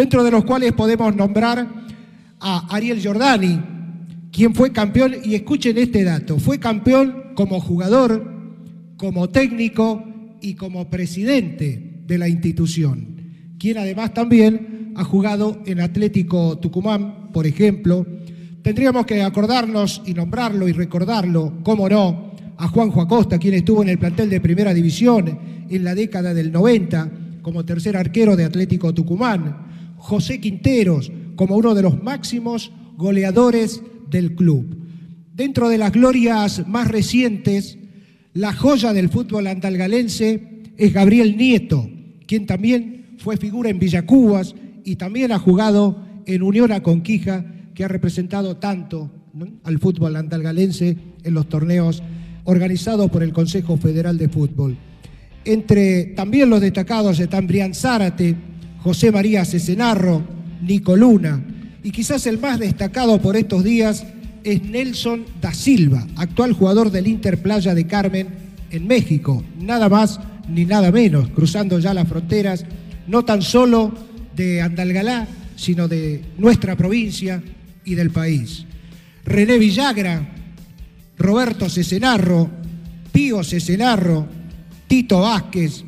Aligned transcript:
dentro 0.00 0.24
de 0.24 0.30
los 0.30 0.46
cuales 0.46 0.72
podemos 0.72 1.14
nombrar 1.14 1.68
a 2.40 2.74
Ariel 2.74 3.00
Giordani, 3.00 3.60
quien 4.32 4.54
fue 4.54 4.72
campeón, 4.72 5.16
y 5.22 5.34
escuchen 5.34 5.76
este 5.76 6.04
dato, 6.04 6.38
fue 6.38 6.58
campeón 6.58 7.34
como 7.34 7.60
jugador, 7.60 8.32
como 8.96 9.28
técnico 9.28 10.02
y 10.40 10.54
como 10.54 10.88
presidente 10.88 12.00
de 12.06 12.16
la 12.16 12.30
institución, 12.30 13.08
quien 13.58 13.76
además 13.76 14.14
también 14.14 14.94
ha 14.96 15.04
jugado 15.04 15.60
en 15.66 15.80
Atlético 15.80 16.56
Tucumán, 16.56 17.28
por 17.30 17.46
ejemplo. 17.46 18.06
Tendríamos 18.62 19.04
que 19.04 19.22
acordarnos 19.22 20.00
y 20.06 20.14
nombrarlo 20.14 20.66
y 20.66 20.72
recordarlo, 20.72 21.58
cómo 21.62 21.90
no, 21.90 22.32
a 22.56 22.68
Juanjo 22.68 23.02
Acosta, 23.02 23.38
quien 23.38 23.52
estuvo 23.52 23.82
en 23.82 23.90
el 23.90 23.98
plantel 23.98 24.30
de 24.30 24.40
Primera 24.40 24.72
División 24.72 25.38
en 25.68 25.84
la 25.84 25.94
década 25.94 26.32
del 26.32 26.50
90 26.50 27.10
como 27.42 27.66
tercer 27.66 27.98
arquero 27.98 28.34
de 28.34 28.44
Atlético 28.46 28.94
Tucumán, 28.94 29.69
José 30.00 30.40
Quinteros 30.40 31.12
como 31.36 31.56
uno 31.56 31.74
de 31.74 31.82
los 31.82 32.02
máximos 32.02 32.72
goleadores 32.96 33.82
del 34.10 34.34
club. 34.34 34.76
Dentro 35.34 35.68
de 35.68 35.78
las 35.78 35.92
glorias 35.92 36.66
más 36.66 36.88
recientes, 36.88 37.78
la 38.34 38.52
joya 38.52 38.92
del 38.92 39.08
fútbol 39.08 39.46
andalgalense 39.46 40.62
es 40.76 40.92
Gabriel 40.92 41.36
Nieto, 41.36 41.88
quien 42.26 42.46
también 42.46 43.16
fue 43.18 43.36
figura 43.36 43.70
en 43.70 43.78
Villacubas 43.78 44.54
y 44.84 44.96
también 44.96 45.32
ha 45.32 45.38
jugado 45.38 46.04
en 46.26 46.42
Unión 46.42 46.72
a 46.72 46.82
Conquija, 46.82 47.44
que 47.74 47.84
ha 47.84 47.88
representado 47.88 48.56
tanto 48.56 49.10
al 49.64 49.78
fútbol 49.78 50.16
andalgalense 50.16 50.96
en 51.22 51.34
los 51.34 51.48
torneos 51.48 52.02
organizados 52.44 53.10
por 53.10 53.22
el 53.22 53.32
Consejo 53.32 53.76
Federal 53.76 54.18
de 54.18 54.28
Fútbol. 54.28 54.76
Entre 55.44 56.06
también 56.16 56.50
los 56.50 56.60
destacados 56.60 57.18
están 57.18 57.46
Brian 57.46 57.74
Zárate, 57.74 58.36
José 58.82 59.12
María 59.12 59.44
Cesenarro, 59.44 60.22
Nico 60.62 60.96
Luna, 60.96 61.42
y 61.82 61.90
quizás 61.90 62.26
el 62.26 62.38
más 62.38 62.58
destacado 62.58 63.20
por 63.20 63.36
estos 63.36 63.64
días 63.64 64.04
es 64.44 64.62
Nelson 64.62 65.24
da 65.40 65.52
Silva, 65.52 66.06
actual 66.16 66.52
jugador 66.52 66.90
del 66.90 67.06
Inter 67.06 67.42
Playa 67.42 67.74
de 67.74 67.86
Carmen 67.86 68.28
en 68.70 68.86
México, 68.86 69.44
nada 69.58 69.88
más 69.88 70.20
ni 70.48 70.64
nada 70.64 70.90
menos, 70.90 71.28
cruzando 71.30 71.78
ya 71.78 71.94
las 71.94 72.08
fronteras, 72.08 72.64
no 73.06 73.24
tan 73.24 73.42
solo 73.42 73.92
de 74.34 74.62
Andalgalá, 74.62 75.26
sino 75.56 75.88
de 75.88 76.22
nuestra 76.38 76.76
provincia 76.76 77.42
y 77.84 77.94
del 77.94 78.10
país. 78.10 78.64
René 79.24 79.58
Villagra, 79.58 80.26
Roberto 81.18 81.68
Cesenarro, 81.68 82.50
Pío 83.12 83.44
Cesenarro, 83.44 84.26
Tito 84.88 85.20
Vázquez, 85.20 85.84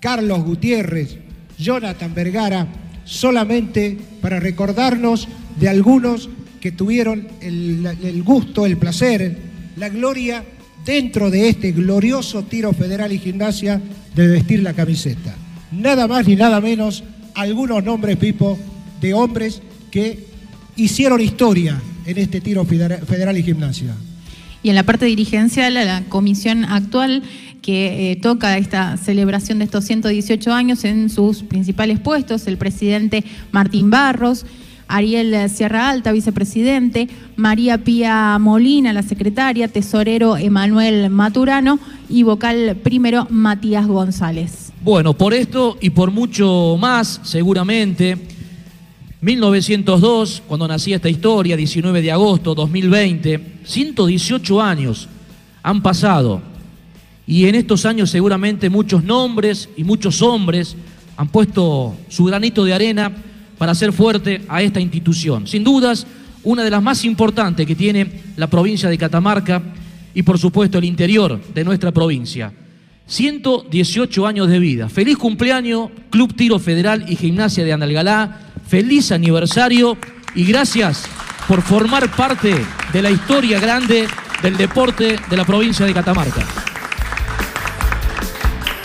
Carlos 0.00 0.44
Gutiérrez, 0.44 1.27
Jonathan 1.58 2.14
Vergara, 2.14 2.66
solamente 3.04 3.98
para 4.20 4.40
recordarnos 4.40 5.28
de 5.58 5.68
algunos 5.68 6.28
que 6.60 6.72
tuvieron 6.72 7.28
el, 7.40 8.22
gusto, 8.24 8.66
el 8.66 8.76
placer, 8.76 9.36
la 9.76 9.88
gloria 9.88 10.44
dentro 10.84 11.30
de 11.30 11.48
este 11.48 11.72
glorioso 11.72 12.44
tiro 12.44 12.72
federal 12.72 13.12
y 13.12 13.18
gimnasia 13.18 13.80
de 14.14 14.28
vestir 14.28 14.62
la 14.62 14.74
camiseta. 14.74 15.34
Nada 15.72 16.08
más 16.08 16.26
ni 16.26 16.36
nada 16.36 16.60
menos 16.60 17.04
algunos 17.34 17.84
nombres, 17.84 18.16
Pipo, 18.16 18.58
de 19.00 19.14
hombres 19.14 19.62
que 19.90 20.26
hicieron 20.76 21.20
historia 21.20 21.80
en 22.06 22.18
este 22.18 22.40
tiro 22.40 22.64
federal 22.64 23.36
y 23.36 23.42
gimnasia. 23.42 23.94
Y 24.62 24.70
en 24.70 24.74
la 24.74 24.82
parte 24.82 25.06
dirigencial, 25.06 25.74
la 25.74 26.02
comisión 26.08 26.64
actual 26.64 27.22
que 27.68 28.12
eh, 28.12 28.16
toca 28.16 28.56
esta 28.56 28.96
celebración 28.96 29.58
de 29.58 29.66
estos 29.66 29.84
118 29.84 30.54
años 30.54 30.84
en 30.84 31.10
sus 31.10 31.42
principales 31.42 32.00
puestos, 32.00 32.46
el 32.46 32.56
presidente 32.56 33.24
Martín 33.52 33.90
Barros, 33.90 34.46
Ariel 34.86 35.50
Sierra 35.50 35.90
Alta, 35.90 36.12
vicepresidente, 36.12 37.08
María 37.36 37.76
Pía 37.76 38.38
Molina, 38.40 38.94
la 38.94 39.02
secretaria, 39.02 39.68
tesorero 39.68 40.38
Emanuel 40.38 41.10
Maturano 41.10 41.78
y 42.08 42.22
vocal 42.22 42.78
primero 42.82 43.26
Matías 43.28 43.86
González. 43.86 44.72
Bueno, 44.82 45.12
por 45.12 45.34
esto 45.34 45.76
y 45.78 45.90
por 45.90 46.10
mucho 46.10 46.78
más, 46.80 47.20
seguramente, 47.22 48.16
1902, 49.20 50.42
cuando 50.48 50.66
nacía 50.66 50.96
esta 50.96 51.10
historia, 51.10 51.54
19 51.54 52.00
de 52.00 52.12
agosto 52.12 52.54
2020, 52.54 53.58
118 53.64 54.62
años 54.62 55.06
han 55.62 55.82
pasado 55.82 56.40
y 57.28 57.44
en 57.44 57.56
estos 57.56 57.84
años 57.84 58.08
seguramente 58.08 58.70
muchos 58.70 59.04
nombres 59.04 59.68
y 59.76 59.84
muchos 59.84 60.22
hombres 60.22 60.74
han 61.14 61.28
puesto 61.28 61.94
su 62.08 62.24
granito 62.24 62.64
de 62.64 62.72
arena 62.72 63.12
para 63.58 63.72
hacer 63.72 63.92
fuerte 63.92 64.40
a 64.48 64.62
esta 64.62 64.80
institución. 64.80 65.46
Sin 65.46 65.62
dudas, 65.62 66.06
una 66.42 66.64
de 66.64 66.70
las 66.70 66.82
más 66.82 67.04
importantes 67.04 67.66
que 67.66 67.74
tiene 67.74 68.22
la 68.36 68.46
provincia 68.46 68.88
de 68.88 68.96
Catamarca 68.96 69.62
y 70.14 70.22
por 70.22 70.38
supuesto 70.38 70.78
el 70.78 70.86
interior 70.86 71.38
de 71.52 71.64
nuestra 71.64 71.92
provincia. 71.92 72.50
118 73.06 74.26
años 74.26 74.48
de 74.48 74.58
vida. 74.58 74.88
Feliz 74.88 75.18
cumpleaños, 75.18 75.90
Club 76.08 76.34
Tiro 76.34 76.58
Federal 76.58 77.04
y 77.12 77.16
Gimnasia 77.16 77.62
de 77.62 77.74
Andalgalá. 77.74 78.40
Feliz 78.66 79.12
aniversario 79.12 79.98
y 80.34 80.44
gracias 80.44 81.04
por 81.46 81.60
formar 81.60 82.10
parte 82.10 82.54
de 82.90 83.02
la 83.02 83.10
historia 83.10 83.60
grande 83.60 84.06
del 84.42 84.56
deporte 84.56 85.18
de 85.28 85.36
la 85.36 85.44
provincia 85.44 85.84
de 85.84 85.92
Catamarca. 85.92 86.46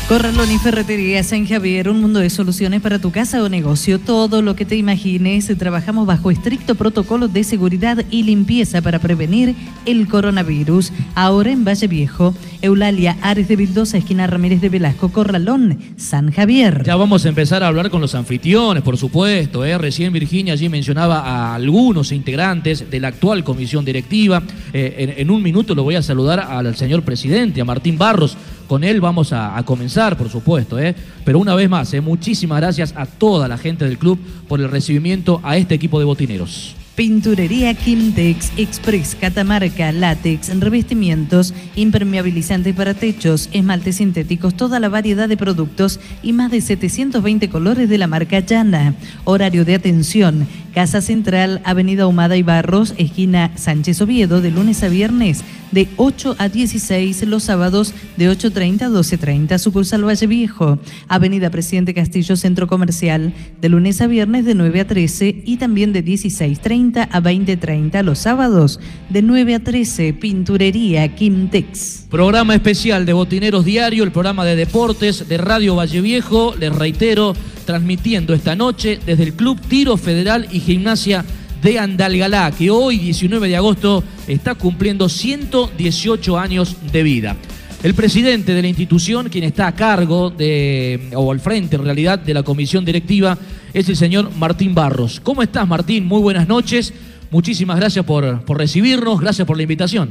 Corralón 0.08 0.50
y 0.50 0.58
Ferretería 0.58 1.22
San 1.22 1.46
Javier, 1.46 1.90
un 1.90 2.00
mundo 2.00 2.20
de 2.20 2.30
soluciones 2.30 2.82
para 2.82 2.98
tu 2.98 3.12
casa 3.12 3.44
o 3.44 3.50
negocio. 3.50 4.00
Todo 4.00 4.42
lo 4.42 4.56
que 4.56 4.64
te 4.64 4.78
imagines. 4.78 5.52
Trabajamos 5.58 6.08
bajo 6.08 6.32
estricto 6.32 6.76
protocolo 6.76 7.28
de 7.28 7.44
seguridad 7.44 8.06
y 8.10 8.24
limpieza 8.24 8.82
para 8.82 9.00
prevenir 9.00 9.54
el 9.86 10.08
coronavirus. 10.08 10.94
Ahora 11.14 11.52
en 11.52 11.66
Valle 11.66 11.88
Viejo, 11.88 12.34
Eulalia 12.62 13.18
Ares 13.22 13.50
de 13.50 13.58
Vildosa, 13.58 13.98
esquina 13.98 14.28
Ramírez 14.28 14.62
de 14.62 14.70
Velasco, 14.70 15.10
Corralón, 15.10 15.78
San 15.98 16.32
Javier. 16.32 16.84
Ya 16.86 16.96
vamos 16.96 17.26
a 17.26 17.30
empezar 17.30 17.62
a 17.62 17.68
hablar 17.68 17.90
con 17.90 18.00
los 18.00 18.16
anfitriones, 18.16 18.84
por 18.84 18.96
supuesto. 18.96 19.66
¿eh? 19.66 19.78
Recién 19.78 20.14
Virginia 20.14 20.54
allí 20.54 20.70
mencionaba 20.70 21.20
a 21.20 21.54
algunos 21.54 22.14
integrantes 22.14 22.90
de 22.90 23.00
la 23.02 23.10
actual 23.10 23.44
comisión 23.44 23.84
directiva. 23.84 24.42
Eh, 24.72 25.16
en, 25.18 25.30
un 25.30 25.44
minuto 25.44 25.76
lo 25.76 25.84
voy 25.84 25.96
a 25.96 26.02
saludar 26.02 26.40
al 26.40 26.78
señor 26.78 27.04
presidente, 27.04 27.60
a 27.60 27.66
Martín 27.66 27.98
Barros. 27.98 28.38
Con 28.68 28.84
él 28.84 29.02
vamos 29.02 29.34
a, 29.34 29.62
comenzar, 29.66 30.18
por 30.18 30.30
supuesto. 30.30 30.78
¿eh? 30.78 30.94
Pero 31.24 31.40
una 31.40 31.56
vez 31.56 31.70
más, 31.70 31.94
¿eh? 31.94 32.02
muchísimas 32.02 32.60
gracias 32.60 32.94
a 32.96 33.06
toda 33.06 33.48
la 33.48 33.58
gente 33.58 33.86
del 33.86 33.98
club 33.98 34.20
por 34.48 34.60
el 34.60 34.70
recibimiento 34.70 35.40
a 35.44 35.58
este 35.58 35.76
equipo 35.76 36.00
de 36.00 36.06
botineros. 36.06 36.76
Pinturería 36.98 37.76
Quintex, 37.76 38.54
Express 38.58 39.16
Catamarca, 39.22 39.92
látex, 39.92 40.50
revestimientos, 40.60 41.54
impermeabilizantes 41.76 42.74
para 42.74 42.96
techos, 42.96 43.50
esmaltes 43.54 43.98
sintéticos, 43.98 44.58
toda 44.58 44.80
la 44.80 44.90
variedad 44.90 45.30
de 45.30 45.38
productos 45.38 46.00
y 46.24 46.34
más 46.34 46.50
de 46.50 46.60
720 46.60 47.50
colores 47.50 47.88
de 47.88 48.00
la 48.00 48.08
marca 48.08 48.40
Llana. 48.40 48.96
Horario 49.26 49.64
de 49.64 49.76
atención, 49.76 50.48
Casa 50.74 51.02
Central, 51.02 51.62
Avenida 51.66 52.08
Humada 52.08 52.36
y 52.36 52.42
Barros, 52.42 52.96
esquina 52.98 53.52
Sánchez 53.56 54.02
Oviedo, 54.02 54.42
de 54.42 54.50
lunes 54.50 54.82
a 54.82 54.90
viernes 54.90 55.44
de 55.72 55.88
8 55.98 56.36
a 56.40 56.50
16, 56.50 57.28
los 57.28 57.44
sábados 57.44 57.94
de 58.16 58.30
8.30 58.32 58.84
a 58.84 58.90
12.30, 58.90 59.58
sucursal 59.60 60.08
Valle 60.08 60.26
Viejo, 60.26 60.80
Avenida 61.10 61.50
Presidente 61.50 61.94
Castillo, 61.94 62.36
Centro 62.38 62.68
Comercial, 62.68 63.34
de 63.60 63.70
lunes 63.70 64.02
a 64.02 64.08
viernes 64.08 64.46
de 64.46 64.56
9 64.56 64.80
a 64.80 64.88
13 64.88 65.44
y 65.46 65.58
también 65.58 65.94
de 65.94 66.06
16.30 66.06 66.87
a 66.96 67.22
20.30, 67.22 68.02
los 68.04 68.20
sábados 68.20 68.80
de 69.10 69.22
9 69.22 69.56
a 69.56 69.60
13, 69.60 70.14
Pinturería 70.14 71.14
Quintex. 71.14 72.06
Programa 72.10 72.56
especial 72.56 73.06
de 73.06 73.14
Botineros 73.14 73.66
Diario, 73.66 74.04
el 74.06 74.12
programa 74.12 74.46
de 74.46 74.56
deportes 74.56 75.28
de 75.28 75.38
Radio 75.38 75.76
Valle 75.76 76.00
Viejo, 76.00 76.56
les 76.58 76.74
reitero, 76.74 77.36
transmitiendo 77.66 78.34
esta 78.34 78.56
noche 78.56 79.00
desde 79.06 79.24
el 79.24 79.34
Club 79.34 79.60
Tiro 79.68 79.98
Federal 79.98 80.48
y 80.52 80.62
Gimnasia 80.62 81.26
de 81.62 81.78
Andalgalá, 81.78 82.52
que 82.52 82.70
hoy, 82.70 82.98
19 82.98 83.50
de 83.50 83.58
agosto, 83.58 84.04
está 84.28 84.56
cumpliendo 84.56 85.10
118 85.10 86.40
años 86.40 86.78
de 86.92 87.04
vida. 87.04 87.36
el 87.84 87.94
presidente 87.94 88.54
de 88.54 88.62
la 88.62 88.68
institución, 88.70 89.30
quien 89.30 89.44
está 89.44 89.68
a 89.68 89.76
cargo 89.76 90.30
de, 90.30 91.12
o 91.16 91.32
al 91.32 91.40
frente 91.40 91.76
en 91.76 91.84
realidad, 91.84 92.18
de 92.18 92.34
la 92.34 92.44
comisión 92.44 92.86
directiva, 92.86 93.38
es 93.80 93.88
el 93.90 93.96
señor 93.96 94.32
Martín 94.36 94.74
Barros. 94.74 95.20
¿Cómo 95.20 95.44
estás, 95.44 95.68
Martín? 95.68 96.08
Muy 96.08 96.20
buenas 96.20 96.48
noches. 96.48 96.92
Muchísimas 97.30 97.78
gracias 97.78 98.04
por, 98.06 98.44
por 98.44 98.58
recibirnos, 98.58 99.20
gracias 99.20 99.46
por 99.46 99.56
la 99.56 99.62
invitación. 99.62 100.10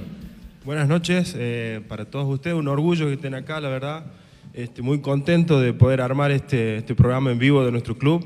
Buenas 0.65 0.87
noches 0.87 1.35
eh, 1.37 1.81
para 1.89 2.05
todos 2.05 2.33
ustedes, 2.33 2.57
un 2.57 2.69
orgullo 2.69 3.07
que 3.07 3.15
estén 3.15 3.35
acá, 3.35 3.61
la 3.61 3.69
verdad. 3.69 4.07
Este, 4.55 4.83
muy 4.83 5.01
contento 5.01 5.61
de 5.61 5.73
poder 5.73 6.01
armar 6.01 6.31
este, 6.31 6.77
este 6.77 6.95
programa 6.95 7.33
en 7.33 7.41
vivo 7.41 7.65
de 7.65 7.73
nuestro 7.73 7.99
club. 7.99 8.25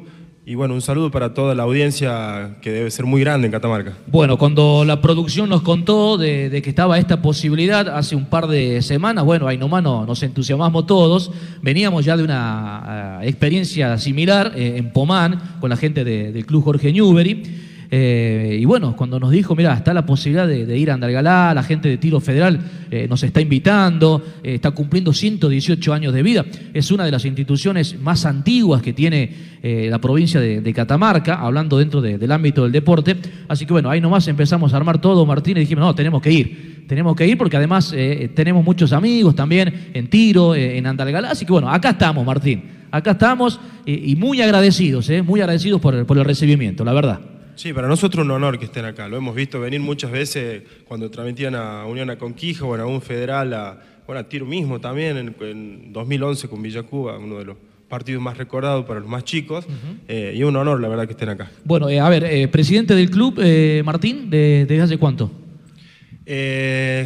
Y 0.51 0.57
bueno, 0.57 0.75
un 0.75 0.83
saludo 0.83 1.13
para 1.13 1.33
toda 1.33 1.55
la 1.55 1.63
audiencia 1.63 2.57
que 2.61 2.73
debe 2.73 2.91
ser 2.91 3.07
muy 3.07 3.21
grande 3.21 3.47
en 3.47 3.53
Catamarca. 3.53 3.93
Bueno, 4.09 4.37
cuando 4.37 4.85
la 4.85 5.01
producción 5.01 5.49
nos 5.49 5.63
contó 5.63 6.19
de, 6.19 6.61
que 6.61 6.71
estaba 6.71 6.99
esta 6.99 7.23
posibilidad 7.23 7.89
hace 7.97 8.17
un 8.17 8.27
par 8.27 8.49
de 8.49 8.83
semanas, 8.83 9.25
bueno, 9.25 9.47
ahí 9.47 9.57
nomás 9.57 9.85
nos 9.85 10.21
entusiasmamos 10.25 10.87
todos. 10.87 11.31
Veníamos 11.63 12.05
ya 12.05 12.17
de 12.17 12.25
una 12.25 13.21
eh, 13.23 13.29
experiencia 13.29 13.97
similar 13.97 14.51
eh, 14.57 14.75
en 14.79 14.93
Pomán 14.93 15.41
con 15.61 15.71
la 15.71 15.77
gente 15.77 16.03
del 16.03 16.45
Club 16.45 16.65
Jorge 16.65 16.93
Newbery. 16.93 17.60
Eh, 17.93 18.59
y 18.61 18.65
bueno, 18.67 18.95
cuando 18.95 19.19
nos 19.19 19.33
dijo, 19.33 19.57
mira, 19.57 19.75
está 19.75 19.93
la 19.93 20.07
posibilidad 20.07 20.47
de, 20.47 20.79
ir 20.79 20.91
a 20.93 20.95
Andalgalá, 20.95 21.53
la 21.53 21.65
gente 21.65 21.89
de 21.89 21.99
Tiro 21.99 22.21
Federal 22.21 22.61
eh, 22.89 23.09
nos 23.09 23.21
está 23.25 23.41
invitando, 23.41 24.25
eh, 24.45 24.55
está 24.55 24.71
cumpliendo 24.71 25.13
118 25.13 25.93
años 25.93 26.15
de 26.15 26.23
vida, 26.23 26.47
es 26.73 26.93
una 26.93 27.05
de 27.05 27.11
las 27.11 27.25
instituciones 27.25 27.99
más 28.01 28.25
antiguas 28.27 28.81
que 28.81 28.93
tiene 28.93 29.51
la 29.63 29.99
provincia 29.99 30.41
de, 30.41 30.73
Catamarca, 30.73 31.35
hablando 31.35 31.77
dentro 31.77 32.01
del 32.01 32.33
ámbito 32.33 32.63
del 32.63 32.73
deporte. 32.73 33.15
Así 33.47 33.67
que 33.67 33.75
bueno, 33.75 33.91
ahí 33.91 34.01
nomás 34.01 34.27
empezamos 34.27 34.73
a 34.73 34.79
armar 34.79 35.03
todo, 35.03 35.27
Martín, 35.27 35.59
y 35.59 35.61
dijimos, 35.61 35.85
no, 35.85 35.95
tenemos 35.95 36.23
que 36.23 36.33
ir. 36.33 36.87
Tenemos 36.89 37.15
que 37.15 37.27
ir 37.27 37.37
porque 37.37 37.59
además 37.59 37.95
tenemos 38.35 38.65
muchos 38.65 38.95
amigos 38.95 39.35
también 39.35 39.91
en 39.93 40.09
Tiro, 40.09 40.55
en 40.55 40.87
Andalgalá. 40.87 41.33
Así 41.33 41.45
que 41.45 41.53
bueno, 41.53 41.69
acá 41.69 41.91
estamos, 41.91 42.25
Martín. 42.25 42.63
Acá 42.91 43.11
estamos 43.11 43.61
y 43.85 44.17
muy 44.17 44.41
agradecidos, 44.41 45.11
muy 45.27 45.43
agradecidos 45.43 45.79
por 45.79 45.95
el 45.95 46.25
recibimiento, 46.25 46.83
la 46.83 46.95
verdad. 46.95 47.21
Sí, 47.61 47.75
para 47.75 47.89
nosotros 47.89 48.25
un 48.25 48.31
honor 48.31 48.59
que 48.59 48.65
estén 48.65 48.87
acá. 48.87 49.07
Lo 49.07 49.19
hemos 49.19 49.35
visto 49.35 49.61
venir 49.61 49.81
muchas 49.81 50.11
veces 50.11 50.63
cuando 50.89 51.11
transmitían 51.11 51.55
a 51.55 51.85
Unión 51.85 52.09
a 52.09 52.17
Conquija 52.17 52.65
o 52.65 52.75
a 52.75 52.87
un 52.87 53.03
federal, 53.03 53.53
a, 53.53 53.79
bueno, 54.07 54.19
a 54.19 54.25
Tiro 54.25 54.47
mismo 54.47 54.81
también, 54.81 55.35
en, 55.39 55.93
2011 55.93 56.49
con 56.49 56.63
Villacuba, 56.63 57.19
uno 57.19 57.37
de 57.39 57.45
los 57.45 57.59
partidos 57.87 58.23
más 58.23 58.39
recordados 58.39 58.87
para 58.87 59.01
los 59.01 59.11
más 59.11 59.25
chicos. 59.25 59.67
Eh, 60.09 60.33
y 60.35 60.43
un 60.43 60.57
honor, 60.57 60.81
la 60.81 60.89
verdad, 60.89 61.05
que 61.05 61.13
estén 61.13 61.29
acá. 61.29 61.51
Bueno, 61.63 61.91
eh, 61.91 62.01
a 62.01 62.09
ver, 62.09 62.25
eh, 62.25 62.49
presidente 62.49 62.95
del 62.95 63.11
club, 63.11 63.39
Martín, 63.85 64.31
¿desde 64.31 64.81
hace 64.81 64.97
cuánto? 64.97 65.31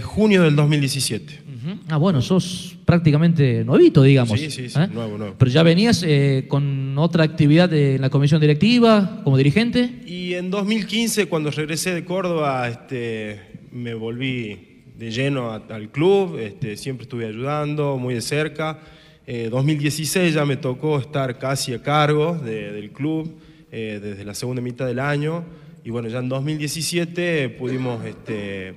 junio 0.04 0.44
del 0.44 0.54
2017. 0.54 1.40
Ah, 1.88 1.96
bueno, 1.96 2.20
sos 2.22 2.76
prácticamente 2.84 3.64
nuevito, 3.64 4.02
digamos. 4.02 4.38
Sí, 4.38 4.50
sí, 4.50 4.68
sí, 4.68 4.78
¿eh? 4.78 4.88
nuevo, 4.92 5.18
nuevo. 5.18 5.34
Pero 5.38 5.50
ya 5.50 5.62
venías 5.62 6.02
eh, 6.06 6.46
con 6.48 6.96
otra 6.98 7.24
actividad 7.24 7.72
en 7.72 8.00
la 8.00 8.10
comisión 8.10 8.40
directiva, 8.40 9.20
como 9.24 9.36
dirigente. 9.36 10.02
Y 10.06 10.34
en 10.34 10.50
2015, 10.50 11.26
cuando 11.26 11.50
regresé 11.50 11.94
de 11.94 12.04
Córdoba, 12.04 12.68
este, 12.68 13.40
me 13.72 13.94
volví 13.94 14.74
de 14.96 15.10
lleno 15.10 15.52
al 15.52 15.90
club, 15.90 16.38
este, 16.38 16.76
siempre 16.76 17.04
estuve 17.04 17.26
ayudando 17.26 17.96
muy 17.98 18.14
de 18.14 18.20
cerca. 18.20 18.80
Eh, 19.26 19.48
2016 19.50 20.34
ya 20.34 20.44
me 20.44 20.56
tocó 20.56 20.98
estar 20.98 21.38
casi 21.38 21.72
a 21.72 21.82
cargo 21.82 22.36
del 22.36 22.90
club 22.90 23.34
eh, 23.72 23.98
desde 24.02 24.24
la 24.24 24.34
segunda 24.34 24.60
mitad 24.60 24.86
del 24.86 25.00
año. 25.00 25.44
Y 25.82 25.90
bueno, 25.90 26.08
ya 26.08 26.18
en 26.18 26.28
2017 26.28 27.48
pudimos 27.50 28.04
este, 28.04 28.74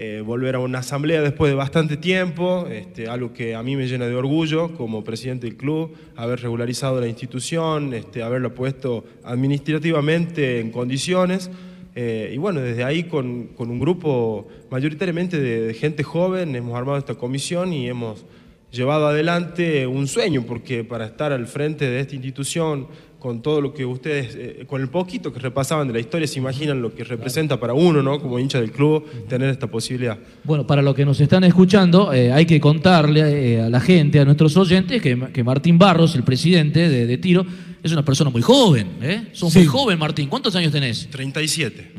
eh, 0.00 0.20
volver 0.20 0.54
a 0.54 0.60
una 0.60 0.78
asamblea 0.78 1.20
después 1.20 1.50
de 1.50 1.56
bastante 1.56 1.96
tiempo, 1.96 2.68
este, 2.70 3.08
algo 3.08 3.32
que 3.32 3.56
a 3.56 3.64
mí 3.64 3.74
me 3.74 3.88
llena 3.88 4.06
de 4.06 4.14
orgullo 4.14 4.72
como 4.76 5.02
presidente 5.02 5.48
del 5.48 5.56
club, 5.56 5.92
haber 6.14 6.40
regularizado 6.40 7.00
la 7.00 7.08
institución, 7.08 7.92
este, 7.92 8.22
haberla 8.22 8.50
puesto 8.50 9.04
administrativamente 9.24 10.60
en 10.60 10.70
condiciones. 10.70 11.50
Eh, 11.96 12.30
y 12.32 12.36
bueno, 12.36 12.60
desde 12.60 12.84
ahí 12.84 13.04
con, 13.04 13.48
con 13.56 13.72
un 13.72 13.80
grupo 13.80 14.46
mayoritariamente 14.70 15.40
de, 15.40 15.62
de, 15.62 15.74
gente 15.74 16.04
joven 16.04 16.54
hemos 16.54 16.78
armado 16.78 16.98
esta 16.98 17.16
comisión 17.16 17.72
y 17.72 17.88
hemos 17.88 18.24
llevado 18.70 19.08
adelante 19.08 19.88
un 19.88 20.06
sueño, 20.06 20.44
porque 20.46 20.84
para 20.84 21.06
estar 21.06 21.32
al 21.32 21.48
frente 21.48 21.90
de 21.90 21.98
esta 21.98 22.14
institución 22.14 22.86
con 23.18 23.42
todo 23.42 23.60
lo 23.60 23.74
que 23.74 23.84
ustedes, 23.84 24.34
eh, 24.36 24.64
con 24.66 24.80
el 24.80 24.88
poquito 24.88 25.32
que 25.32 25.40
repasaban 25.40 25.88
de 25.88 25.94
la 25.94 26.00
historia, 26.00 26.26
se 26.26 26.38
imaginan 26.38 26.80
lo 26.80 26.94
que 26.94 27.02
representa 27.02 27.58
para 27.58 27.72
uno, 27.74 28.02
¿no? 28.02 28.20
Como 28.20 28.38
hincha 28.38 28.60
del 28.60 28.70
club, 28.70 29.04
tener 29.28 29.50
esta 29.50 29.66
posibilidad. 29.66 30.18
Bueno, 30.44 30.66
para 30.66 30.82
los 30.82 30.94
que 30.94 31.04
nos 31.04 31.20
están 31.20 31.42
escuchando, 31.44 32.12
eh, 32.12 32.32
hay 32.32 32.46
que 32.46 32.60
contarle 32.60 33.54
eh, 33.54 33.62
a 33.62 33.68
la 33.68 33.80
gente, 33.80 34.20
a 34.20 34.24
nuestros 34.24 34.56
oyentes, 34.56 35.02
que, 35.02 35.42
Martín 35.42 35.78
Barros, 35.78 36.14
el 36.14 36.22
presidente 36.22 36.88
de, 36.88 37.18
Tiro, 37.18 37.44
es 37.82 37.90
una 37.92 38.04
persona 38.04 38.30
muy 38.30 38.42
joven, 38.42 38.86
¿eh? 39.02 39.28
Sos 39.32 39.54
muy 39.54 39.66
joven, 39.66 39.98
Martín. 39.98 40.28
¿Cuántos 40.28 40.54
años 40.54 40.70
tenés? 40.70 41.08
37. 41.10 41.92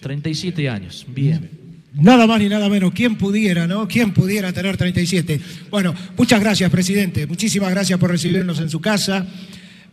37 0.00 0.68
años, 0.68 1.06
bien. 1.08 1.64
Nada 1.94 2.26
más 2.26 2.40
ni 2.40 2.48
nada 2.48 2.68
menos. 2.68 2.92
¿Quién 2.92 3.16
pudiera, 3.16 3.68
no? 3.68 3.86
¿Quién 3.86 4.12
pudiera 4.12 4.52
tener 4.52 4.76
37? 4.76 5.40
Bueno, 5.70 5.94
muchas 6.16 6.40
gracias, 6.40 6.68
presidente. 6.70 7.26
Muchísimas 7.26 7.70
gracias 7.70 7.98
por 8.00 8.10
recibirnos 8.10 8.58
en 8.58 8.68
su 8.68 8.80
casa. 8.80 9.24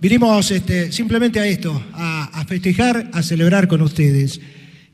Vinimos 0.01 0.49
este, 0.49 0.91
simplemente 0.91 1.39
a 1.39 1.45
esto, 1.45 1.79
a, 1.93 2.43
festejar, 2.47 3.11
a 3.13 3.21
celebrar 3.21 3.67
con 3.67 3.83
ustedes. 3.83 4.41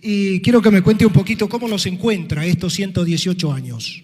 Y 0.02 0.42
quiero 0.42 0.62
que 0.62 0.70
me 0.70 0.82
cuente 0.82 1.06
un 1.06 1.14
poquito 1.14 1.48
cómo 1.48 1.70
los 1.70 1.86
encuentra 1.86 2.46
estos 2.46 2.74
118 2.74 3.54
años. 3.54 4.04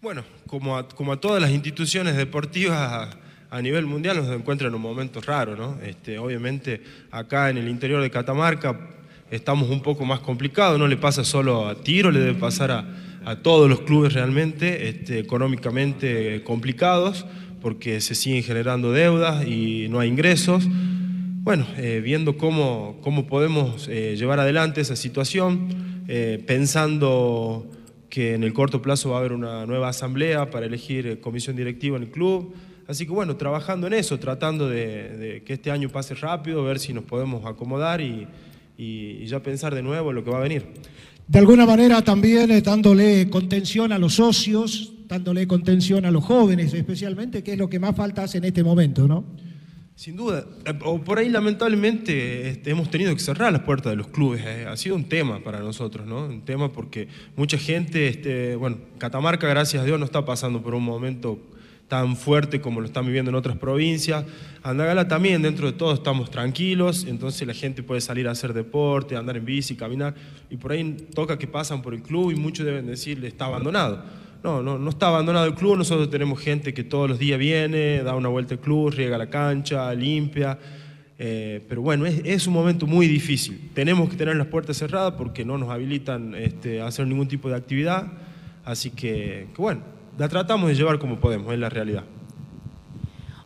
Bueno, 0.00 0.22
como 0.46 0.76
a, 0.76 1.20
todas 1.20 1.42
las 1.42 1.50
instituciones 1.50 2.16
deportivas 2.16 3.16
a, 3.50 3.60
nivel 3.60 3.86
mundial 3.86 4.18
nos 4.18 4.28
encuentran 4.28 4.68
en 4.68 4.76
un 4.76 4.82
momento 4.82 5.20
raro, 5.20 5.56
¿no? 5.56 5.80
Este, 5.82 6.16
obviamente 6.16 6.80
acá 7.10 7.50
en 7.50 7.58
el 7.58 7.68
interior 7.68 8.00
de 8.00 8.08
Catamarca 8.08 8.88
estamos 9.32 9.68
un 9.68 9.82
poco 9.82 10.04
más 10.04 10.20
complicados, 10.20 10.78
no 10.78 10.86
le 10.86 10.96
pasa 10.96 11.24
solo 11.24 11.66
a 11.66 11.82
Tiro, 11.82 12.12
le 12.12 12.20
debe 12.20 12.34
pasar 12.38 12.70
a, 12.70 12.86
todos 13.42 13.68
los 13.68 13.80
clubes 13.80 14.12
realmente 14.14 14.88
este, 14.88 15.18
económicamente 15.18 16.42
complicados 16.44 17.26
porque 17.60 18.00
se 18.00 18.14
siguen 18.14 18.42
generando 18.42 18.92
deudas 18.92 19.46
y 19.46 19.88
no 19.90 20.00
hay 20.00 20.08
ingresos. 20.08 20.66
Bueno, 21.42 21.66
eh, 21.78 22.00
viendo 22.04 22.36
cómo, 22.36 22.98
cómo 23.00 23.26
podemos 23.26 23.88
eh, 23.88 24.14
llevar 24.16 24.40
adelante 24.40 24.80
esa 24.80 24.96
situación, 24.96 26.04
eh, 26.06 26.42
pensando 26.46 27.66
que 28.08 28.34
en 28.34 28.44
el 28.44 28.52
corto 28.52 28.82
plazo 28.82 29.10
va 29.10 29.16
a 29.16 29.18
haber 29.20 29.32
una 29.32 29.64
nueva 29.66 29.88
asamblea 29.88 30.50
para 30.50 30.66
elegir 30.66 31.20
comisión 31.20 31.56
directiva 31.56 31.96
en 31.96 32.04
el 32.04 32.10
club. 32.10 32.52
Así 32.86 33.06
que 33.06 33.12
bueno, 33.12 33.36
trabajando 33.36 33.86
en 33.86 33.94
eso, 33.94 34.18
tratando 34.18 34.68
de, 34.68 35.42
que 35.46 35.52
este 35.52 35.70
año 35.70 35.88
pase 35.88 36.14
rápido, 36.14 36.64
ver 36.64 36.78
si 36.78 36.92
nos 36.92 37.04
podemos 37.04 37.46
acomodar 37.46 38.00
y, 38.00 38.26
y, 38.76 39.24
ya 39.26 39.40
pensar 39.40 39.74
de 39.74 39.82
nuevo 39.82 40.10
en 40.10 40.16
lo 40.16 40.24
que 40.24 40.30
va 40.30 40.38
a 40.38 40.42
venir. 40.42 40.66
De 41.28 41.38
alguna 41.38 41.64
manera 41.64 42.02
también 42.02 42.62
dándole 42.62 43.30
contención 43.30 43.92
a 43.92 43.98
los 43.98 44.14
socios, 44.14 44.92
dándole 45.10 45.44
contención 45.48 46.04
a 46.04 46.10
los 46.12 46.24
jóvenes 46.24 46.72
especialmente, 46.72 47.42
que 47.42 47.54
es 47.54 47.58
lo 47.58 47.68
que 47.68 47.80
más 47.80 47.96
falta 47.96 48.22
hace 48.22 48.38
en 48.38 48.44
este 48.44 48.62
momento, 48.62 49.08
¿no? 49.08 49.24
Sin 49.96 50.16
duda. 50.16 50.46
Eh, 50.64 50.72
o 50.84 51.00
por 51.00 51.18
ahí 51.18 51.28
lamentablemente 51.28 52.48
este, 52.48 52.70
hemos 52.70 52.90
tenido 52.92 53.12
que 53.12 53.20
cerrar 53.20 53.52
las 53.52 53.62
puertas 53.62 53.90
de 53.90 53.96
los 53.96 54.06
clubes. 54.06 54.40
Eh. 54.46 54.66
Ha 54.68 54.76
sido 54.76 54.94
un 54.94 55.08
tema 55.08 55.40
para 55.40 55.58
nosotros, 55.58 56.06
¿no? 56.06 56.26
Un 56.26 56.42
tema 56.42 56.72
porque 56.72 57.08
mucha 57.36 57.58
gente, 57.58 58.06
este, 58.06 58.54
bueno, 58.54 58.78
Catamarca, 58.98 59.48
gracias 59.48 59.82
a 59.82 59.84
Dios, 59.84 59.98
no 59.98 60.04
está 60.04 60.24
pasando 60.24 60.62
por 60.62 60.74
un 60.74 60.84
momento 60.84 61.40
tan 61.88 62.16
fuerte 62.16 62.60
como 62.60 62.80
lo 62.80 62.86
están 62.86 63.04
viviendo 63.04 63.30
en 63.30 63.34
otras 63.34 63.56
provincias. 63.56 64.24
Andagala 64.62 65.08
también, 65.08 65.42
dentro 65.42 65.66
de 65.66 65.76
todo, 65.76 65.92
estamos 65.92 66.30
tranquilos, 66.30 67.04
entonces 67.04 67.44
la 67.48 67.52
gente 67.54 67.82
puede 67.82 68.00
salir 68.00 68.28
a 68.28 68.30
hacer 68.30 68.54
deporte, 68.54 69.16
andar 69.16 69.36
en 69.36 69.44
bici, 69.44 69.74
caminar, 69.74 70.14
y 70.48 70.56
por 70.56 70.70
ahí 70.70 70.96
toca 71.12 71.36
que 71.36 71.48
pasan 71.48 71.82
por 71.82 71.94
el 71.94 72.02
club 72.02 72.30
y 72.30 72.36
muchos 72.36 72.64
deben 72.64 72.86
decirle 72.86 73.26
está 73.26 73.46
abandonado. 73.46 74.04
No, 74.42 74.62
no, 74.62 74.78
no 74.78 74.90
está 74.90 75.08
abandonado 75.08 75.46
el 75.46 75.54
club, 75.54 75.76
nosotros 75.76 76.08
tenemos 76.08 76.40
gente 76.40 76.72
que 76.72 76.82
todos 76.82 77.08
los 77.10 77.18
días 77.18 77.38
viene, 77.38 78.02
da 78.02 78.14
una 78.14 78.28
vuelta 78.28 78.54
al 78.54 78.60
club, 78.60 78.90
riega 78.90 79.18
la 79.18 79.28
cancha, 79.28 79.92
limpia. 79.94 80.58
Eh, 81.18 81.62
pero 81.68 81.82
bueno, 81.82 82.06
es, 82.06 82.46
un 82.46 82.54
momento 82.54 82.86
muy 82.86 83.06
difícil. 83.06 83.70
Tenemos 83.74 84.08
que 84.08 84.16
tener 84.16 84.36
las 84.36 84.46
puertas 84.46 84.78
cerradas 84.78 85.12
porque 85.18 85.44
no 85.44 85.58
nos 85.58 85.68
habilitan 85.68 86.34
este, 86.34 86.80
a 86.80 86.86
hacer 86.86 87.06
ningún 87.06 87.28
tipo 87.28 87.50
de 87.50 87.56
actividad. 87.56 88.06
Así 88.64 88.90
que, 88.90 89.48
que, 89.54 89.60
bueno, 89.60 89.82
la 90.16 90.28
tratamos 90.30 90.70
de 90.70 90.74
llevar 90.74 90.98
como 90.98 91.20
podemos, 91.20 91.52
es 91.52 91.58
la 91.58 91.68
realidad. 91.68 92.04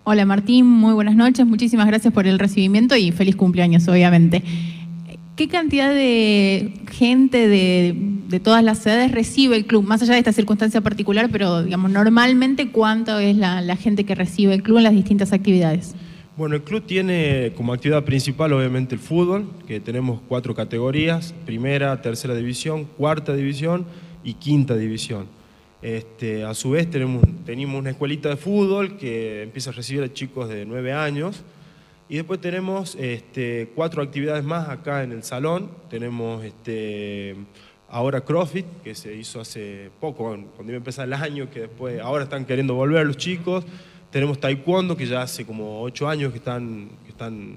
Hola 0.05 0.25
Martín, 0.25 0.67
muy 0.67 0.93
buenas 0.93 1.17
noches. 1.17 1.45
Muchísimas 1.45 1.89
gracias 1.89 2.13
por 2.13 2.29
el 2.29 2.39
recibimiento 2.39 2.95
y 2.95 3.11
feliz 3.11 3.35
cumpleaños, 3.35 3.89
obviamente. 3.89 4.45
¿Qué 5.37 5.49
cantidad 5.49 5.93
de 5.93 6.73
gente 6.93 7.49
de, 7.49 8.39
todas 8.39 8.63
las 8.63 8.87
edades 8.87 9.11
recibe 9.11 9.57
el 9.57 9.67
club? 9.67 9.83
Más 9.83 10.01
allá 10.01 10.13
de 10.13 10.21
esta 10.21 10.33
circunstancia 10.33 10.81
particular, 10.81 11.29
pero 11.33 11.65
digamos, 11.65 11.91
normalmente, 11.91 12.71
¿cuánto 12.71 13.19
es 13.19 13.37
la, 13.37 13.77
gente 13.77 14.05
que 14.05 14.15
recibe 14.15 14.55
el 14.55 14.63
club 14.63 14.79
en 14.79 14.85
las 14.85 14.93
distintas 14.93 15.33
actividades? 15.33 15.97
Bueno, 16.37 16.55
el 16.55 16.63
club 16.63 16.85
tiene 16.87 17.53
como 17.57 17.73
actividad 17.73 18.05
principal 18.05 18.53
obviamente 18.53 18.95
el 18.95 19.01
fútbol, 19.01 19.49
que 19.67 19.81
tenemos 19.81 20.21
cuatro 20.29 20.55
categorías, 20.55 21.35
primera, 21.45 22.01
tercera 22.01 22.37
división, 22.37 22.85
cuarta 22.85 23.35
división 23.35 23.87
y 24.23 24.35
quinta 24.35 24.77
división. 24.77 25.27
Este, 25.83 26.45
a 26.45 26.55
su 26.55 26.71
vez 26.71 26.89
tenemos, 26.89 27.25
tenemos 27.45 27.81
una 27.81 27.91
escuelita 27.91 28.29
de 28.29 28.37
fútbol 28.37 28.97
que 28.97 29.43
empieza 29.43 29.71
a 29.71 29.73
recibir 29.73 30.05
a 30.05 30.13
chicos 30.13 30.49
de 30.49 30.65
9 30.65 30.93
años. 30.93 31.43
Y 32.09 32.17
después 32.17 32.39
tenemos 32.41 32.97
este, 32.97 33.71
cuatro 33.75 34.03
actividades 34.03 34.45
más 34.45 34.69
acá 34.69 35.03
en 35.03 35.13
el 35.13 35.23
salón. 35.23 35.71
Tenemos 35.89 36.45
este, 36.45 37.35
ahora 37.89 38.21
CrossFit, 38.21 38.67
que 38.83 38.95
se 38.95 39.15
hizo 39.15 39.41
hace 39.41 39.91
poco, 40.01 40.25
cuando 40.25 40.65
iba 40.65 40.75
a 40.75 40.77
empezar 40.77 41.07
el 41.07 41.15
año, 41.15 41.49
que 41.51 41.61
después 41.61 42.01
ahora 42.01 42.25
están 42.25 42.45
queriendo 42.45 42.75
volver 42.75 43.07
los 43.07 43.17
chicos. 43.17 43.65
Tenemos 44.11 44.39
Taekwondo, 44.39 44.97
que 44.97 45.07
ya 45.07 45.23
hace 45.23 45.47
como 45.47 45.81
ocho 45.83 46.07
años 46.07 46.31
que 46.33 46.39
están, 46.39 46.91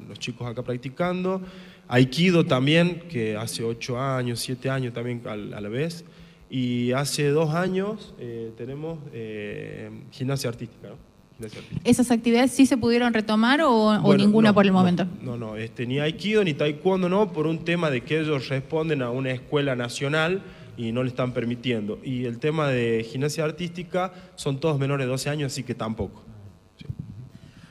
los 0.08 0.18
chicos 0.18 0.48
acá 0.48 0.64
practicando. 0.64 1.42
Aikido 1.90 2.46
también, 2.46 3.02
que 3.10 3.36
hace 3.36 3.64
ocho 3.64 4.00
años, 4.00 4.40
siete 4.40 4.70
años 4.70 4.94
también 4.94 5.22
a 5.28 5.36
la 5.36 5.70
vez. 5.70 6.06
Y 6.50 6.94
hace 6.94 7.28
dos 7.30 7.54
años 7.54 8.14
eh, 8.18 8.54
tenemos 8.58 9.00
eh, 9.12 9.90
gimnasia 10.12 10.50
artística. 10.50 10.88
¿no? 10.88 11.17
¿Esas 11.84 12.10
actividades 12.10 12.52
sí 12.52 12.66
se 12.66 12.78
pudieron 12.78 13.14
retomar 13.14 13.62
o, 13.64 14.16
ninguna 14.18 14.54
por 14.54 14.66
el 14.66 14.72
momento? 14.72 15.06
No, 15.22 15.38
no, 15.38 15.56
este, 15.56 15.86
ni 15.86 16.00
Aikido 16.00 16.44
ni 16.44 16.54
Taekwondo 16.54 17.10
no, 17.10 17.32
por 17.32 17.46
un 17.48 17.60
tema 17.64 17.90
de 17.90 18.02
que 18.02 18.20
ellos 18.20 18.50
responden 18.50 19.02
a 19.02 19.12
una 19.12 19.32
escuela 19.32 19.76
nacional 19.76 20.42
y 20.78 20.92
no 20.92 21.04
le 21.04 21.10
están 21.10 21.34
permitiendo. 21.34 22.00
Y 22.04 22.26
el 22.26 22.40
tema 22.40 22.68
de 22.68 23.06
gimnasia 23.10 23.44
artística 23.44 24.14
son 24.36 24.60
todos 24.60 24.80
menores 24.80 25.06
de 25.06 25.12
12 25.12 25.30
años, 25.30 25.52
así 25.52 25.64
que 25.64 25.76
tampoco. 25.76 26.24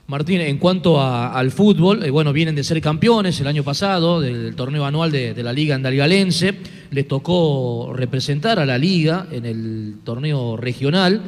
Martín, 0.09 0.41
en 0.41 0.59
cuanto 0.59 1.03
al 1.03 1.51
fútbol, 1.51 2.05
eh, 2.05 2.11
bueno, 2.11 2.33
vienen 2.33 2.55
de 2.55 2.63
ser 2.63 2.81
campeones 2.81 3.41
el 3.41 3.49
año 3.49 3.65
pasado 3.65 4.21
del 4.21 4.55
torneo 4.55 4.85
anual 4.85 5.11
de, 5.11 5.43
la 5.43 5.53
Liga 5.53 5.75
Andalgalense. 5.75 6.55
Les 6.93 7.09
tocó 7.09 7.93
representar 7.93 8.61
a 8.61 8.67
la 8.67 8.79
Liga 8.79 9.27
en 9.33 9.45
el 9.47 9.97
torneo 10.05 10.57
regional. 10.57 11.23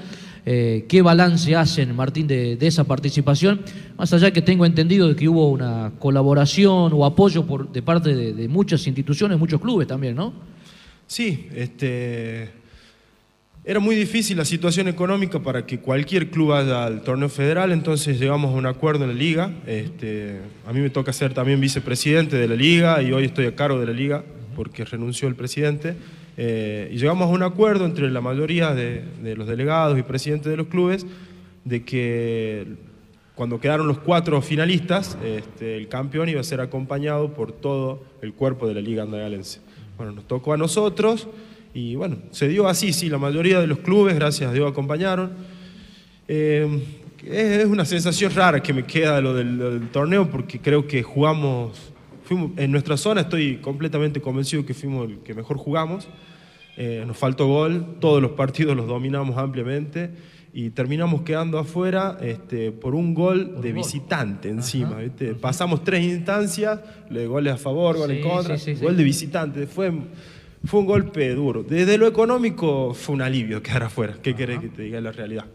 Eh, 0.47 0.87
¿Qué 0.89 1.03
balance 1.03 1.55
hacen, 1.55 1.95
Martín, 1.95 2.27
de, 2.27 2.57
esa 2.61 2.85
participación? 2.85 3.61
Más 3.97 4.13
allá 4.13 4.31
que 4.31 4.43
tengo 4.43 4.65
entendido 4.65 5.09
de 5.09 5.17
que 5.17 5.29
hubo 5.29 5.51
una 5.51 5.93
colaboración 5.99 6.93
o 6.93 7.05
apoyo 7.05 7.47
por, 7.47 7.71
de 7.71 7.83
parte 7.83 8.15
de, 8.15 8.49
muchas 8.49 8.87
instituciones, 8.87 9.39
muchos 9.39 9.61
clubes 9.61 9.87
también, 9.87 10.15
¿no? 10.15 10.33
Sí, 11.07 11.49
este, 11.55 12.51
era 13.65 13.81
muy 13.81 13.97
difícil 13.97 14.37
la 14.37 14.45
situación 14.45 14.89
económica 14.89 15.41
para 15.41 15.67
que 15.67 15.81
cualquier 15.81 16.31
club 16.31 16.49
vaya 16.49 16.85
al 16.85 17.03
torneo 17.03 17.29
federal, 17.29 17.73
entonces 17.73 18.19
llegamos 18.19 18.55
a 18.55 18.57
un 18.57 18.67
acuerdo 18.67 19.05
en 19.05 19.11
la 19.11 19.17
liga. 19.17 19.53
Este, 19.67 20.39
a 20.67 20.73
mí 20.73 20.81
me 20.81 20.91
toca 20.91 21.13
ser 21.13 21.35
también 21.35 21.61
vicepresidente 21.61 22.37
de 22.37 22.49
la 22.49 22.55
liga 22.55 23.03
y 23.03 23.13
hoy 23.13 23.25
estoy 23.25 23.47
a 23.47 23.55
cargo 23.55 23.79
de 23.81 23.87
la 23.87 23.93
liga 23.93 24.25
porque 24.57 24.85
renunció 24.85 25.29
el 25.29 25.35
presidente. 25.35 25.97
Eh, 26.41 26.91
y 26.93 26.99
llegamos 26.99 27.25
a 27.25 27.31
un 27.31 27.43
acuerdo 27.43 27.85
entre 27.85 28.09
la 28.13 28.21
mayoría 28.21 28.73
de, 28.73 29.03
los 29.35 29.49
delegados 29.49 29.99
y 29.99 30.05
presidentes 30.05 30.49
de 30.49 30.57
los 30.57 30.69
clubes 30.69 31.05
de 31.65 31.83
que 31.83 32.65
cuando 33.35 33.61
quedaron 33.61 33.89
los 33.89 33.99
cuatro 33.99 34.41
finalistas, 34.41 35.19
este, 35.25 35.77
el 35.77 35.89
campeón 35.89 36.29
iba 36.29 36.41
a 36.41 36.45
ser 36.45 36.61
acompañado 36.61 37.35
por 37.35 37.51
todo 37.51 38.05
el 38.23 38.35
cuerpo 38.35 38.69
de 38.69 38.75
la 38.75 38.81
Liga 38.81 39.03
Andagalense. 39.03 39.61
Bueno, 39.97 40.13
nos 40.13 40.29
tocó 40.29 40.53
a 40.53 40.57
nosotros 40.57 41.27
y 41.75 41.97
bueno, 41.97 42.19
se 42.31 42.47
dio 42.47 42.69
así, 42.69 42.93
sí, 42.93 43.09
la 43.09 43.19
mayoría 43.19 43.61
de 43.61 43.67
los 43.67 43.81
clubes, 43.81 44.15
gracias 44.15 44.49
a 44.49 44.53
Dios, 44.53 44.71
acompañaron. 44.71 45.33
Eh, 46.29 46.85
es, 47.27 47.67
una 47.67 47.85
sensación 47.85 48.33
rara 48.33 48.63
que 48.63 48.73
me 48.73 48.85
queda 48.85 49.21
lo 49.21 49.35
del, 49.35 49.59
lo 49.59 49.73
del 49.73 49.89
torneo 49.89 50.31
porque 50.31 50.61
creo 50.61 50.87
que 50.87 51.03
jugamos, 51.03 51.93
fuimos, 52.29 52.51
en 52.59 52.71
nuestra 52.71 52.99
zona 52.99 53.23
estoy 53.23 53.57
completamente 53.57 54.21
convencido 54.21 54.67
que 54.67 54.75
fuimos 54.75 55.09
el 55.09 55.19
que 55.21 55.33
mejor 55.33 55.57
jugamos. 55.57 56.09
Eh, 56.77 57.03
nos 57.07 57.17
faltó 57.17 57.47
gol, 57.47 57.97
todos 58.01 58.21
los 58.23 58.33
partidos 58.33 58.77
los 58.77 58.87
dominamos 58.87 59.39
ampliamente 59.39 60.11
y 60.53 60.71
terminamos 60.71 61.23
quedando 61.23 61.59
afuera 61.59 62.19
este, 62.21 62.71
por 62.71 62.95
un 62.95 63.15
gol 63.15 63.61
de 63.63 63.73
visitante 63.73 64.51
encima. 64.51 64.99
Pasamos 65.41 65.83
tres 65.83 66.05
instancias, 66.05 66.81
goles 67.11 67.55
a 67.55 67.57
favor, 67.57 67.97
gol 67.97 68.11
en 68.11 68.23
contra, 68.23 68.57
gol 68.81 68.97
de 68.97 69.05
visitante. 69.05 69.67
Fue, 69.67 69.91
fue 70.65 70.81
un 70.81 70.87
golpe 70.87 71.35
duro. 71.35 71.63
Desde 71.63 71.97
lo 71.97 72.07
económico 72.07 72.93
fue 72.93 73.15
un 73.15 73.23
alivio 73.23 73.63
quedar 73.63 73.85
afuera. 73.85 74.17
¿Qué 74.23 74.35
querés 74.35 74.61
que 74.61 74.69
te 74.69 74.83
diga? 74.83 75.01
la 75.01 75.13
realidad. 75.13 75.47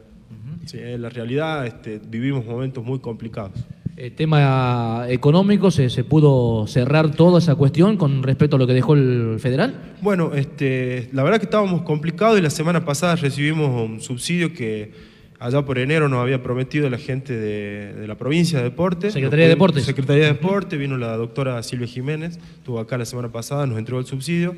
en 0.74 1.02
la 1.02 1.10
realidad 1.10 1.68
este, 1.68 2.00
vivimos 2.00 2.46
momentos 2.46 2.84
muy 2.84 3.00
complicados. 3.00 3.54
El 3.96 4.14
tema 4.14 5.06
económico, 5.08 5.70
¿se, 5.70 5.90
¿se, 5.92 6.04
pudo 6.04 6.66
cerrar 6.66 7.12
toda 7.12 7.38
esa 7.38 7.54
cuestión 7.54 7.96
con 7.98 8.24
respecto 8.24 8.56
a 8.56 8.60
lo 8.60 8.66
que 8.66 8.74
dejó 8.74 8.96
el 8.96 9.38
federal? 9.40 9.94
Bueno, 10.02 10.32
este, 10.34 11.10
la 11.14 11.22
verdad 11.22 11.38
que 11.38 11.46
estábamos 11.46 11.84
complicados 11.84 12.40
y 12.40 12.42
la 12.42 12.50
semana 12.50 12.86
pasada 12.86 13.16
recibimos 13.16 13.70
un 13.88 14.02
subsidio 14.02 14.52
que 14.52 14.92
allá 15.40 15.64
por 15.64 15.78
enero 15.78 16.10
nos 16.10 16.22
había 16.22 16.42
prometido 16.42 16.90
la 16.90 16.98
gente 16.98 17.38
de, 17.38 18.08
la 18.08 18.16
provincia 18.16 18.58
de 18.58 18.64
Deporte. 18.64 19.12
Secretaría 19.12 19.46
de 19.46 19.50
Deportes. 19.50 19.84
Secretaría 19.84 20.24
de 20.24 20.34
Deporte, 20.34 20.76
vino 20.78 20.98
la 20.98 21.16
doctora 21.16 21.62
Silvia 21.62 21.88
Jiménez, 21.88 22.40
estuvo 22.58 22.80
acá 22.80 22.98
la 22.98 23.06
semana 23.06 23.32
pasada, 23.32 23.68
nos 23.68 23.78
entregó 23.78 24.00
el 24.00 24.08
subsidio. 24.08 24.56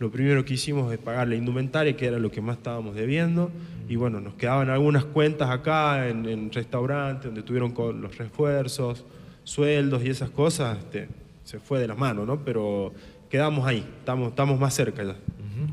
Lo 0.00 0.10
primero 0.10 0.46
que 0.46 0.54
hicimos 0.54 0.90
es 0.94 0.98
pagar 0.98 1.28
la 1.28 1.34
indumentaria, 1.34 1.94
que 1.94 2.06
era 2.06 2.18
lo 2.18 2.30
que 2.30 2.40
más 2.40 2.56
estábamos 2.56 2.94
debiendo. 2.94 3.50
Y 3.86 3.96
bueno, 3.96 4.18
nos 4.18 4.32
quedaban 4.32 4.70
algunas 4.70 5.04
cuentas 5.04 5.50
acá 5.50 6.08
en, 6.08 6.50
restaurantes 6.50 7.26
donde 7.26 7.42
tuvieron 7.42 7.72
con 7.72 8.00
los 8.00 8.16
refuerzos, 8.16 9.04
sueldos 9.44 10.02
y 10.02 10.08
esas 10.08 10.30
cosas. 10.30 10.78
Este, 10.78 11.06
se 11.44 11.60
fue 11.60 11.80
de 11.80 11.86
las 11.86 11.98
manos, 11.98 12.26
¿no? 12.26 12.42
Pero 12.42 12.94
quedamos 13.28 13.66
ahí, 13.66 13.84
estamos, 13.98 14.30
estamos 14.30 14.58
más 14.58 14.72
cerca 14.72 15.04
ya. 15.04 15.16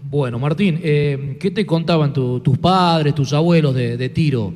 Bueno, 0.09 0.39
Martín, 0.39 0.77
eh, 0.83 1.37
¿qué 1.39 1.49
te 1.49 1.65
contaban 1.65 2.11
tus 2.11 2.57
padres, 2.57 3.15
tus 3.15 3.31
abuelos 3.31 3.73
de, 3.73 4.09
tiro? 4.09 4.53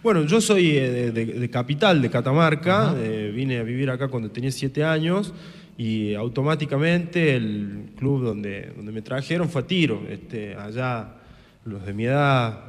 Bueno, 0.00 0.22
yo 0.26 0.40
soy 0.40 0.76
eh, 0.76 1.10
de, 1.10 1.50
capital, 1.50 2.00
de 2.00 2.08
Catamarca, 2.08 2.94
eh, 2.96 3.32
vine 3.34 3.58
a 3.58 3.64
vivir 3.64 3.90
acá 3.90 4.06
cuando 4.06 4.30
tenía 4.30 4.52
siete 4.52 4.84
años 4.84 5.34
y 5.78 6.14
automáticamente 6.14 7.36
el 7.36 7.92
club 7.96 8.24
donde, 8.24 8.72
donde 8.76 8.90
me 8.90 9.00
trajeron 9.00 9.48
fue 9.48 9.62
a 9.62 9.66
tiro. 9.66 10.02
Este, 10.10 10.56
allá 10.56 11.14
los 11.64 11.86
de 11.86 11.94
mi 11.94 12.04
edad, 12.04 12.64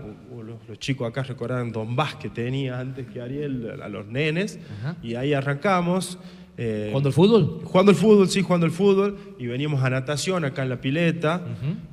los, 0.68 0.78
chicos 0.78 1.08
acá 1.10 1.24
recordaban 1.24 1.72
Don 1.72 1.96
Vaz 1.96 2.16
que 2.16 2.30
tenía 2.30 2.80
antes 2.80 3.08
que 3.08 3.20
Ariel, 3.20 3.82
a 3.82 3.90
los 3.90 4.06
nenes, 4.06 4.60
y 5.02 5.16
ahí 5.16 5.34
arrancamos. 5.34 6.20
Eh, 6.56 6.90
¿Jugando 6.90 7.10
el 7.10 7.16
fútbol? 7.16 7.62
Jugando 7.64 7.92
el 7.92 7.98
fútbol, 7.98 8.30
sí, 8.30 8.42
jugando 8.44 8.68
el 8.68 8.72
fútbol, 8.72 9.18
y 9.40 9.48
veníamos 9.48 9.82
a 9.84 9.90
natación 9.90 10.46
acá 10.46 10.62
en 10.62 10.70
la 10.70 10.80
pileta, 10.80 11.42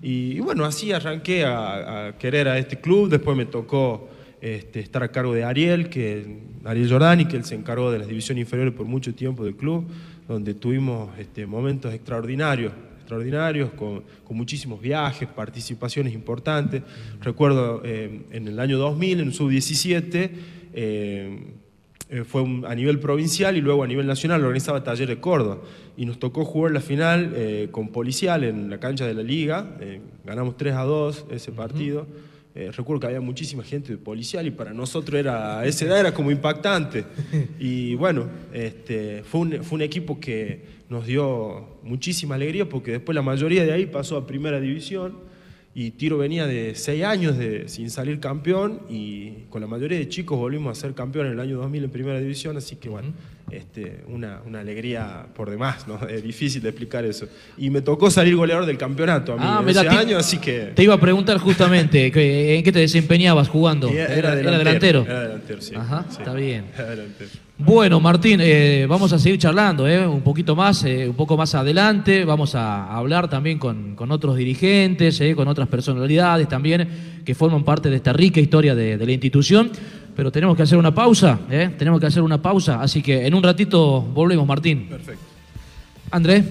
y, 0.03 0.39
bueno, 0.41 0.67
así 0.67 0.93
arranqué 0.93 1.47
a, 1.47 2.17
querer 2.19 2.49
a 2.49 2.59
este 2.59 2.79
club, 2.79 3.09
después 3.09 3.37
me 3.37 3.47
tocó 3.47 4.11
este, 4.43 4.81
estar 4.81 5.03
a 5.03 5.09
cargo 5.09 5.33
de 5.33 5.45
Ariel, 5.45 5.89
que, 5.89 6.41
Ariel 6.65 6.91
Jordani, 6.91 7.27
que 7.27 7.37
él 7.37 7.45
se 7.45 7.55
encargó 7.55 7.91
de 7.91 8.01
las 8.01 8.09
divisiones 8.09 8.43
inferiores 8.43 8.75
por 8.75 8.85
mucho 8.85 9.15
tiempo 9.15 9.45
del 9.45 9.57
club 9.57 9.87
donde 10.29 10.55
tuvimos 10.55 11.17
este, 11.19 11.47
momentos 11.47 11.95
extraordinarios, 11.95 12.73
extraordinarios 12.99 13.71
con, 13.73 14.03
muchísimos 14.31 14.81
viajes, 14.81 15.29
participaciones 15.29 16.13
importantes. 16.13 16.83
Recuerdo 17.21 17.81
eh, 17.85 18.23
en 18.33 18.49
el 18.49 18.59
año 18.59 18.79
2000, 18.79 19.21
en 19.21 19.33
Sub-17, 19.33 20.31
eh, 20.73 21.39
eh, 22.09 22.25
fue 22.25 22.43
a 22.67 22.75
nivel 22.75 22.99
provincial 22.99 23.57
y 23.57 23.61
luego 23.61 23.85
a 23.85 23.87
nivel 23.87 24.07
nacional 24.07 24.43
organizaba 24.43 24.83
Taller 24.83 25.09
de 25.09 25.21
Córdoba. 25.21 25.59
Y 25.97 26.07
nos 26.07 26.19
tocó 26.19 26.45
jugar 26.45 26.73
la 26.73 26.81
final 26.81 27.69
con 27.71 27.89
Policial 27.89 28.45
en 28.45 28.69
la 28.69 28.79
cancha 28.79 29.07
de 29.07 29.15
la 29.15 29.23
Liga. 29.23 29.79
ganamos 30.25 30.57
3 30.57 30.75
a 30.75 30.83
2 30.83 31.27
ese 31.31 31.53
partido. 31.53 32.07
Eh, 32.59 32.73
recuerdo 32.75 33.01
que 33.01 33.07
había 33.09 33.21
muchísima 33.21 33.63
gente 33.63 33.99
policial 33.99 34.47
y 34.47 34.51
para 34.51 34.73
nosotros 34.73 35.21
era, 35.21 35.59
a 35.59 35.67
esa 35.67 35.85
edad 35.85 36.01
era 36.01 36.15
como 36.15 36.31
impactante. 36.31 37.05
Y 37.59 37.95
bueno, 37.97 38.29
este, 38.51 39.23
fue, 39.25 39.41
un, 39.43 39.63
fue 39.63 39.77
un 39.77 39.83
equipo 39.83 40.19
que 40.19 40.63
nos 40.89 41.05
dio 41.05 41.77
muchísima 41.83 42.35
alegría 42.35 42.67
porque 42.67 42.93
después 42.93 43.15
la 43.15 43.21
mayoría 43.21 43.63
de 43.65 43.73
ahí 43.73 43.85
pasó 43.85 44.17
a 44.17 44.27
primera 44.27 44.59
división 44.59 45.19
y 45.79 45.91
Tiro 45.91 46.17
venía 46.17 46.47
de 46.47 46.75
seis 46.75 47.05
años 47.05 47.37
de, 47.37 47.69
sin 47.69 47.91
salir 47.91 48.19
campeón 48.19 48.81
y 48.89 49.43
con 49.51 49.61
la 49.61 49.67
mayoría 49.67 49.99
de 49.99 50.09
chicos 50.09 50.39
volvimos 50.39 50.79
a 50.79 50.81
ser 50.81 50.95
campeón 50.95 51.27
en 51.27 51.33
el 51.33 51.41
año 51.41 51.59
2000 51.59 51.85
en 51.85 51.91
primera 51.91 52.19
división, 52.19 52.57
así 52.57 52.77
que 52.77 52.89
bueno, 52.89 53.13
este, 53.51 54.03
una, 54.09 54.41
una, 54.47 54.61
alegría 54.61 55.27
por 55.35 55.51
demás, 55.51 55.87
¿no? 55.87 56.01
Es 56.09 56.23
difícil 56.23 56.63
de 56.63 56.71
explicar 56.71 57.05
eso. 57.05 57.29
Y 57.59 57.69
me 57.69 57.83
tocó 57.83 58.11
salir 58.11 58.37
goleador 58.37 58.65
del 58.65 58.79
campeonato 58.79 59.35
a 59.35 59.37
mí 59.37 59.43
ah, 59.45 59.63
ese 59.69 59.87
año, 59.87 60.17
así 60.17 60.39
que... 60.39 60.73
Te 60.75 60.83
iba 60.83 60.95
a 60.95 60.99
preguntar 60.99 61.37
justamente, 61.37 62.07
¿en 62.07 62.65
qué 62.65 62.73
te 62.73 62.79
desempeñabas 62.79 63.51
jugando? 63.51 63.91
Era, 63.91 64.35
delantero, 64.35 65.05
Era 65.05 65.21
delantero, 65.25 65.61
sí. 65.61 65.75
Ajá, 65.75 66.07
está 66.11 66.33
bien. 66.33 66.65
Era 66.75 66.89
delantero. 66.89 67.46
Bueno, 67.59 68.01
Martín, 68.01 68.41
eh, 68.43 68.85
vamos 68.87 69.15
a 69.15 69.19
seguir 69.19 69.39
charlando 69.39 69.89
eh, 69.89 70.07
un 70.07 70.21
poquito 70.21 70.55
más, 70.55 70.85
eh, 70.85 71.09
un 71.09 71.17
poco 71.17 71.39
más 71.39 71.55
adelante. 71.55 72.27
Vamos 72.27 72.55
a 72.55 72.95
hablar 72.95 73.31
también 73.31 73.59
con, 73.59 73.97
otros 74.11 74.37
dirigentes, 74.37 75.23
con 75.35 75.49
otras 75.49 75.67
personalidades 75.67 76.49
también 76.49 76.87
que 77.25 77.35
forman 77.35 77.65
parte 77.65 77.89
de 77.89 77.97
esta 77.97 78.13
rica 78.13 78.41
historia 78.41 78.75
de, 78.75 78.99
la 78.99 79.11
institución. 79.11 79.71
Pero 80.15 80.31
tenemos 80.31 80.55
que 80.55 80.65
hacer 80.65 80.77
una 80.77 80.95
pausa, 80.95 81.39
tenemos 81.79 81.99
que 81.99 82.07
hacer 82.07 82.23
una 82.23 82.43
pausa. 82.43 82.83
Así 82.83 83.03
que 83.03 83.27
en 83.27 83.35
un 83.35 83.43
ratito 83.43 84.03
volvemos, 84.03 84.47
Martín. 84.47 84.87
Perfecto. 84.91 85.25
Andrés. 86.11 86.45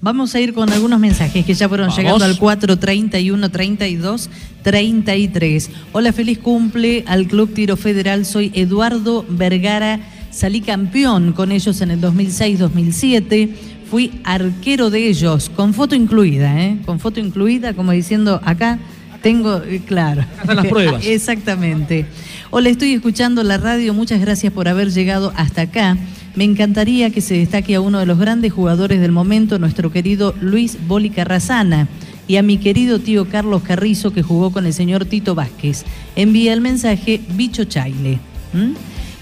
Vamos 0.00 0.34
a 0.34 0.40
ir 0.40 0.52
con 0.52 0.72
algunos 0.72 0.98
mensajes 0.98 1.44
que 1.44 1.54
ya 1.54 1.68
fueron 1.68 1.86
Vamos. 1.86 1.98
llegando 1.98 2.24
al 2.24 2.36
431 2.36 3.50
32 3.50 4.30
33. 4.62 5.70
Hola, 5.92 6.12
feliz 6.12 6.38
cumple 6.38 7.04
al 7.06 7.26
Club 7.26 7.52
Tiro 7.52 7.76
Federal. 7.76 8.24
Soy 8.26 8.50
Eduardo 8.54 9.24
Vergara. 9.28 10.00
Salí 10.32 10.62
campeón 10.62 11.34
con 11.34 11.52
ellos 11.52 11.82
en 11.82 11.90
el 11.90 12.00
2006-2007. 12.00 13.50
Fui 13.90 14.10
arquero 14.24 14.88
de 14.88 15.08
ellos, 15.08 15.50
con 15.54 15.74
foto 15.74 15.94
incluida, 15.94 16.58
¿eh? 16.58 16.78
Con 16.86 16.98
foto 16.98 17.20
incluida, 17.20 17.74
como 17.74 17.92
diciendo, 17.92 18.40
acá 18.42 18.78
tengo, 19.20 19.62
eh, 19.62 19.82
claro. 19.86 20.24
están 20.40 20.56
las 20.56 20.66
pruebas. 20.66 21.04
Exactamente. 21.06 22.06
Hola, 22.50 22.70
estoy 22.70 22.94
escuchando 22.94 23.42
la 23.42 23.58
radio. 23.58 23.92
Muchas 23.92 24.22
gracias 24.22 24.54
por 24.54 24.68
haber 24.68 24.90
llegado 24.90 25.34
hasta 25.36 25.62
acá. 25.62 25.98
Me 26.34 26.44
encantaría 26.44 27.10
que 27.10 27.20
se 27.20 27.34
destaque 27.34 27.74
a 27.74 27.82
uno 27.82 27.98
de 27.98 28.06
los 28.06 28.18
grandes 28.18 28.54
jugadores 28.54 29.02
del 29.02 29.12
momento, 29.12 29.58
nuestro 29.58 29.92
querido 29.92 30.34
Luis 30.40 30.78
Boli 30.88 31.10
Carrazana, 31.10 31.88
y 32.26 32.36
a 32.36 32.42
mi 32.42 32.56
querido 32.56 33.00
tío 33.00 33.28
Carlos 33.28 33.62
Carrizo, 33.62 34.14
que 34.14 34.22
jugó 34.22 34.50
con 34.50 34.64
el 34.64 34.72
señor 34.72 35.04
Tito 35.04 35.34
Vázquez. 35.34 35.84
Envía 36.16 36.54
el 36.54 36.62
mensaje 36.62 37.20
Bicho 37.34 37.64
Chaile. 37.64 38.18
¿Mm? 38.54 38.72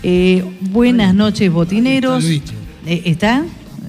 Eh, 0.02 0.44
buenas 0.60 1.14
noches, 1.14 1.52
botineros. 1.52 2.24
Está 2.24 2.32
el 2.32 2.40
bicho. 2.40 2.54
Eh, 2.86 3.02
¿Está? 3.04 3.44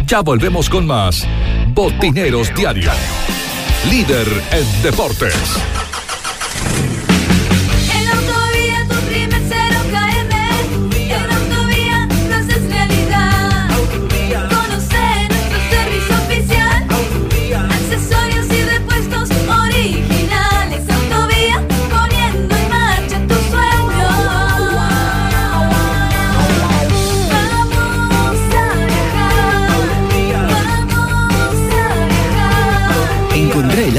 Ya 0.07 0.21
volvemos 0.21 0.71
con 0.71 0.87
más 0.87 1.27
Botineros 1.75 2.55
Diario. 2.55 2.93
Líder 3.91 4.29
en 4.53 4.83
deportes. 4.83 5.35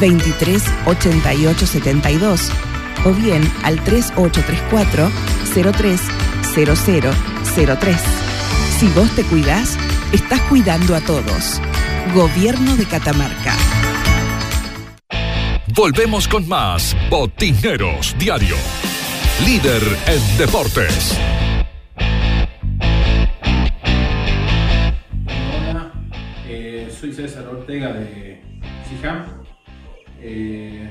238872 0.00 2.50
o 3.04 3.12
bien 3.12 3.48
al 3.62 3.78
3834 3.84 5.10
030003. 5.54 8.00
Si 8.78 8.88
vos 8.88 9.10
te 9.14 9.22
cuidás, 9.24 9.78
estás 10.12 10.40
cuidando 10.42 10.94
a 10.94 11.00
todos. 11.00 11.60
Gobierno 12.14 12.76
de 12.76 12.84
Catamarca. 12.86 13.54
Volvemos 15.74 16.28
con 16.28 16.48
más 16.48 16.96
Botineros 17.10 18.14
Diario. 18.18 18.54
Líder 19.44 19.82
en 20.06 20.38
deportes. 20.38 21.18
Eh, 26.46 26.94
soy 27.00 27.12
César 27.12 27.48
Ortega 27.48 27.92
de 27.92 28.40
CIJAM. 28.88 29.43
Eh, 30.26 30.88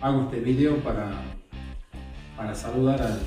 hago 0.00 0.22
este 0.22 0.40
video 0.40 0.76
para, 0.78 1.10
para 2.34 2.54
saludar 2.54 3.02
al, 3.02 3.18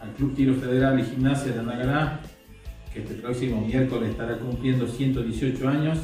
al 0.00 0.14
Club 0.14 0.34
Tiro 0.34 0.54
Federal 0.54 0.98
y 0.98 1.02
Gimnasia 1.02 1.52
de 1.52 1.60
Andagará, 1.60 2.22
que 2.94 3.00
este 3.00 3.16
próximo 3.16 3.60
miércoles 3.60 4.08
estará 4.08 4.38
cumpliendo 4.38 4.86
118 4.86 5.68
años. 5.68 5.98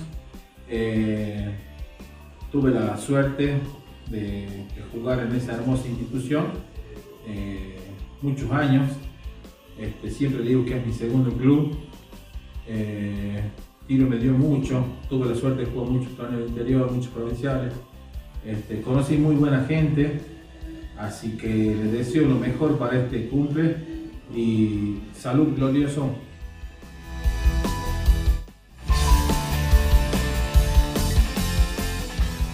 Eh, 0.69 1.55
tuve 2.53 2.71
la 2.71 2.99
suerte 2.99 3.61
de, 4.11 4.67
jugar 4.93 5.21
en 5.21 5.35
esa 5.35 5.55
hermosa 5.55 5.89
institución 5.89 6.49
eh, 7.27 7.77
muchos 8.21 8.53
años. 8.53 8.91
Este, 9.79 10.11
siempre 10.11 10.43
digo 10.43 10.67
que 10.67 10.77
es 10.77 10.87
mi 10.87 10.93
segundo 10.93 11.33
club. 11.33 11.79
Tiro 13.87 14.07
me 14.07 14.19
dio 14.19 14.35
mucho, 14.35 14.85
tuve 15.09 15.31
la 15.31 15.35
suerte 15.35 15.63
de 15.63 15.71
jugar 15.71 15.89
muchos 15.89 16.15
torneos 16.15 16.51
interior, 16.51 16.93
muchos 16.93 17.11
provinciales. 17.11 17.73
Este, 18.49 18.81
conocí 18.81 19.19
muy 19.19 19.35
buena 19.37 19.67
gente, 19.67 20.21
así 20.99 21.33
que 21.33 21.49
les 21.49 21.93
deseo 21.93 22.27
lo 22.27 22.37
mejor 22.37 22.79
para 22.79 22.99
este 22.99 23.29
cumple 23.29 23.77
y 24.35 25.01
salud 25.15 25.55
glorioso. 25.55 26.13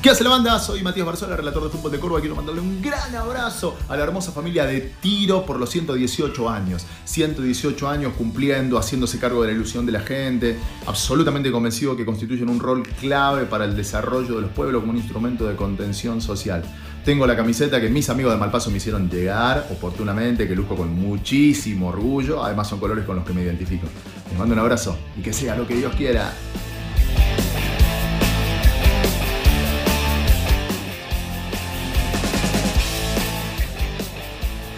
¿Qué 0.04 0.10
hace 0.10 0.22
la 0.22 0.28
banda? 0.28 0.58
Soy 0.58 0.82
Matías 0.82 1.06
Barzola, 1.06 1.34
relator 1.34 1.62
de 1.62 1.70
fútbol 1.70 1.90
de 1.90 1.98
Córdoba. 1.98 2.20
Quiero 2.20 2.36
mandarle 2.36 2.60
un 2.60 2.82
gran 2.82 3.14
abrazo 3.14 3.74
a 3.88 3.96
la 3.96 4.02
hermosa 4.02 4.32
familia 4.32 4.66
de 4.66 4.82
Tiro 5.00 5.46
por 5.46 5.58
los 5.58 5.70
118 5.70 6.50
años. 6.50 6.84
118 7.06 7.88
años 7.88 8.12
cumpliendo, 8.12 8.76
haciéndose 8.78 9.18
cargo 9.18 9.40
de 9.40 9.48
la 9.48 9.54
ilusión 9.54 9.86
de 9.86 9.92
la 9.92 10.00
gente. 10.00 10.58
Absolutamente 10.84 11.50
convencido 11.50 11.96
que 11.96 12.04
constituyen 12.04 12.50
un 12.50 12.60
rol 12.60 12.82
clave 13.00 13.46
para 13.46 13.64
el 13.64 13.74
desarrollo 13.74 14.34
de 14.34 14.42
los 14.42 14.50
pueblos 14.50 14.82
como 14.82 14.92
un 14.92 14.98
instrumento 14.98 15.46
de 15.46 15.56
contención 15.56 16.20
social. 16.20 16.62
Tengo 17.02 17.26
la 17.26 17.34
camiseta 17.34 17.80
que 17.80 17.88
mis 17.88 18.10
amigos 18.10 18.34
de 18.34 18.38
Malpaso 18.38 18.70
me 18.70 18.76
hicieron 18.76 19.08
llegar 19.08 19.68
oportunamente, 19.70 20.46
que 20.46 20.54
luzco 20.54 20.76
con 20.76 20.92
muchísimo 20.94 21.88
orgullo. 21.88 22.44
Además 22.44 22.68
son 22.68 22.78
colores 22.78 23.06
con 23.06 23.16
los 23.16 23.24
que 23.24 23.32
me 23.32 23.42
identifico. 23.42 23.86
Les 24.28 24.38
mando 24.38 24.52
un 24.52 24.58
abrazo 24.58 24.98
y 25.16 25.22
que 25.22 25.32
sea 25.32 25.56
lo 25.56 25.66
que 25.66 25.76
Dios 25.76 25.94
quiera. 25.94 26.30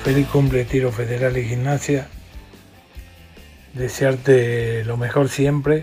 Feliz 0.07 0.29
cumple 0.29 0.65
Tiro 0.65 0.93
Federal 0.93 1.37
y 1.37 1.43
Gimnasia. 1.43 2.07
Desearte 3.75 4.85
lo 4.85 4.97
mejor 4.97 5.29
siempre. 5.29 5.83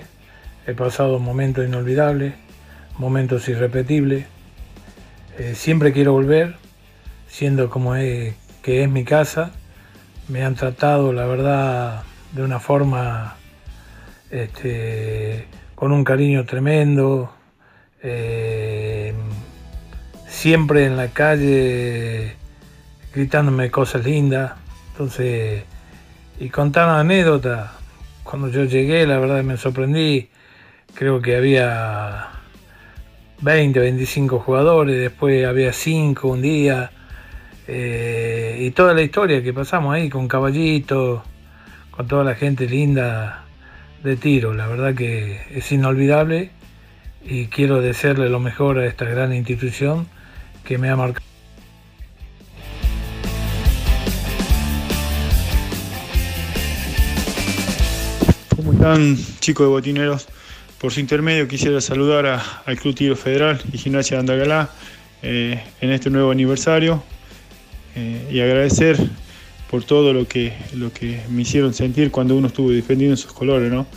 He 0.66 0.74
pasado 0.74 1.20
momentos 1.20 1.66
inolvidables, 1.66 2.34
momentos 2.98 3.50
irrepetibles. 3.50 4.26
Eh, 5.38 5.56
siempre 5.56 5.92
quiero 5.92 6.14
volver, 6.14 6.56
siendo 7.28 7.70
como 7.70 7.98
es, 7.98 8.34
que 8.62 8.84
es 8.84 8.90
mi 8.90 9.04
casa. 9.04 9.52
Me 10.30 10.46
han 10.46 10.56
tratado, 10.56 11.12
la 11.12 11.26
verdad, 11.26 12.04
de 12.32 12.44
una 12.44 12.62
forma 12.62 13.36
este, 14.32 15.48
con 15.76 15.92
un 15.92 16.06
cariño 16.06 16.46
tremendo. 16.46 17.30
Eh, 18.02 19.14
siempre 20.30 20.86
en 20.86 20.96
la 20.96 21.10
calle 21.10 22.38
gritándome 23.14 23.72
cosas 23.72 24.04
lindas. 24.06 24.54
Entonces, 24.92 25.64
y 26.40 26.50
contar 26.50 26.88
una 26.88 27.00
anécdota. 27.02 27.74
Cuando 28.24 28.50
yo 28.50 28.64
llegué, 28.64 29.06
la 29.06 29.20
verdad 29.20 29.44
me 29.44 29.58
sorprendí. 29.58 30.30
Creo 30.96 31.22
que 31.22 31.36
había 31.36 32.30
20, 33.42 33.80
25 33.80 34.40
jugadores, 34.40 35.00
después 35.00 35.46
había 35.46 35.74
5 35.74 36.28
un 36.28 36.42
día. 36.42 36.92
eh, 37.68 38.58
y 38.62 38.72
toda 38.72 38.94
la 38.94 39.02
historia 39.02 39.42
que 39.44 39.54
pasamos 39.54 39.94
ahí 39.96 40.10
con 40.10 40.28
Caballito, 40.28 41.24
con 41.92 42.08
toda 42.08 42.24
la 42.24 42.36
gente 42.36 42.68
linda 42.68 43.46
de 44.04 44.18
tiro. 44.18 44.54
La 44.54 44.68
verdad 44.68 44.94
que 44.96 45.42
es 45.52 45.72
inolvidable 45.72 46.52
y 47.24 47.48
quiero 47.48 47.82
desearle 47.82 48.30
lo 48.30 48.40
mejor 48.40 48.80
a 48.80 48.86
esta 48.86 49.06
gran 49.06 49.34
institución 49.34 50.08
que 50.66 50.78
me 50.78 50.90
ha 50.90 50.96
marcado. 50.96 51.33
Están 58.84 59.18
chicos 59.40 59.66
de 59.66 59.70
botineros? 59.70 60.28
Por 60.78 60.92
su 60.92 61.00
intermedio 61.00 61.48
quisiera 61.48 61.80
saludar 61.80 62.26
al 62.66 62.78
Club 62.78 62.94
Tiro 62.94 63.16
Federal 63.16 63.62
y 63.72 63.78
Gimnasia 63.78 64.18
de 64.18 64.20
Andagalá 64.20 64.70
eh, 65.22 65.64
en 65.80 65.92
este 65.92 66.10
nuevo 66.10 66.32
aniversario 66.32 67.02
eh, 67.96 68.28
y 68.30 68.42
agradecer 68.42 68.98
por 69.72 69.86
todo 69.86 70.12
lo 70.12 70.28
que, 70.28 70.52
lo 70.74 70.92
que 70.92 71.22
me 71.30 71.44
hicieron 71.44 71.74
sentir 71.74 72.12
cuando 72.12 72.36
uno 72.36 72.48
estuvo 72.48 72.72
defendiendo 72.72 73.14
esos 73.14 73.32
colores, 73.32 73.72
¿no? 73.72 73.88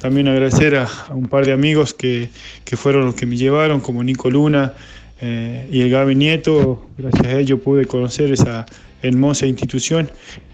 También 0.00 0.26
agradecer 0.26 0.74
a, 0.74 0.84
a 0.84 1.12
un 1.12 1.28
par 1.28 1.44
de 1.44 1.52
amigos 1.52 1.92
que, 1.92 2.30
que 2.64 2.78
fueron 2.78 3.04
los 3.04 3.16
que 3.16 3.26
me 3.26 3.36
llevaron, 3.36 3.80
como 3.80 4.02
Nico 4.02 4.30
Luna 4.30 4.72
eh, 5.20 5.68
y 5.70 5.82
el 5.82 5.90
Gaby 5.90 6.14
Nieto. 6.14 6.86
Gracias 6.96 7.26
a 7.26 7.38
ellos 7.38 7.60
pude 7.60 7.84
conocer 7.84 8.32
esa 8.32 8.64
hermosa 9.02 9.46
institución 9.46 10.10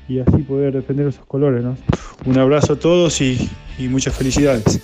y 0.08 0.20
así 0.20 0.38
poder 0.42 0.74
defender 0.74 1.08
esos 1.08 1.24
colores, 1.26 1.64
¿no? 1.64 1.76
Un 2.24 2.38
abrazo 2.38 2.74
a 2.74 2.76
todos 2.76 3.20
y, 3.20 3.50
y 3.78 3.88
muchas 3.88 4.14
felicidades. 4.14 4.80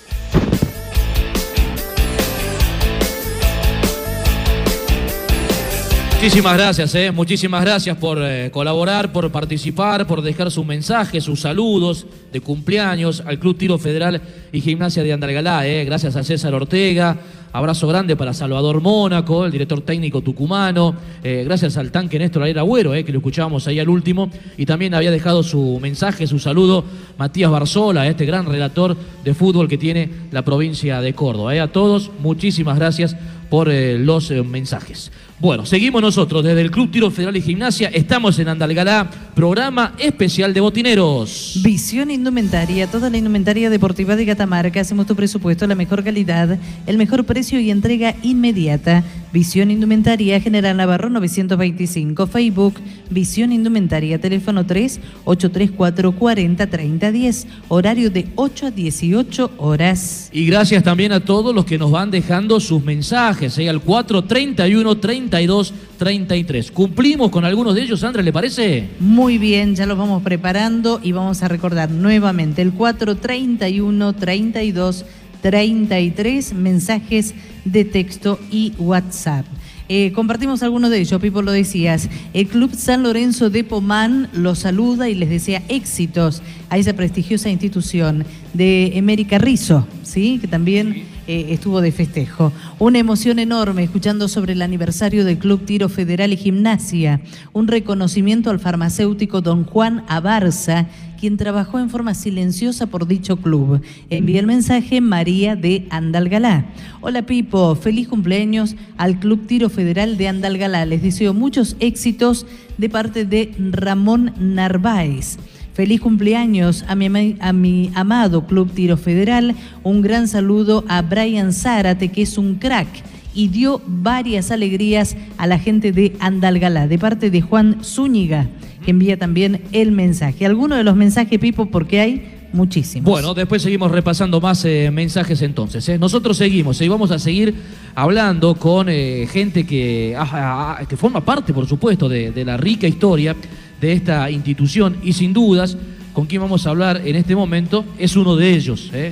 Muchísimas 6.23 6.55
gracias, 6.55 6.95
eh. 6.95 7.11
muchísimas 7.11 7.65
gracias 7.65 7.97
por 7.97 8.17
eh, 8.21 8.49
colaborar, 8.49 9.11
por 9.11 9.29
participar, 9.29 10.07
por 10.07 10.21
dejar 10.21 10.49
sus 10.51 10.65
mensajes, 10.65 11.25
sus 11.25 11.41
saludos 11.41 12.05
de 12.31 12.39
cumpleaños 12.39 13.21
al 13.25 13.39
Club 13.39 13.57
Tiro 13.57 13.77
Federal 13.77 14.21
y 14.53 14.61
Gimnasia 14.61 15.03
de 15.03 15.11
Andalgalá. 15.11 15.67
eh. 15.67 15.83
Gracias 15.83 16.15
a 16.15 16.23
César 16.23 16.53
Ortega, 16.53 17.17
abrazo 17.51 17.89
grande 17.89 18.15
para 18.15 18.33
Salvador 18.33 18.79
Mónaco, 18.79 19.45
el 19.45 19.51
director 19.51 19.81
técnico 19.81 20.21
tucumano. 20.21 20.95
eh, 21.25 21.43
gracias 21.43 21.75
al 21.75 21.91
tanque 21.91 22.17
Néstor 22.17 22.43
Ariel 22.43 22.59
Agüero, 22.59 22.95
eh, 22.95 23.03
que 23.03 23.11
lo 23.11 23.17
escuchábamos 23.19 23.67
ahí 23.67 23.79
al 23.79 23.89
último. 23.89 24.29
Y 24.57 24.65
también 24.65 24.93
había 24.93 25.11
dejado 25.11 25.43
su 25.43 25.77
mensaje, 25.81 26.25
su 26.25 26.39
saludo, 26.39 26.85
Matías 27.17 27.51
Barzola, 27.51 28.07
este 28.07 28.25
gran 28.25 28.45
relator 28.45 28.95
de 29.25 29.33
fútbol 29.33 29.67
que 29.67 29.77
tiene 29.77 30.09
la 30.31 30.43
provincia 30.43 31.01
de 31.01 31.13
Córdoba. 31.13 31.51
A 31.61 31.67
todos, 31.67 32.11
muchísimas 32.19 32.77
gracias 32.77 33.17
por 33.53 33.69
eh, 33.69 33.99
los 33.99 34.31
eh, 34.31 34.41
mensajes. 34.41 35.11
Bueno, 35.39 35.67
seguimos 35.67 36.01
nosotros 36.01 36.43
desde 36.43 36.59
el 36.59 36.71
Club 36.71 36.89
Tiro 36.89 37.11
Federal 37.11 37.37
y 37.37 37.41
Gimnasia. 37.43 37.89
Estamos 37.89 38.39
en 38.39 38.47
Andalgalá, 38.47 39.07
programa 39.35 39.93
especial 39.99 40.55
de 40.55 40.59
botineros. 40.59 41.59
Visión 41.63 42.09
Indumentaria, 42.09 42.89
toda 42.89 43.11
la 43.11 43.17
indumentaria 43.17 43.69
deportiva 43.69 44.15
de 44.15 44.25
Catamarca. 44.25 44.81
Hacemos 44.81 45.05
tu 45.05 45.15
presupuesto, 45.15 45.67
la 45.67 45.75
mejor 45.75 46.03
calidad, 46.03 46.57
el 46.87 46.97
mejor 46.97 47.25
precio 47.25 47.59
y 47.59 47.69
entrega 47.69 48.15
inmediata. 48.23 49.03
Visión 49.33 49.71
Indumentaria, 49.71 50.39
General 50.39 50.77
Navarro 50.77 51.09
925, 51.09 52.27
Facebook, 52.27 52.75
Visión 53.09 53.51
Indumentaria, 53.51 54.21
teléfono 54.21 54.63
3 54.63 54.99
834 55.25 56.11
40 56.11 56.67
30 56.67 57.11
10, 57.11 57.47
horario 57.67 58.11
de 58.11 58.27
8 58.35 58.67
a 58.67 58.71
18 58.71 59.51
horas. 59.57 60.29
Y 60.31 60.45
gracias 60.45 60.83
también 60.83 61.13
a 61.13 61.19
todos 61.19 61.55
los 61.55 61.65
que 61.65 61.79
nos 61.79 61.89
van 61.89 62.11
dejando 62.11 62.59
sus 62.59 62.83
mensajes, 62.83 63.57
¿eh? 63.57 63.67
al 63.69 63.81
431 63.81 64.97
32 64.99 65.73
33. 65.97 66.69
¿Cumplimos 66.69 67.31
con 67.31 67.43
algunos 67.43 67.73
de 67.73 67.81
ellos, 67.81 68.01
Sandra, 68.01 68.21
le 68.21 68.31
parece? 68.31 68.87
Muy 68.99 69.39
bien, 69.39 69.73
ya 69.75 69.87
los 69.87 69.97
vamos 69.97 70.21
preparando 70.21 70.99
y 71.01 71.11
vamos 71.11 71.41
a 71.41 71.47
recordar 71.47 71.89
nuevamente 71.89 72.61
el 72.61 72.71
431 72.71 74.13
32 74.13 75.05
33 75.41 76.53
mensajes 76.53 77.33
de 77.65 77.85
texto 77.85 78.39
y 78.51 78.73
WhatsApp. 78.77 79.45
Eh, 79.89 80.11
compartimos 80.13 80.63
algunos 80.63 80.89
de 80.89 80.99
ellos, 80.99 81.21
Pipo 81.21 81.41
lo 81.41 81.51
decías. 81.51 82.09
El 82.33 82.47
Club 82.47 82.73
San 82.73 83.03
Lorenzo 83.03 83.49
de 83.49 83.63
Pomán 83.63 84.29
los 84.33 84.59
saluda 84.59 85.09
y 85.09 85.15
les 85.15 85.29
desea 85.29 85.61
éxitos 85.67 86.41
a 86.69 86.77
esa 86.77 86.93
prestigiosa 86.93 87.49
institución 87.49 88.25
de 88.53 88.93
América 88.97 89.37
Rizzo, 89.37 89.85
¿sí? 90.03 90.39
que 90.39 90.47
también 90.47 91.03
eh, 91.27 91.47
estuvo 91.49 91.81
de 91.81 91.91
festejo. 91.91 92.51
Una 92.79 92.99
emoción 92.99 93.39
enorme 93.39 93.83
escuchando 93.83 94.27
sobre 94.27 94.53
el 94.53 94.61
aniversario 94.61 95.23
del 95.23 95.37
Club 95.37 95.65
Tiro 95.65 95.89
Federal 95.89 96.33
y 96.33 96.37
Gimnasia. 96.37 97.21
Un 97.53 97.67
reconocimiento 97.67 98.49
al 98.49 98.59
farmacéutico 98.59 99.41
don 99.41 99.63
Juan 99.63 100.03
Abarza, 100.07 100.87
quien 101.19 101.37
trabajó 101.37 101.79
en 101.79 101.89
forma 101.89 102.13
silenciosa 102.13 102.87
por 102.87 103.07
dicho 103.07 103.37
club. 103.37 103.81
Envía 104.09 104.41
el 104.41 104.47
mensaje 104.47 104.99
María 104.99 105.55
de 105.55 105.87
Andalgalá. 105.89 106.65
Hola 106.99 107.25
Pipo, 107.25 107.75
feliz 107.75 108.09
cumpleaños 108.09 108.75
al 108.97 109.19
Club 109.19 109.47
Tiro 109.47 109.69
Federal 109.69 110.17
de 110.17 110.27
Andalgalá. 110.27 110.85
Les 110.85 111.01
deseo 111.01 111.33
muchos 111.33 111.77
éxitos 111.79 112.45
de 112.77 112.89
parte 112.89 113.23
de 113.23 113.53
Ramón 113.71 114.33
Narváez. 114.37 115.37
Feliz 115.73 116.01
cumpleaños 116.01 116.85
a 116.87 116.93
mi, 116.93 117.91
amado 117.95 118.45
Club 118.45 118.71
Tiro 118.71 118.95
Federal. 118.95 119.55
Un 119.81 120.03
gran 120.03 120.27
saludo 120.27 120.85
a 120.87 121.01
Brian 121.01 121.51
Zárate, 121.51 122.09
que 122.09 122.21
es 122.21 122.37
un 122.37 122.55
crack 122.55 122.87
y 123.33 123.47
dio 123.47 123.81
varias 123.87 124.51
alegrías 124.51 125.17
a 125.39 125.47
la 125.47 125.57
gente 125.57 125.91
de 125.91 126.15
Andalgalá, 126.19 126.87
de 126.87 126.99
parte 126.99 127.31
de 127.31 127.41
Juan 127.41 127.83
Zúñiga, 127.83 128.47
que 128.85 128.91
envía 128.91 129.17
también 129.17 129.63
el 129.71 129.91
mensaje. 129.91 130.45
¿Alguno 130.45 130.75
de 130.75 130.83
los 130.83 130.95
mensajes, 130.95 131.39
Pipo? 131.39 131.65
Porque 131.65 131.99
hay 131.99 132.31
muchísimos. 132.53 133.09
Bueno, 133.09 133.33
después 133.33 133.63
seguimos 133.63 133.89
repasando 133.89 134.39
más 134.39 134.63
eh, 134.65 134.91
mensajes 134.93 135.41
entonces. 135.41 135.89
¿eh? 135.89 135.97
Nosotros 135.97 136.37
seguimos 136.37 136.79
y 136.81 136.87
vamos 136.87 137.09
a 137.09 137.17
seguir 137.17 137.55
hablando 137.95 138.53
con 138.53 138.89
eh, 138.89 139.27
gente 139.27 139.65
que, 139.65 140.15
ah, 140.15 140.77
ah, 140.79 140.85
que 140.87 140.95
forma 140.95 141.21
parte, 141.21 141.51
por 141.51 141.65
supuesto, 141.65 142.07
de 142.07 142.45
la 142.45 142.57
rica 142.57 142.85
historia 142.85 143.35
de 143.83 143.91
esta 143.93 144.31
institución 144.31 144.95
y 145.03 145.11
sin 145.13 145.33
dudas, 145.33 145.77
con 146.13 146.25
quien 146.25 146.41
vamos 146.41 146.65
a 146.65 146.69
hablar 146.69 147.01
en 147.05 147.15
este 147.17 147.35
momento, 147.35 147.83
es 147.99 148.15
uno 148.15 148.35
de 148.37 148.53
ellos. 148.55 148.89
¿eh? 148.93 149.11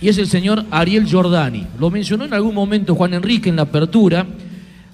Y 0.00 0.08
es 0.08 0.16
el 0.18 0.28
señor 0.28 0.64
Ariel 0.70 1.06
Giordani. 1.06 1.66
Lo 1.80 1.90
mencionó 1.90 2.24
en 2.24 2.32
algún 2.32 2.54
momento 2.54 2.94
Juan 2.94 3.14
Enrique 3.14 3.48
en 3.48 3.56
la 3.56 3.62
apertura. 3.62 4.24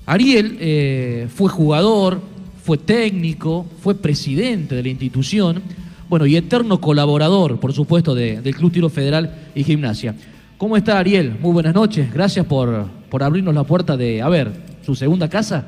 Ariel 0.07 0.57
eh, 0.61 1.29
fue 1.35 1.51
jugador, 1.51 2.21
fue 2.65 2.79
técnico, 2.79 3.67
fue 3.83 3.95
presidente 3.95 4.75
de 4.77 4.83
la 4.83 4.89
institución, 4.89 5.61
bueno, 6.09 6.25
y 6.27 6.37
eterno 6.37 6.81
colaborador, 6.81 7.61
por 7.61 7.73
supuesto, 7.73 8.15
de- 8.15 8.41
del 8.41 8.55
Club 8.55 8.73
Tiro 8.73 8.89
Federal 8.89 9.35
y 9.55 9.63
Gimnasia. 9.65 10.15
¿Cómo 10.59 10.77
está 10.77 10.99
Ariel? 10.99 11.37
Muy 11.41 11.53
buenas 11.53 11.75
noches. 11.75 12.13
Gracias 12.13 12.47
por, 12.47 12.87
por 13.11 13.23
abrirnos 13.23 13.55
la 13.55 13.65
puerta 13.65 13.97
de, 13.97 14.23
a 14.23 14.29
ver, 14.29 14.51
su 14.87 14.95
segunda 14.95 15.29
casa. 15.29 15.67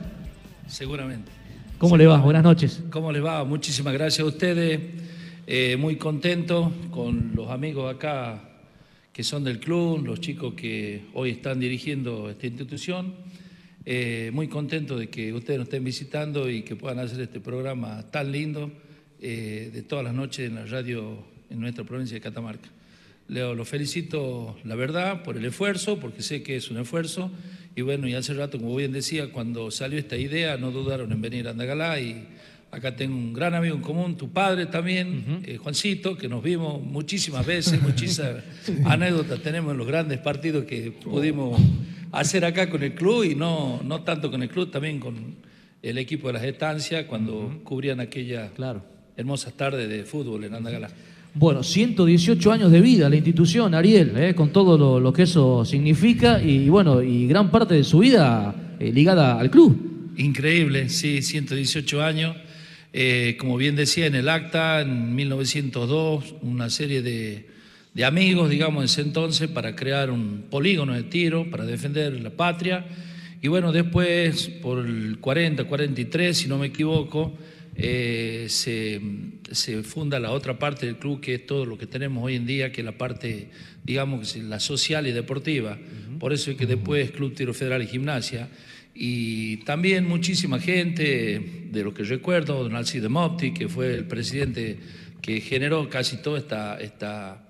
Seguramente. 0.66 1.33
¿Cómo 1.84 1.98
le 1.98 2.06
va? 2.06 2.16
Buenas 2.16 2.42
noches. 2.42 2.82
¿Cómo 2.88 3.12
le 3.12 3.20
va? 3.20 3.44
Muchísimas 3.44 3.92
gracias 3.92 4.20
a 4.20 4.24
ustedes. 4.24 4.80
Eh, 5.46 5.76
muy 5.76 5.96
contento 5.96 6.72
con 6.90 7.32
los 7.34 7.50
amigos 7.50 7.94
acá 7.94 8.40
que 9.12 9.22
son 9.22 9.44
del 9.44 9.60
club, 9.60 10.02
los 10.02 10.18
chicos 10.18 10.54
que 10.54 11.02
hoy 11.12 11.32
están 11.32 11.60
dirigiendo 11.60 12.30
esta 12.30 12.46
institución. 12.46 13.14
Eh, 13.84 14.30
muy 14.32 14.48
contento 14.48 14.96
de 14.96 15.10
que 15.10 15.30
ustedes 15.34 15.58
nos 15.58 15.66
estén 15.66 15.84
visitando 15.84 16.48
y 16.48 16.62
que 16.62 16.74
puedan 16.74 17.00
hacer 17.00 17.20
este 17.20 17.40
programa 17.40 18.02
tan 18.10 18.32
lindo 18.32 18.72
eh, 19.20 19.70
de 19.70 19.82
todas 19.82 20.06
las 20.06 20.14
noches 20.14 20.48
en 20.48 20.54
la 20.54 20.64
radio 20.64 21.18
en 21.50 21.60
nuestra 21.60 21.84
provincia 21.84 22.14
de 22.14 22.22
Catamarca. 22.22 22.70
Leo, 23.28 23.54
lo 23.54 23.64
felicito, 23.64 24.56
la 24.64 24.74
verdad, 24.74 25.22
por 25.22 25.36
el 25.36 25.44
esfuerzo, 25.44 25.98
porque 25.98 26.22
sé 26.22 26.42
que 26.42 26.56
es 26.56 26.70
un 26.70 26.78
esfuerzo. 26.78 27.30
Y 27.74 27.82
bueno, 27.82 28.06
y 28.06 28.14
hace 28.14 28.34
rato, 28.34 28.58
como 28.58 28.76
bien 28.76 28.92
decía, 28.92 29.32
cuando 29.32 29.70
salió 29.70 29.98
esta 29.98 30.16
idea, 30.16 30.56
no 30.58 30.70
dudaron 30.70 31.10
en 31.10 31.20
venir 31.20 31.48
a 31.48 31.52
Andagalá. 31.52 31.98
Y 32.00 32.26
acá 32.70 32.94
tengo 32.96 33.16
un 33.16 33.32
gran 33.32 33.54
amigo 33.54 33.76
en 33.76 33.82
común, 33.82 34.16
tu 34.16 34.30
padre 34.30 34.66
también, 34.66 35.42
eh, 35.44 35.56
Juancito, 35.56 36.16
que 36.16 36.28
nos 36.28 36.42
vimos 36.42 36.82
muchísimas 36.82 37.46
veces, 37.46 37.80
muchísimas 37.80 38.42
anécdotas 38.84 39.40
tenemos 39.40 39.72
en 39.72 39.78
los 39.78 39.86
grandes 39.86 40.18
partidos 40.18 40.64
que 40.64 40.90
pudimos 40.90 41.60
hacer 42.12 42.44
acá 42.44 42.68
con 42.68 42.82
el 42.82 42.94
club 42.94 43.24
y 43.24 43.34
no, 43.34 43.80
no 43.82 44.02
tanto 44.02 44.30
con 44.30 44.42
el 44.42 44.48
club, 44.48 44.70
también 44.70 45.00
con 45.00 45.36
el 45.82 45.98
equipo 45.98 46.28
de 46.28 46.34
las 46.34 46.44
estancias, 46.44 47.06
cuando 47.06 47.60
cubrían 47.64 48.00
aquellas 48.00 48.50
hermosas 49.16 49.54
tardes 49.54 49.88
de 49.88 50.04
fútbol 50.04 50.44
en 50.44 50.54
Andagalá. 50.54 50.90
Bueno, 51.36 51.64
118 51.64 52.52
años 52.52 52.70
de 52.70 52.80
vida 52.80 53.08
la 53.08 53.16
institución, 53.16 53.74
Ariel, 53.74 54.12
eh, 54.16 54.34
con 54.36 54.50
todo 54.50 54.78
lo, 54.78 55.00
lo 55.00 55.12
que 55.12 55.22
eso 55.22 55.64
significa 55.64 56.40
y, 56.40 56.68
bueno, 56.68 57.02
y 57.02 57.26
gran 57.26 57.50
parte 57.50 57.74
de 57.74 57.82
su 57.82 57.98
vida 57.98 58.76
eh, 58.78 58.92
ligada 58.92 59.40
al 59.40 59.50
club. 59.50 60.12
Increíble, 60.16 60.88
sí, 60.88 61.22
118 61.22 62.04
años. 62.04 62.36
Eh, 62.92 63.36
como 63.36 63.56
bien 63.56 63.74
decía 63.74 64.06
en 64.06 64.14
el 64.14 64.28
acta, 64.28 64.82
en 64.82 65.16
1902, 65.16 66.36
una 66.42 66.70
serie 66.70 67.02
de, 67.02 67.48
de 67.94 68.04
amigos, 68.04 68.48
digamos, 68.48 68.82
en 68.82 68.84
ese 68.84 69.00
entonces, 69.00 69.48
para 69.48 69.74
crear 69.74 70.12
un 70.12 70.44
polígono 70.48 70.94
de 70.94 71.02
tiro, 71.02 71.50
para 71.50 71.66
defender 71.66 72.12
la 72.20 72.30
patria. 72.30 72.86
Y 73.42 73.48
bueno, 73.48 73.72
después, 73.72 74.50
por 74.62 74.86
el 74.86 75.18
40, 75.18 75.64
43, 75.64 76.38
si 76.38 76.46
no 76.46 76.58
me 76.58 76.68
equivoco, 76.68 77.32
eh, 77.76 78.46
se, 78.48 79.00
se 79.50 79.82
funda 79.82 80.20
la 80.20 80.30
otra 80.30 80.58
parte 80.58 80.86
del 80.86 80.96
club, 80.96 81.20
que 81.20 81.34
es 81.34 81.46
todo 81.46 81.66
lo 81.66 81.76
que 81.76 81.86
tenemos 81.86 82.24
hoy 82.24 82.36
en 82.36 82.46
día, 82.46 82.70
que 82.70 82.82
es 82.82 82.84
la 82.84 82.96
parte, 82.96 83.48
digamos, 83.82 84.36
la 84.36 84.60
social 84.60 85.06
y 85.06 85.12
deportiva. 85.12 85.78
Por 86.18 86.32
eso 86.32 86.50
es 86.50 86.56
que 86.56 86.66
después 86.66 87.10
Club 87.10 87.34
Tiro 87.34 87.52
Federal 87.52 87.82
y 87.82 87.86
Gimnasia. 87.86 88.48
Y 88.94 89.56
también 89.58 90.06
muchísima 90.06 90.60
gente, 90.60 91.66
de 91.70 91.82
lo 91.82 91.92
que 91.92 92.04
recuerdo, 92.04 92.62
don 92.62 92.76
Alcide 92.76 93.08
Mopti, 93.08 93.52
que 93.52 93.68
fue 93.68 93.92
el 93.92 94.06
presidente 94.06 94.78
que 95.20 95.40
generó 95.40 95.88
casi 95.88 96.18
toda 96.18 96.38
esta, 96.38 96.78
esta, 96.78 97.48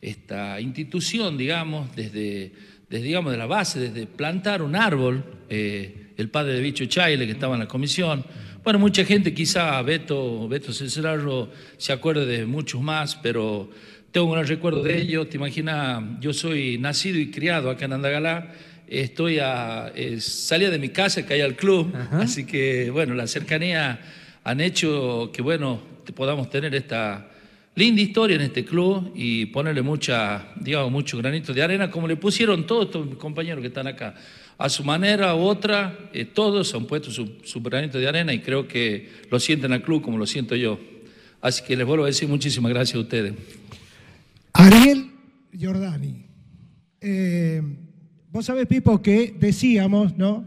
esta 0.00 0.60
institución, 0.60 1.36
digamos, 1.36 1.94
desde, 1.96 2.52
desde, 2.88 3.04
digamos, 3.04 3.32
de 3.32 3.38
la 3.38 3.46
base, 3.46 3.80
desde 3.80 4.06
plantar 4.06 4.62
un 4.62 4.76
árbol, 4.76 5.24
eh, 5.48 6.12
el 6.16 6.28
padre 6.28 6.52
de 6.52 6.60
Bicho 6.60 6.84
Chaile, 6.84 7.26
que 7.26 7.32
estaba 7.32 7.54
en 7.54 7.60
la 7.60 7.68
comisión, 7.68 8.24
Bueno, 8.64 8.78
mucha 8.78 9.04
gente, 9.04 9.34
quizá 9.34 9.82
Beto, 9.82 10.48
Beto 10.48 10.72
Cecerarro 10.72 11.50
se 11.76 11.92
acuerde 11.92 12.24
de 12.24 12.46
muchos 12.46 12.80
más, 12.80 13.14
pero 13.14 13.68
tengo 14.10 14.26
un 14.28 14.32
gran 14.32 14.46
recuerdo 14.46 14.82
de 14.82 15.02
ellos. 15.02 15.28
Te 15.28 15.36
imaginas, 15.36 16.02
yo 16.18 16.32
soy 16.32 16.78
nacido 16.78 17.18
y 17.18 17.30
criado 17.30 17.68
acá 17.68 17.84
en 17.84 17.92
Andagalá. 17.92 18.54
Estoy 18.88 19.38
a, 19.38 19.92
eh, 19.94 20.18
salía 20.18 20.70
de 20.70 20.78
mi 20.78 20.88
casa, 20.88 21.26
caí 21.26 21.42
al 21.42 21.56
club, 21.56 21.94
así 22.12 22.46
que 22.46 22.88
bueno, 22.88 23.12
la 23.12 23.26
cercanía 23.26 24.00
han 24.44 24.62
hecho 24.62 25.30
que 25.30 25.42
bueno, 25.42 25.82
podamos 26.14 26.48
tener 26.48 26.74
esta 26.74 27.28
linda 27.74 28.00
historia 28.00 28.36
en 28.36 28.42
este 28.42 28.64
club 28.64 29.12
y 29.14 29.44
ponerle 29.46 29.82
mucha, 29.82 30.46
digamos, 30.56 30.90
mucho 30.90 31.18
granito 31.18 31.52
de 31.52 31.62
arena, 31.62 31.90
como 31.90 32.08
le 32.08 32.16
pusieron 32.16 32.66
todos 32.66 32.86
estos 32.86 33.14
compañeros 33.16 33.60
que 33.60 33.68
están 33.68 33.88
acá. 33.88 34.14
A 34.56 34.68
su 34.68 34.84
manera 34.84 35.34
u 35.34 35.40
otra, 35.40 36.10
eh, 36.12 36.24
todos 36.24 36.74
han 36.74 36.86
puesto 36.86 37.10
su, 37.10 37.38
su 37.44 37.60
granito 37.60 37.98
de 37.98 38.08
arena 38.08 38.32
y 38.32 38.40
creo 38.40 38.68
que 38.68 39.10
lo 39.30 39.40
sienten 39.40 39.72
al 39.72 39.82
club 39.82 40.02
como 40.02 40.18
lo 40.18 40.26
siento 40.26 40.54
yo. 40.54 40.78
Así 41.40 41.62
que 41.64 41.76
les 41.76 41.86
vuelvo 41.86 42.04
a 42.04 42.06
decir 42.06 42.28
muchísimas 42.28 42.72
gracias 42.72 42.96
a 42.96 43.00
ustedes. 43.00 43.34
Ariel 44.52 45.10
Giordani. 45.52 46.24
Eh, 47.00 47.60
vos 48.30 48.46
sabés, 48.46 48.66
Pipo, 48.66 49.02
que 49.02 49.34
decíamos, 49.38 50.16
¿no? 50.16 50.46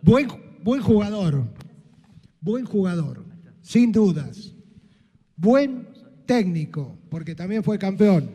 Buen, 0.00 0.28
buen 0.62 0.80
jugador. 0.80 1.44
Buen 2.40 2.64
jugador, 2.64 3.24
sin 3.60 3.92
dudas. 3.92 4.54
Buen 5.36 5.88
técnico, 6.26 6.96
porque 7.10 7.34
también 7.34 7.62
fue 7.64 7.78
campeón. 7.78 8.30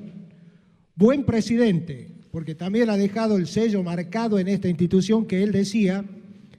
Buen 0.95 1.23
presidente, 1.23 2.08
porque 2.31 2.55
también 2.55 2.89
ha 2.89 2.97
dejado 2.97 3.37
el 3.37 3.47
sello 3.47 3.81
marcado 3.83 4.37
en 4.39 4.47
esta 4.47 4.67
institución 4.67 5.25
que 5.25 5.41
él 5.43 5.51
decía 5.51 6.03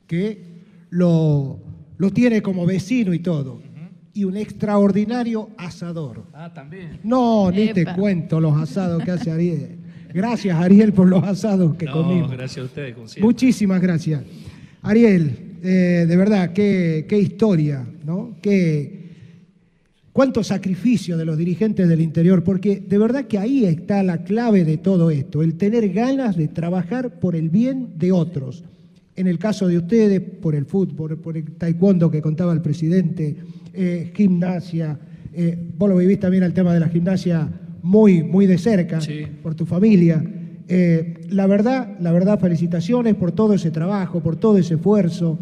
que 0.07 0.43
lo, 0.91 1.59
lo 1.99 2.11
tiene 2.11 2.43
como 2.43 2.67
vecino 2.67 3.15
y 3.15 3.21
todo. 3.21 3.63
Y 4.13 4.25
un 4.25 4.37
extraordinario 4.37 5.51
asador. 5.57 6.25
Ah, 6.33 6.53
también. 6.53 6.99
No, 7.05 7.51
ni 7.53 7.73
te 7.73 7.85
cuento 7.95 8.41
los 8.41 8.61
asados 8.61 9.03
que 9.05 9.13
hace 9.13 9.31
Ariel. 9.31 9.77
Gracias, 10.13 10.57
Ariel, 10.59 10.93
por 10.93 11.07
los 11.09 11.23
asados 11.23 11.77
que 11.77 11.87
No, 11.87 11.93
comimos. 11.93 12.31
gracias 12.33 12.59
a 12.65 12.67
ustedes, 12.67 12.95
como 12.95 13.07
siempre. 13.07 13.25
Muchísimas 13.27 13.81
gracias. 13.81 14.23
Ariel, 14.83 15.59
eh, 15.63 16.05
de 16.09 16.17
verdad, 16.17 16.53
qué, 16.53 17.07
qué 17.09 17.19
historia, 17.21 17.87
¿no? 18.05 18.37
Qué, 18.43 19.00
cuánto 20.13 20.43
sacrificio 20.43 21.17
de 21.17 21.25
los 21.25 21.37
dirigentes 21.37 21.89
del 21.89 22.01
interior, 22.01 22.43
porque 22.43 22.81
de 22.81 22.99
verdad 22.99 23.27
que 23.27 23.39
ahí 23.39 23.65
está 23.65 24.03
la 24.03 24.25
clave 24.25 24.65
de 24.65 24.79
todo 24.79 25.11
esto, 25.11 25.43
el 25.43 25.55
tener 25.55 25.93
ganas 25.93 26.37
de 26.37 26.49
trabajar 26.49 27.21
por 27.21 27.37
el 27.37 27.49
bien 27.49 27.95
de 27.97 28.13
otros. 28.13 28.65
En 29.17 29.27
el 29.27 29.39
caso 29.39 29.69
de 29.69 29.79
ustedes, 29.79 30.21
por 30.21 30.55
el 30.55 30.65
fútbol, 30.65 31.19
por 31.19 31.37
el 31.37 31.53
taekwondo 31.53 32.11
que 32.11 32.23
contaba 32.23 32.53
el 32.53 32.63
presidente, 32.63 33.37
eh, 33.73 34.13
gimnasia, 34.15 34.99
eh, 35.33 35.57
vos 35.77 35.89
lo 35.89 35.97
vivís 35.97 36.19
también 36.19 36.43
el 36.43 36.53
tema 36.53 36.73
de 36.75 36.81
la 36.81 36.89
gimnasia 36.89 37.49
muy, 37.83 38.23
muy 38.23 38.47
de 38.47 38.59
cerca, 38.59 38.99
por 39.43 39.55
tu 39.55 39.67
familia. 39.67 40.25
Eh, 40.69 41.15
la 41.31 41.47
verdad, 41.47 41.99
la 42.01 42.13
verdad, 42.13 42.39
felicitaciones 42.39 43.15
por 43.15 43.33
todo 43.33 43.55
ese 43.55 43.71
trabajo, 43.71 44.21
por 44.21 44.37
todo 44.37 44.59
ese 44.59 44.75
esfuerzo. 44.75 45.39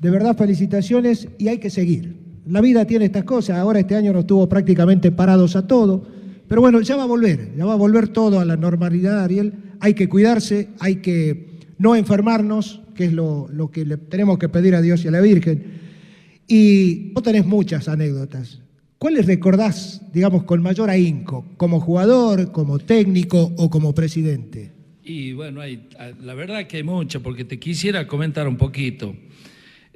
De 0.00 0.10
verdad, 0.10 0.36
felicitaciones 0.36 1.28
y 1.38 1.48
hay 1.48 1.58
que 1.58 1.70
seguir. 1.70 2.25
La 2.46 2.60
vida 2.60 2.84
tiene 2.84 3.06
estas 3.06 3.24
cosas. 3.24 3.58
Ahora 3.58 3.80
este 3.80 3.96
año 3.96 4.12
nos 4.12 4.26
tuvo 4.26 4.48
prácticamente 4.48 5.10
parados 5.10 5.56
a 5.56 5.66
todo. 5.66 6.06
Pero 6.48 6.60
bueno, 6.60 6.80
ya 6.80 6.96
va 6.96 7.02
a 7.02 7.06
volver, 7.06 7.54
ya 7.56 7.64
va 7.64 7.72
a 7.72 7.76
volver 7.76 8.08
todo 8.08 8.38
a 8.38 8.44
la 8.44 8.56
normalidad, 8.56 9.24
Ariel. 9.24 9.52
Hay 9.80 9.94
que 9.94 10.08
cuidarse, 10.08 10.68
hay 10.78 10.96
que 10.96 11.58
no 11.78 11.96
enfermarnos, 11.96 12.82
que 12.94 13.06
es 13.06 13.12
lo, 13.12 13.48
que 13.72 13.84
le 13.84 13.96
tenemos 13.96 14.38
que 14.38 14.48
pedir 14.48 14.74
a 14.74 14.80
Dios 14.80 15.04
y 15.04 15.08
a 15.08 15.10
la 15.10 15.20
Virgen. 15.20 15.64
Y 16.46 17.12
vos 17.12 17.24
tenés 17.24 17.44
muchas 17.44 17.88
anécdotas. 17.88 18.60
¿Cuáles 18.98 19.26
recordás, 19.26 20.00
digamos, 20.12 20.44
con 20.44 20.62
mayor 20.62 20.88
ahínco, 20.88 21.44
como 21.56 21.80
jugador, 21.80 22.52
como 22.52 22.78
técnico 22.78 23.52
o 23.56 23.68
como 23.68 23.92
presidente? 23.92 24.72
Y 25.04 25.32
bueno, 25.32 25.60
hay, 25.60 25.88
la 26.22 26.34
verdad 26.34 26.66
que 26.66 26.78
hay 26.78 26.82
mucha, 26.82 27.20
porque 27.20 27.44
te 27.44 27.58
quisiera 27.58 28.06
comentar 28.06 28.48
un 28.48 28.56
poquito. 28.56 29.14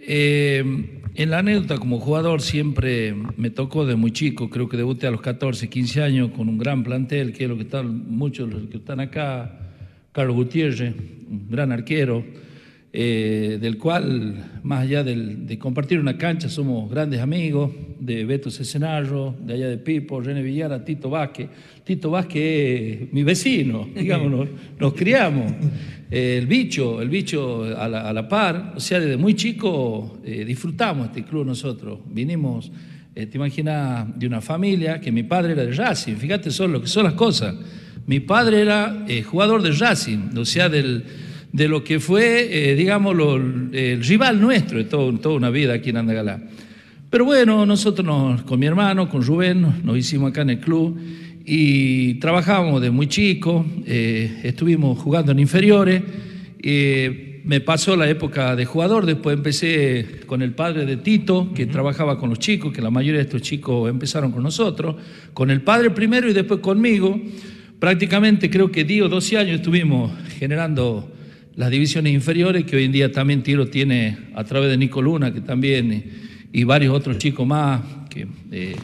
Eh, 0.03 0.65
en 1.15 1.31
la 1.31 1.41
anécdota 1.41 1.77
como 1.79 1.99
jugador 2.01 2.41
siempre 2.41 3.15
me 3.37 3.51
tocó 3.51 3.85
de 3.85 3.97
muy 3.97 4.13
chico, 4.13 4.49
creo 4.49 4.69
que 4.69 4.77
debuté 4.77 5.07
a 5.07 5.11
los 5.11 5.21
14, 5.21 5.69
15 5.69 6.03
años 6.03 6.31
con 6.31 6.49
un 6.49 6.57
gran 6.57 6.83
plantel, 6.83 7.33
que 7.33 7.45
es 7.45 7.51
lo 7.51 7.57
que 7.57 7.65
están, 7.65 8.11
muchos 8.11 8.49
de 8.49 8.55
los 8.55 8.69
que 8.69 8.79
están 8.79 9.01
acá, 9.01 9.59
Carlos 10.13 10.37
Gutiérrez, 10.37 10.95
un 11.29 11.49
gran 11.51 11.73
arquero, 11.73 12.25
eh, 12.93 13.59
del 13.61 13.79
cual, 13.79 14.61
más 14.65 14.83
allá 14.83 15.05
del- 15.05 15.47
de 15.47 15.59
compartir 15.59 16.01
una 16.01 16.19
cancha, 16.19 16.49
somos 16.49 16.91
grandes 16.91 17.21
amigos, 17.21 17.71
de 18.01 18.25
Beto 18.25 18.51
Cesenarro, 18.51 19.35
de 19.45 19.55
allá 19.55 19.69
de 19.69 19.79
Pipo, 19.79 20.21
René 20.21 20.43
Villara, 20.43 20.85
Tito 20.85 21.09
Vázquez. 21.11 21.49
Tito 21.85 22.11
Vázquez 22.11 23.03
es 23.03 23.13
mi 23.13 23.23
vecino, 23.23 23.89
digamos, 23.95 24.31
nos, 24.31 24.49
nos 24.79 24.95
criamos. 24.95 25.53
Eh, 26.11 26.39
el 26.39 26.47
bicho, 26.49 27.01
el 27.01 27.09
bicho 27.09 27.63
a 27.65 27.89
la, 27.89 28.09
a 28.09 28.13
la 28.13 28.27
par, 28.29 28.73
o 28.77 28.81
sea, 28.81 28.99
desde 28.99 29.17
muy 29.17 29.35
chico 29.35 30.19
eh, 30.25 30.45
disfrutamos 30.45 31.07
este 31.09 31.23
club 31.25 31.47
nosotros. 31.47 32.01
Vinimos, 32.11 32.73
eh, 33.15 33.27
te 33.27 33.37
imaginas, 33.39 34.19
de 34.19 34.27
una 34.27 34.41
familia 34.41 35.01
que 35.01 35.13
mi 35.13 35.23
padre 35.23 35.53
era 35.53 35.65
de 35.65 35.73
Racing, 35.73 36.15
fíjate 36.17 36.51
solo 36.51 36.75
lo 36.75 36.81
que 36.81 36.89
son 36.89 37.05
las 37.05 37.15
cosas. 37.15 37.55
Mi 38.07 38.19
padre 38.19 38.63
era 38.63 39.05
eh, 39.07 39.23
jugador 39.23 39.63
de 39.63 39.71
Racing, 39.71 40.37
o 40.37 40.45
sea, 40.45 40.69
del, 40.69 41.05
de 41.53 41.69
lo 41.69 41.83
que 41.83 41.99
fue, 42.01 42.71
eh, 42.71 42.75
digamos, 42.77 43.17
lo- 43.17 43.37
el 43.37 44.03
rival 44.05 44.41
nuestro 44.41 44.79
de 44.79 44.85
todo- 44.85 45.13
toda 45.19 45.35
una 45.37 45.51
vida 45.51 45.75
aquí 45.75 45.91
en 45.91 45.97
Andagalá. 45.99 46.41
Pero 47.11 47.25
bueno, 47.25 47.67
nosotros 47.67 48.07
nos- 48.07 48.43
con 48.43 48.61
mi 48.61 48.67
hermano, 48.67 49.09
con 49.09 49.23
Rubén, 49.23 49.61
nos, 49.63 49.83
nos 49.85 49.97
hicimos 49.99 50.31
acá 50.31 50.43
en 50.43 50.51
el 50.51 50.59
club 50.61 50.97
y 51.45 52.15
trabajábamos 52.15 52.81
de 52.81 52.91
muy 52.91 53.09
chico, 53.09 53.67
eh, 53.87 54.41
estuvimos 54.45 54.99
jugando 54.99 55.33
en 55.33 55.41
inferiores, 55.41 56.03
eh, 56.63 57.41
me 57.45 57.61
pasó 57.61 57.97
la 57.97 58.09
época 58.09 58.55
de 58.55 58.67
jugador, 58.67 59.07
después 59.07 59.35
empecé 59.37 60.21
con 60.27 60.43
el 60.43 60.53
padre 60.53 60.85
de 60.85 60.99
Tito, 60.99 61.53
que 61.55 61.67
trabajaba 61.67 62.19
con 62.19 62.29
los 62.29 62.39
chicos, 62.39 62.73
que 62.73 62.83
la 62.83 62.91
mayoría 62.91 63.19
de 63.19 63.25
estos 63.25 63.43
chicos 63.43 63.89
empezaron 63.91 64.31
con 64.31 64.43
nosotros, 64.43 64.95
con 65.33 65.51
el 65.51 65.63
padre 65.63 65.91
primero 65.91 66.29
y 66.29 66.33
después 66.35 66.61
conmigo. 66.61 67.19
Prácticamente 67.79 68.51
creo 68.51 68.71
que 68.71 68.85
10 68.85 69.03
o 69.05 69.09
12 69.09 69.39
años 69.39 69.57
estuvimos 69.57 70.13
generando 70.39 71.11
las 71.61 71.71
divisiones 71.71 72.15
inferiores, 72.15 72.65
que 72.65 72.77
hoy 72.77 72.85
en 72.85 72.93
día 72.93 73.13
también 73.13 73.43
Tiro 73.43 73.69
tiene 73.69 74.17
a 74.35 74.45
través 74.45 74.71
de 74.71 74.79
Nico 74.79 75.03
Luna, 75.03 75.31
que 75.31 75.43
también, 75.43 76.05
y 76.51 76.65
varios 76.65 76.95
otros 76.95 77.19
chicos 77.19 77.47
más, 77.47 77.83
que 78.09 78.27
eh, 78.51 78.75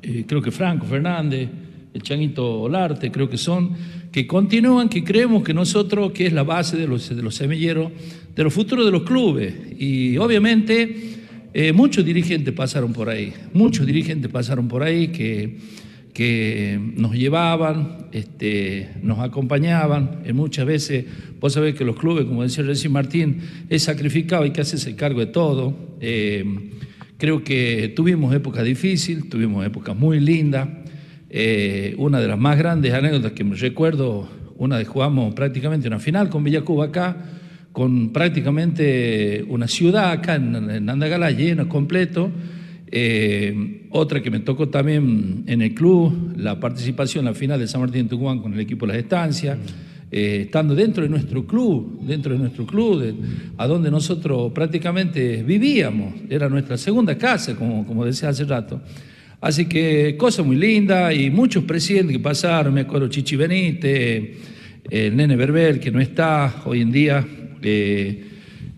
eh, 0.00 0.24
creo 0.26 0.40
que 0.40 0.50
Franco 0.50 0.86
Fernández, 0.86 1.46
el 1.92 2.00
Changuito 2.00 2.62
Olarte, 2.62 3.12
creo 3.12 3.28
que 3.28 3.36
son, 3.36 3.70
que 4.10 4.26
continúan, 4.26 4.88
que 4.88 5.04
creemos 5.04 5.42
que 5.42 5.52
nosotros, 5.52 6.12
que 6.12 6.24
es 6.24 6.32
la 6.32 6.42
base 6.42 6.78
de 6.78 6.86
los, 6.86 7.14
de 7.14 7.22
los 7.22 7.34
semilleros, 7.34 7.92
de 8.34 8.44
los 8.44 8.54
futuros 8.54 8.86
de 8.86 8.92
los 8.92 9.02
clubes. 9.02 9.52
Y 9.78 10.16
obviamente 10.16 10.96
eh, 11.52 11.74
muchos 11.74 12.02
dirigentes 12.02 12.54
pasaron 12.54 12.94
por 12.94 13.10
ahí, 13.10 13.30
muchos 13.52 13.84
dirigentes 13.84 14.30
pasaron 14.32 14.68
por 14.68 14.82
ahí 14.82 15.08
que, 15.08 15.58
que 16.16 16.80
nos 16.96 17.12
llevaban, 17.12 18.06
este, 18.10 18.88
nos 19.02 19.18
acompañaban. 19.18 20.22
Eh, 20.24 20.32
muchas 20.32 20.64
veces, 20.64 21.04
vos 21.38 21.52
sabés 21.52 21.74
que 21.74 21.84
los 21.84 21.94
clubes, 21.96 22.24
como 22.24 22.42
decía 22.42 22.64
recién 22.64 22.90
Martín, 22.94 23.42
es 23.68 23.82
sacrificado, 23.82 24.44
hay 24.44 24.50
que 24.50 24.62
hacerse 24.62 24.96
cargo 24.96 25.20
de 25.20 25.26
todo. 25.26 25.76
Eh, 26.00 26.70
creo 27.18 27.44
que 27.44 27.92
tuvimos 27.94 28.34
épocas 28.34 28.64
difíciles, 28.64 29.28
tuvimos 29.28 29.66
épocas 29.66 29.94
muy 29.94 30.18
lindas. 30.18 30.66
Eh, 31.28 31.94
una 31.98 32.18
de 32.18 32.28
las 32.28 32.38
más 32.38 32.56
grandes 32.56 32.94
anécdotas 32.94 33.32
que 33.32 33.44
me 33.44 33.54
recuerdo, 33.54 34.26
una 34.56 34.78
de 34.78 34.86
jugamos 34.86 35.34
prácticamente 35.34 35.86
una 35.86 35.98
final 35.98 36.30
con 36.30 36.42
Villacuba 36.44 36.86
acá, 36.86 37.14
con 37.72 38.14
prácticamente 38.14 39.44
una 39.50 39.68
ciudad 39.68 40.12
acá 40.12 40.36
en, 40.36 40.70
en 40.70 40.88
Andagalá 40.88 41.30
llena, 41.30 41.68
completo. 41.68 42.30
Eh, 42.90 43.86
otra 43.90 44.22
que 44.22 44.30
me 44.30 44.40
tocó 44.40 44.68
también 44.68 45.42
en 45.46 45.60
el 45.62 45.74
club, 45.74 46.34
la 46.36 46.60
participación 46.60 47.22
en 47.26 47.32
la 47.32 47.34
final 47.34 47.58
de 47.58 47.66
San 47.66 47.80
Martín 47.80 48.04
de 48.04 48.10
Tucumán 48.10 48.40
con 48.40 48.54
el 48.54 48.60
equipo 48.60 48.86
de 48.86 48.92
las 48.92 49.02
estancias, 49.02 49.58
eh, 50.12 50.42
estando 50.44 50.74
dentro 50.74 51.02
de 51.02 51.08
nuestro 51.08 51.44
club, 51.46 52.00
dentro 52.02 52.32
de 52.32 52.38
nuestro 52.38 52.64
club, 52.64 53.00
de- 53.02 53.14
a 53.56 53.66
donde 53.66 53.90
nosotros 53.90 54.52
prácticamente 54.52 55.42
vivíamos, 55.42 56.14
era 56.30 56.48
nuestra 56.48 56.76
segunda 56.78 57.18
casa, 57.18 57.56
como, 57.56 57.84
como 57.84 58.04
decía 58.04 58.28
hace 58.28 58.44
rato. 58.44 58.80
Así 59.40 59.66
que 59.66 60.16
cosa 60.16 60.42
muy 60.44 60.56
linda 60.56 61.12
y 61.12 61.28
muchos 61.30 61.64
presidentes 61.64 62.16
que 62.16 62.22
pasaron, 62.22 62.72
me 62.72 62.82
acuerdo 62.82 63.08
Chichi 63.08 63.34
Benítez, 63.36 64.30
el 64.88 65.16
nene 65.16 65.34
Berbel, 65.34 65.80
que 65.80 65.90
no 65.90 66.00
está 66.00 66.62
hoy 66.64 66.80
en 66.82 66.92
día, 66.92 67.26
eh, 67.62 68.25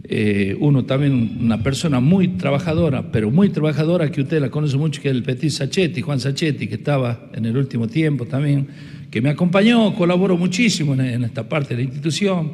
eh, 0.09 0.57
uno 0.59 0.85
también, 0.85 1.39
una 1.41 1.63
persona 1.63 2.01
muy 2.01 2.29
trabajadora, 2.29 3.13
pero 3.13 3.31
muy 3.31 3.51
trabajadora, 3.51 4.11
que 4.11 4.23
usted 4.23 4.41
la 4.41 4.51
conoce 4.51 4.77
mucho, 4.77 5.03
que 5.03 5.09
es 5.09 5.15
el 5.15 5.23
Petit 5.23 5.51
Sachetti, 5.51 6.01
Juan 6.01 6.19
Sachetti, 6.19 6.67
que 6.67 6.77
estaba 6.77 7.31
en 7.35 7.45
el 7.45 7.57
último 7.57 7.89
tiempo 7.89 8.25
también, 8.25 8.67
que 9.11 9.21
me 9.21 9.31
acompañó, 9.31 9.95
colaboró 9.95 10.37
muchísimo 10.37 10.95
en, 10.95 11.01
en 11.01 11.25
esta 11.25 11.49
parte 11.49 11.77
de 11.77 11.83
la 11.83 11.89
institución. 11.89 12.53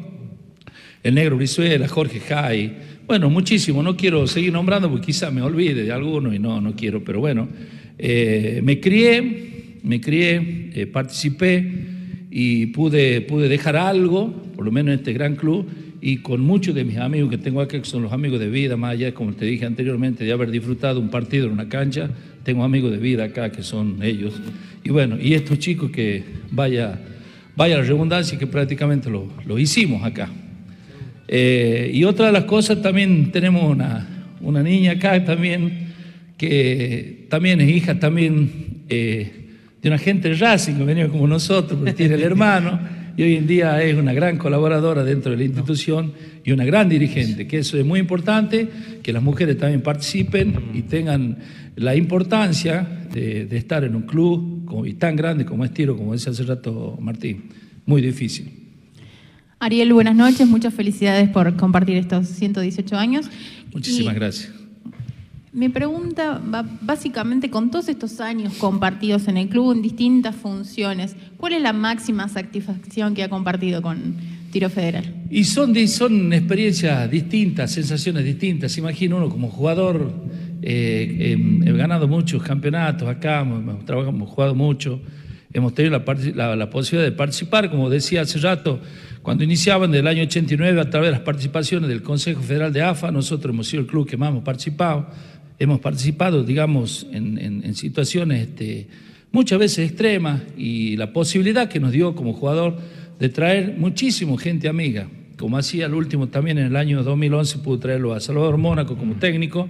el 1.02 1.14
Negro 1.14 1.36
Brizuela, 1.36 1.86
Jorge 1.86 2.18
Jai, 2.20 2.72
bueno, 3.06 3.28
muchísimo, 3.28 3.82
no 3.82 3.96
quiero 3.96 4.26
seguir 4.26 4.50
nombrando 4.50 4.90
porque 4.90 5.06
quizá 5.06 5.30
me 5.30 5.42
olvide 5.42 5.84
de 5.84 5.92
alguno 5.92 6.32
y 6.32 6.38
no, 6.38 6.60
no 6.62 6.74
quiero, 6.74 7.04
pero 7.04 7.20
bueno, 7.20 7.48
eh, 7.98 8.62
me 8.64 8.80
crié, 8.80 9.78
me 9.82 10.00
crié, 10.00 10.70
eh, 10.74 10.86
participé 10.86 11.70
y 12.30 12.66
pude, 12.66 13.20
pude 13.20 13.48
dejar 13.48 13.76
algo, 13.76 14.32
por 14.56 14.64
lo 14.64 14.72
menos 14.72 14.94
en 14.94 15.00
este 15.00 15.12
gran 15.12 15.36
club, 15.36 15.66
y 16.06 16.18
con 16.18 16.42
muchos 16.42 16.74
de 16.74 16.84
mis 16.84 16.98
amigos 16.98 17.30
que 17.30 17.38
tengo 17.38 17.62
acá, 17.62 17.78
que 17.78 17.86
son 17.86 18.02
los 18.02 18.12
amigos 18.12 18.38
de 18.38 18.50
vida, 18.50 18.76
más 18.76 18.92
allá, 18.92 19.14
como 19.14 19.32
te 19.32 19.46
dije 19.46 19.64
anteriormente, 19.64 20.22
de 20.22 20.32
haber 20.32 20.50
disfrutado 20.50 21.00
un 21.00 21.08
partido 21.08 21.46
en 21.46 21.52
una 21.52 21.66
cancha, 21.66 22.10
tengo 22.42 22.62
amigos 22.62 22.90
de 22.90 22.98
vida 22.98 23.24
acá 23.24 23.50
que 23.50 23.62
son 23.62 24.02
ellos. 24.02 24.34
Y 24.82 24.90
bueno, 24.90 25.16
y 25.18 25.32
estos 25.32 25.58
chicos 25.60 25.90
que 25.90 26.22
vaya, 26.50 27.00
vaya 27.56 27.78
la 27.78 27.84
redundancia, 27.84 28.38
que 28.38 28.46
prácticamente 28.46 29.08
lo, 29.08 29.32
lo 29.46 29.58
hicimos 29.58 30.04
acá. 30.04 30.28
Eh, 31.26 31.90
y 31.94 32.04
otra 32.04 32.26
de 32.26 32.32
las 32.32 32.44
cosas, 32.44 32.82
también 32.82 33.32
tenemos 33.32 33.64
una, 33.64 34.06
una 34.42 34.62
niña 34.62 34.92
acá 34.92 35.24
también, 35.24 35.88
que 36.36 37.28
también 37.30 37.62
es 37.62 37.70
hija 37.70 37.98
también 37.98 38.50
eh, 38.90 39.32
de 39.80 39.88
una 39.88 39.96
gente 39.96 40.28
de 40.28 40.34
Racing, 40.34 40.74
que 40.74 40.84
venía 40.84 41.08
como 41.08 41.26
nosotros, 41.26 41.78
porque 41.78 41.94
tiene 41.94 42.16
el 42.16 42.22
hermano, 42.24 42.78
y 43.16 43.22
hoy 43.22 43.36
en 43.36 43.46
día 43.46 43.82
es 43.82 43.96
una 43.96 44.12
gran 44.12 44.36
colaboradora 44.38 45.04
dentro 45.04 45.30
de 45.32 45.36
la 45.38 45.44
institución 45.44 46.12
y 46.44 46.52
una 46.52 46.64
gran 46.64 46.88
dirigente, 46.88 47.46
que 47.46 47.58
eso 47.58 47.78
es 47.78 47.84
muy 47.84 48.00
importante, 48.00 48.68
que 49.02 49.12
las 49.12 49.22
mujeres 49.22 49.56
también 49.58 49.82
participen 49.82 50.70
y 50.74 50.82
tengan 50.82 51.38
la 51.76 51.94
importancia 51.96 53.06
de, 53.12 53.46
de 53.46 53.56
estar 53.56 53.84
en 53.84 53.94
un 53.96 54.02
club 54.02 54.64
como- 54.64 54.86
y 54.86 54.94
tan 54.94 55.16
grande 55.16 55.44
como 55.44 55.64
es 55.64 55.72
Tiro, 55.72 55.96
como 55.96 56.12
decía 56.12 56.32
hace 56.32 56.42
rato 56.44 56.96
Martín. 57.00 57.44
Muy 57.86 58.00
difícil. 58.02 58.50
Ariel, 59.58 59.92
buenas 59.92 60.14
noches, 60.16 60.46
muchas 60.46 60.74
felicidades 60.74 61.28
por 61.30 61.56
compartir 61.56 61.96
estos 61.96 62.28
118 62.28 62.96
años. 62.96 63.26
Muchísimas 63.72 64.14
gracias. 64.14 64.50
Mi 65.54 65.68
pregunta 65.68 66.40
básicamente 66.80 67.48
con 67.48 67.70
todos 67.70 67.88
estos 67.88 68.20
años 68.20 68.54
compartidos 68.54 69.28
en 69.28 69.36
el 69.36 69.48
club 69.48 69.70
en 69.72 69.82
distintas 69.82 70.34
funciones, 70.34 71.14
¿cuál 71.36 71.52
es 71.52 71.62
la 71.62 71.72
máxima 71.72 72.28
satisfacción 72.28 73.14
que 73.14 73.22
ha 73.22 73.28
compartido 73.28 73.80
con 73.80 74.16
Tiro 74.50 74.68
Federal? 74.68 75.04
Y 75.30 75.44
son, 75.44 75.76
experiencias 76.32 77.08
distintas, 77.08 77.70
sensaciones 77.70 78.24
distintas. 78.24 78.76
Imagino 78.78 79.16
uno 79.16 79.28
como 79.28 79.48
jugador, 79.48 80.12
eh, 80.60 81.34
em, 81.38 81.62
he 81.62 81.72
ganado 81.72 82.08
muchos 82.08 82.42
campeonatos 82.42 83.08
acá, 83.08 83.42
hemos, 83.42 83.84
trabajado, 83.84 84.12
hemos 84.16 84.30
jugado 84.30 84.56
mucho, 84.56 85.00
hemos 85.52 85.72
tenido 85.72 86.02
la- 86.34 86.56
la 86.56 86.68
posibilidad 86.68 87.08
de 87.08 87.16
participar, 87.16 87.70
como 87.70 87.88
decía 87.88 88.22
hace 88.22 88.40
rato, 88.40 88.80
cuando 89.22 89.44
iniciaban 89.44 89.92
del 89.92 90.08
año 90.08 90.24
89 90.24 90.80
a 90.80 90.90
través 90.90 91.08
de 91.08 91.12
las 91.12 91.20
participaciones 91.20 91.88
del 91.88 92.02
Consejo 92.02 92.42
Federal 92.42 92.72
de 92.72 92.82
AFA, 92.82 93.12
nosotros 93.12 93.54
hemos 93.54 93.68
sido 93.68 93.82
el 93.82 93.86
club 93.86 94.06
que 94.06 94.16
más 94.16 94.30
hemos 94.30 94.42
participado, 94.42 95.08
hemos 95.58 95.80
participado, 95.80 96.42
digamos, 96.44 97.06
en, 97.12 97.74
situaciones 97.74 98.48
este, 98.48 98.86
muchas 99.32 99.58
veces 99.58 99.90
extremas 99.90 100.42
y 100.56 100.96
la 100.96 101.12
posibilidad 101.12 101.68
que 101.68 101.80
nos 101.80 101.92
dio 101.92 102.14
como 102.14 102.32
jugador 102.32 102.78
de 103.18 103.28
traer 103.28 103.74
muchísimo 103.78 104.36
gente 104.36 104.68
amiga, 104.68 105.08
como 105.38 105.56
hacía 105.56 105.86
el 105.86 105.94
último 105.94 106.28
también 106.28 106.58
en 106.58 106.66
el 106.66 106.76
año 106.76 107.02
2011, 107.02 107.58
pudo 107.58 107.78
traerlo 107.78 108.12
a 108.12 108.20
Salvador 108.20 108.56
Mónaco 108.58 108.96
como 108.96 109.14
técnico, 109.14 109.68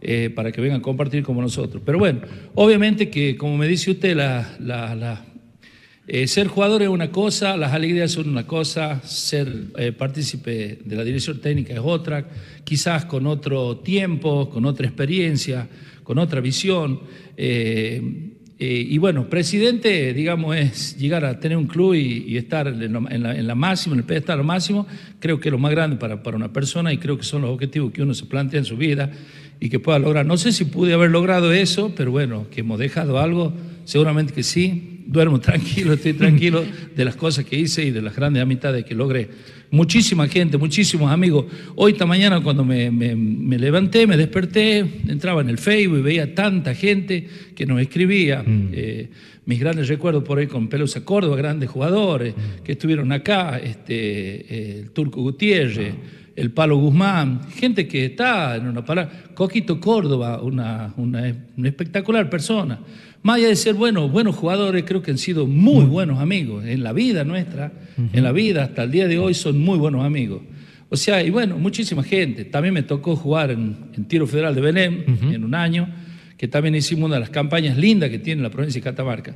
eh, 0.00 0.30
para 0.34 0.52
que 0.52 0.60
vengan 0.60 0.80
a 0.80 0.82
compartir 0.82 1.22
como 1.22 1.40
nosotros. 1.40 1.82
Pero 1.84 1.98
bueno, 1.98 2.20
obviamente 2.54 3.08
que, 3.08 3.36
como 3.36 3.56
me 3.56 3.66
dice 3.66 3.90
usted, 3.92 4.14
la- 4.14 5.24
eh, 6.06 6.26
ser 6.26 6.48
jugador 6.48 6.82
es 6.82 6.88
una 6.88 7.10
cosa, 7.10 7.56
las 7.56 7.72
alegrías 7.72 8.12
son 8.12 8.28
una 8.28 8.46
cosa, 8.46 9.00
ser 9.02 9.48
eh, 9.78 9.92
partícipe 9.92 10.78
de 10.84 10.96
la 10.96 11.04
dirección 11.04 11.40
técnica 11.40 11.72
es 11.72 11.80
otra, 11.82 12.28
quizás 12.64 13.04
con 13.04 13.26
otro 13.26 13.78
tiempo, 13.78 14.50
con 14.50 14.64
otra 14.66 14.86
experiencia, 14.86 15.68
con 16.02 16.18
otra 16.18 16.40
visión. 16.40 17.00
eh, 17.36 18.30
eh, 18.56 18.86
y 18.88 18.98
bueno, 18.98 19.28
presidente, 19.28 20.14
digamos, 20.14 20.56
es 20.56 20.96
llegar 20.96 21.24
a 21.24 21.40
tener 21.40 21.58
un 21.58 21.66
club 21.66 21.94
y, 21.94 22.36
estar 22.36 22.68
en, 22.68 22.82
en 22.82 23.22
la, 23.22 23.36
en 23.36 23.46
la 23.48 23.54
máxima, 23.56 23.94
en 23.94 24.00
el 24.00 24.06
pedestal 24.06 24.44
máximo, 24.44 24.86
creo 25.18 25.40
que 25.40 25.48
es 25.48 25.52
lo 25.52 25.58
más 25.58 25.72
grande 25.72 25.96
para, 25.96 26.22
para 26.22 26.36
una 26.36 26.52
persona 26.52 26.92
y 26.92 26.98
creo 26.98 27.18
que 27.18 27.24
son 27.24 27.42
los 27.42 27.50
objetivos 27.50 27.92
que 27.92 28.02
uno 28.02 28.14
se 28.14 28.26
plantea 28.26 28.60
en 28.60 28.64
su 28.64 28.76
vida 28.76 29.10
y 29.58 29.70
que 29.70 29.80
pueda 29.80 29.98
lograr. 29.98 30.24
No 30.24 30.36
sé 30.36 30.52
si 30.52 30.64
pude 30.64 30.94
haber 30.94 31.10
logrado 31.10 31.52
eso, 31.52 31.92
pero 31.96 32.12
bueno, 32.12 32.46
que 32.48 32.60
hemos 32.60 32.78
dejado 32.78 33.18
algo, 33.18 33.52
seguramente 33.84 34.32
que 34.32 34.44
sí. 34.44 34.93
Duermo 35.06 35.40
tranquilo, 35.40 35.92
estoy 35.92 36.12
tranquilo 36.24 36.64
de 36.96 37.04
las 37.04 37.16
cosas 37.16 37.44
que 37.44 37.58
hice 37.58 37.84
y 37.84 37.90
de 37.90 38.02
las 38.02 38.14
grandes 38.16 38.42
amistades 38.42 38.84
que 38.84 38.94
logré. 38.94 39.28
Muchísima 39.70 40.28
gente, 40.28 40.56
muchísimos 40.56 41.10
amigos. 41.10 41.46
Hoy 41.74 41.92
esta 41.92 42.06
mañana 42.06 42.40
cuando 42.40 42.64
me, 42.64 42.90
me- 42.90 43.16
me 43.16 43.58
levanté, 43.58 44.06
me 44.06 44.16
desperté, 44.16 44.78
entraba 45.08 45.40
en 45.40 45.48
el 45.50 45.58
Facebook 45.58 45.98
y 45.98 46.02
veía 46.02 46.34
tanta 46.34 46.74
gente 46.74 47.26
que 47.54 47.66
nos 47.66 47.80
escribía. 47.80 48.44
eh, 48.46 49.08
mis 49.46 49.60
grandes 49.60 49.88
recuerdos 49.88 50.24
por 50.24 50.38
ahí 50.38 50.46
con 50.46 50.68
Pelusa 50.68 51.04
Córdoba, 51.04 51.36
grandes 51.36 51.68
jugadores 51.68 52.34
que 52.64 52.72
estuvieron 52.72 53.12
acá, 53.12 53.58
este, 53.58 53.96
eh, 53.98 54.80
el 54.84 54.90
Turco 54.92 55.20
Gutiérrez, 55.20 55.92
el 56.34 56.50
Palo 56.52 56.76
Guzmán, 56.78 57.42
gente 57.50 57.86
que 57.86 58.06
está 58.06 58.56
en 58.56 58.66
una 58.68 58.82
palabra, 58.84 59.12
Coquito 59.34 59.78
Córdoba, 59.80 60.40
una, 60.42 60.94
una- 60.96 61.36
una 61.58 61.68
espectacular 61.68 62.30
persona. 62.30 62.78
Más 63.24 63.36
allá 63.36 63.48
de 63.48 63.56
ser 63.56 63.72
buenos, 63.72 64.12
buenos 64.12 64.36
jugadores, 64.36 64.84
creo 64.86 65.00
que 65.00 65.10
han 65.10 65.16
sido 65.16 65.46
muy 65.46 65.86
buenos 65.86 66.20
amigos 66.20 66.66
en 66.66 66.84
la 66.84 66.92
vida 66.92 67.24
nuestra, 67.24 67.72
en 68.12 68.22
la 68.22 68.32
vida 68.32 68.64
hasta 68.64 68.82
el 68.82 68.90
día 68.90 69.08
de 69.08 69.18
hoy 69.18 69.32
son 69.32 69.58
muy 69.58 69.78
buenos 69.78 70.04
amigos. 70.04 70.42
O 70.90 70.96
sea, 70.96 71.22
y 71.22 71.30
bueno, 71.30 71.56
muchísima 71.56 72.02
gente. 72.04 72.44
También 72.44 72.74
me 72.74 72.82
tocó 72.82 73.16
jugar 73.16 73.50
en, 73.50 73.76
en 73.96 74.04
Tiro 74.04 74.26
Federal 74.26 74.54
de 74.54 74.60
Belén 74.60 75.04
en 75.32 75.42
un 75.42 75.54
año, 75.54 75.88
que 76.36 76.48
también 76.48 76.74
hicimos 76.74 77.06
una 77.06 77.14
de 77.14 77.20
las 77.20 77.30
campañas 77.30 77.78
lindas 77.78 78.10
que 78.10 78.18
tiene 78.18 78.42
la 78.42 78.50
provincia 78.50 78.78
de 78.78 78.84
Catamarca. 78.84 79.34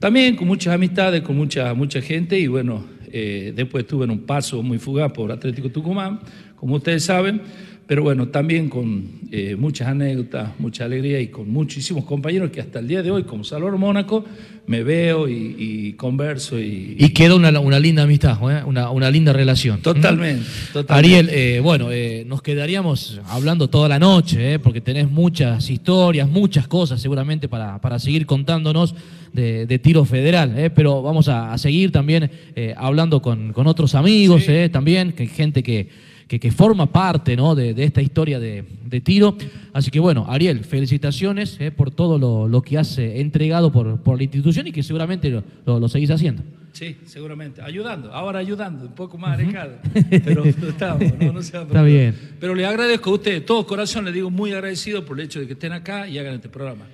También 0.00 0.34
con 0.34 0.48
muchas 0.48 0.74
amistades, 0.74 1.22
con 1.22 1.36
mucha, 1.36 1.72
mucha 1.74 2.02
gente 2.02 2.36
y 2.36 2.48
bueno, 2.48 2.86
eh, 3.12 3.52
después 3.54 3.84
estuve 3.84 4.04
en 4.06 4.10
un 4.10 4.26
paso 4.26 4.64
muy 4.64 4.78
fugaz 4.78 5.12
por 5.12 5.30
Atlético 5.30 5.70
Tucumán, 5.70 6.18
como 6.56 6.74
ustedes 6.74 7.04
saben, 7.04 7.42
pero 7.88 8.02
bueno, 8.02 8.28
también 8.28 8.68
con 8.68 9.02
eh, 9.32 9.56
muchas 9.58 9.88
anécdotas, 9.88 10.50
mucha 10.58 10.84
alegría 10.84 11.20
y 11.22 11.28
con 11.28 11.50
muchísimos 11.50 12.04
compañeros 12.04 12.50
que 12.50 12.60
hasta 12.60 12.80
el 12.80 12.86
día 12.86 13.02
de 13.02 13.10
hoy, 13.10 13.22
como 13.22 13.44
Salvador 13.44 13.78
Mónaco, 13.78 14.26
me 14.66 14.82
veo 14.82 15.26
y, 15.26 15.56
y 15.58 15.92
converso 15.94 16.60
y, 16.60 16.96
Y 16.98 17.08
queda 17.14 17.34
una, 17.34 17.58
una 17.58 17.80
linda 17.80 18.02
amistad, 18.02 18.36
¿eh? 18.50 18.62
una, 18.62 18.90
una 18.90 19.10
linda 19.10 19.32
relación. 19.32 19.80
Totalmente, 19.80 20.42
¿Mm? 20.42 20.72
totalmente. 20.74 20.92
Ariel, 20.92 21.30
eh, 21.32 21.60
bueno, 21.60 21.88
nos 22.26 22.42
quedaríamos 22.42 23.22
hablando 23.24 23.70
toda 23.70 23.88
la 23.88 23.98
noche, 23.98 24.58
porque 24.58 24.82
tenés 24.82 25.10
muchas 25.10 25.70
historias, 25.70 26.28
muchas 26.28 26.68
cosas 26.68 27.00
seguramente 27.00 27.48
para, 27.48 27.80
para 27.80 27.98
seguir 27.98 28.26
contándonos 28.26 28.94
de, 29.32 29.64
de 29.64 29.78
tiro 29.78 30.04
federal, 30.04 30.72
pero 30.74 31.00
vamos 31.00 31.28
a, 31.28 31.54
a 31.54 31.56
seguir 31.56 31.90
también 31.90 32.30
hablando 32.76 33.22
con, 33.22 33.54
con 33.54 33.66
otros 33.66 33.94
amigos, 33.94 34.44
también, 34.70 35.12
que 35.12 35.22
hay 35.22 35.28
gente 35.30 35.62
que, 35.62 35.88
que, 36.28 36.38
que 36.38 36.52
forma 36.52 36.86
parte 36.92 37.34
¿no? 37.36 37.54
de, 37.54 37.74
de 37.74 37.84
esta 37.84 38.00
historia 38.02 38.38
de, 38.38 38.64
de 38.84 39.00
tiro. 39.00 39.36
Así 39.72 39.90
que 39.90 39.98
bueno, 39.98 40.26
Ariel, 40.28 40.62
felicitaciones 40.64 41.56
¿eh? 41.60 41.70
por 41.70 41.90
todo 41.90 42.18
lo, 42.18 42.46
lo 42.46 42.62
que 42.62 42.78
has 42.78 42.98
eh, 42.98 43.20
entregado 43.20 43.72
por, 43.72 44.00
por 44.02 44.16
la 44.18 44.24
institución 44.24 44.66
y 44.66 44.72
que 44.72 44.82
seguramente 44.82 45.30
lo, 45.30 45.42
lo- 45.66 45.80
lo 45.80 45.88
seguís 45.88 46.10
haciendo. 46.10 46.42
Sí, 46.72 46.96
seguramente. 47.06 47.60
Ayudando, 47.62 48.12
ahora 48.12 48.38
ayudando, 48.38 48.84
un 48.84 48.94
poco 48.94 49.18
más 49.18 49.38
alejado. 49.38 49.78
Pero 50.10 50.44
no 50.60 50.68
estamos, 50.68 51.12
no, 51.18 51.32
no 51.32 51.42
se 51.42 51.56
Está 51.56 51.82
bien. 51.82 52.14
Pero 52.38 52.54
le 52.54 52.64
agradezco 52.66 53.10
a 53.10 53.14
ustedes, 53.14 53.40
de 53.40 53.46
todo 53.46 53.66
corazón, 53.66 54.04
le 54.04 54.12
digo 54.12 54.30
muy 54.30 54.52
agradecido 54.52 55.04
por 55.04 55.18
el 55.18 55.24
hecho 55.26 55.40
de 55.40 55.46
que 55.46 55.54
estén 55.54 55.72
acá 55.72 56.06
y 56.06 56.18
hagan 56.18 56.34
este 56.34 56.48
programa. 56.50 56.84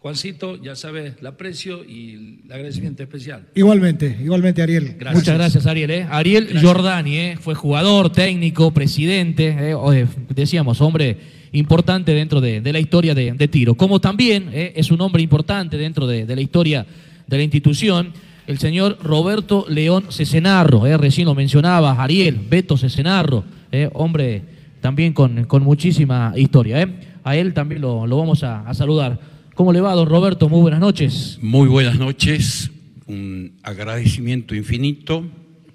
Juancito, 0.00 0.62
ya 0.62 0.76
sabes, 0.76 1.14
el 1.20 1.26
aprecio 1.26 1.84
y 1.84 2.38
el 2.46 2.52
agradecimiento 2.52 3.02
especial. 3.02 3.46
Igualmente, 3.56 4.16
igualmente, 4.22 4.62
Ariel. 4.62 4.96
Muchas 5.12 5.34
gracias, 5.34 5.66
Ariel. 5.66 5.90
¿eh? 5.90 6.06
Ariel 6.08 6.56
Giordani 6.56 7.16
¿eh? 7.16 7.36
fue 7.40 7.56
jugador, 7.56 8.12
técnico, 8.12 8.70
presidente, 8.70 9.48
¿eh? 9.48 9.74
Eh, 9.92 10.06
decíamos, 10.28 10.80
hombre 10.80 11.16
importante 11.50 12.12
dentro 12.14 12.40
de, 12.40 12.60
de 12.60 12.72
la 12.72 12.78
historia 12.78 13.12
de, 13.12 13.32
de 13.32 13.48
tiro. 13.48 13.74
Como 13.74 14.00
también 14.00 14.50
¿eh? 14.52 14.72
es 14.76 14.92
un 14.92 15.00
hombre 15.00 15.20
importante 15.20 15.76
dentro 15.76 16.06
de, 16.06 16.26
de 16.26 16.36
la 16.36 16.42
historia 16.42 16.86
de 17.26 17.36
la 17.36 17.42
institución, 17.42 18.12
el 18.46 18.58
señor 18.58 18.98
Roberto 19.02 19.66
León 19.68 20.04
Cesenarro. 20.10 20.86
¿eh? 20.86 20.96
Recién 20.96 21.26
lo 21.26 21.34
mencionaba, 21.34 22.00
Ariel, 22.00 22.38
Beto 22.48 22.76
Cesenarro, 22.76 23.42
¿eh? 23.72 23.90
hombre 23.94 24.42
también 24.80 25.12
con, 25.12 25.44
con 25.46 25.64
muchísima 25.64 26.32
historia. 26.36 26.82
¿eh? 26.82 26.88
A 27.24 27.34
él 27.34 27.52
también 27.52 27.80
lo, 27.80 28.06
lo 28.06 28.16
vamos 28.16 28.44
a, 28.44 28.60
a 28.60 28.74
saludar. 28.74 29.36
¿Cómo 29.58 29.72
le 29.72 29.80
va, 29.80 29.92
don 29.94 30.08
Roberto? 30.08 30.48
Muy 30.48 30.60
buenas 30.60 30.78
noches. 30.78 31.36
Muy 31.42 31.66
buenas 31.66 31.98
noches, 31.98 32.70
un 33.08 33.58
agradecimiento 33.64 34.54
infinito 34.54 35.28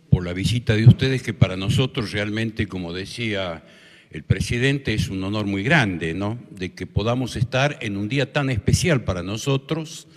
por 0.09 0.23
la 0.23 0.31
visita 0.31 0.73
de 0.73 0.87
ustedes 0.87 1.21
que 1.21 1.33
para 1.33 1.57
nosotros 1.57 2.13
realmente, 2.13 2.67
como 2.67 2.93
decía 2.93 3.65
el 4.09 4.23
presidente, 4.23 4.93
es 4.93 5.09
un 5.09 5.21
honor 5.21 5.47
muy 5.47 5.63
grande, 5.63 6.13
¿no? 6.13 6.39
De 6.49 6.71
que 6.71 6.87
podamos 6.87 7.35
estar 7.35 7.77
en 7.81 7.97
un 7.97 8.07
día 8.07 8.31
tan 8.31 8.49
especial 8.49 9.03
para 9.03 9.21
nosotros, 9.21 10.07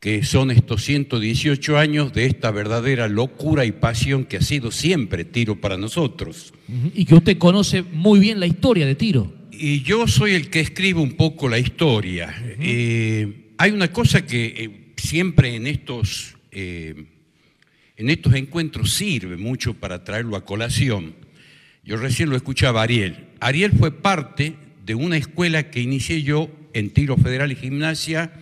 que 0.00 0.24
son 0.24 0.50
estos 0.50 0.82
118 0.82 1.76
años 1.76 2.14
de 2.14 2.24
esta 2.24 2.50
verdadera 2.50 3.08
locura 3.08 3.66
y 3.66 3.72
pasión 3.72 4.24
que 4.24 4.38
ha 4.38 4.42
sido 4.42 4.70
siempre 4.70 5.26
tiro 5.26 5.60
para 5.60 5.76
nosotros. 5.76 6.54
Y 6.94 7.04
que 7.04 7.16
usted 7.16 7.36
conoce 7.36 7.82
muy 7.82 8.20
bien 8.20 8.40
la 8.40 8.46
historia 8.46 8.86
de 8.86 8.94
tiro. 8.94 9.30
Y 9.58 9.82
yo 9.82 10.06
soy 10.06 10.34
el 10.34 10.50
que 10.50 10.60
escribe 10.60 11.00
un 11.00 11.14
poco 11.14 11.48
la 11.48 11.58
historia. 11.58 12.34
Eh, 12.60 13.52
hay 13.56 13.70
una 13.70 13.90
cosa 13.90 14.26
que 14.26 14.46
eh, 14.46 14.70
siempre 14.96 15.54
en 15.54 15.66
estos, 15.66 16.36
eh, 16.50 17.06
en 17.96 18.10
estos 18.10 18.34
encuentros 18.34 18.92
sirve 18.92 19.36
mucho 19.36 19.74
para 19.74 20.04
traerlo 20.04 20.36
a 20.36 20.44
colación. 20.44 21.14
Yo 21.84 21.96
recién 21.96 22.28
lo 22.28 22.36
escuchaba 22.36 22.80
a 22.80 22.84
Ariel. 22.84 23.28
Ariel 23.40 23.72
fue 23.72 23.92
parte 23.92 24.56
de 24.84 24.94
una 24.94 25.16
escuela 25.16 25.70
que 25.70 25.80
inicié 25.80 26.22
yo 26.22 26.50
en 26.74 26.90
tiro 26.90 27.16
federal 27.16 27.50
y 27.50 27.56
gimnasia, 27.56 28.32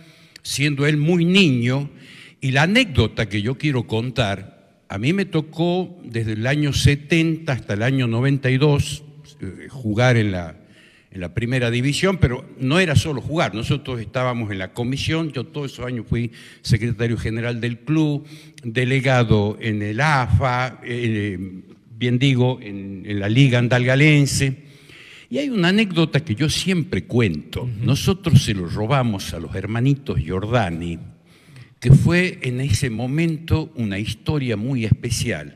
siendo 0.41 0.85
él 0.85 0.97
muy 0.97 1.23
niño. 1.23 1.91
Y 2.41 2.51
la 2.51 2.63
anécdota 2.63 3.29
que 3.29 3.41
yo 3.41 3.57
quiero 3.57 3.87
contar, 3.87 4.83
a 4.89 4.97
mí 4.97 5.13
me 5.13 5.25
tocó 5.25 5.97
desde 6.03 6.33
el 6.33 6.45
año 6.45 6.73
70 6.73 7.53
hasta 7.53 7.73
el 7.73 7.83
año 7.83 8.07
92 8.07 9.03
eh, 9.41 9.67
jugar 9.69 10.17
en 10.17 10.31
la, 10.31 10.55
en 11.15 11.21
la 11.21 11.33
primera 11.33 11.71
división, 11.71 12.17
pero 12.17 12.43
no 12.59 12.77
era 12.77 12.93
solo 12.93 13.21
jugar, 13.21 13.55
nosotros 13.55 14.01
estábamos 14.01 14.51
en 14.51 14.57
la 14.57 14.73
comisión, 14.73 15.31
yo 15.31 15.45
todos 15.45 15.71
esos 15.71 15.85
años 15.85 16.05
fui 16.09 16.33
secretario 16.61 17.17
general 17.17 17.61
del 17.61 17.79
club, 17.79 18.27
delegado 18.61 19.57
en 19.61 19.81
el 19.81 20.01
AFA, 20.01 20.81
eh, 20.83 21.39
bien 21.97 22.19
digo, 22.19 22.59
en, 22.61 23.03
en 23.05 23.21
la 23.21 23.29
Liga 23.29 23.59
Andalgalense. 23.59 24.65
Y 25.29 25.37
hay 25.37 25.49
una 25.49 25.69
anécdota 25.69 26.19
que 26.19 26.35
yo 26.35 26.49
siempre 26.49 27.05
cuento. 27.05 27.67
Nosotros 27.81 28.43
se 28.43 28.53
lo 28.53 28.67
robamos 28.67 29.33
a 29.33 29.39
los 29.39 29.55
hermanitos 29.55 30.19
Giordani, 30.19 30.99
que 31.79 31.91
fue 31.91 32.39
en 32.41 32.59
ese 32.59 32.89
momento 32.89 33.71
una 33.75 33.99
historia 33.99 34.57
muy 34.57 34.83
especial. 34.83 35.55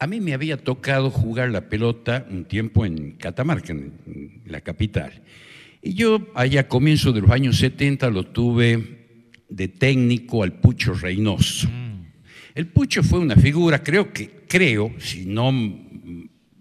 A 0.00 0.06
mí 0.06 0.18
me 0.18 0.32
había 0.32 0.56
tocado 0.56 1.10
jugar 1.10 1.50
la 1.50 1.68
pelota 1.68 2.26
un 2.30 2.46
tiempo 2.46 2.86
en 2.86 3.12
Catamarca, 3.12 3.74
en 3.74 4.40
la 4.46 4.62
capital. 4.62 5.12
Y 5.82 5.92
yo, 5.92 6.26
allá 6.34 6.62
a 6.62 6.68
comienzos 6.68 7.14
de 7.14 7.20
los 7.20 7.30
años 7.30 7.58
70, 7.58 8.08
lo 8.08 8.24
tuve 8.24 9.26
de 9.50 9.68
técnico 9.68 10.42
al 10.42 10.54
Pucho 10.54 10.94
Reynoso. 10.94 11.68
El 12.54 12.68
Pucho 12.68 13.02
fue 13.02 13.18
una 13.18 13.36
figura, 13.36 13.82
creo 13.82 14.10
que, 14.10 14.44
creo, 14.48 14.90
si 14.96 15.26
no, 15.26 15.52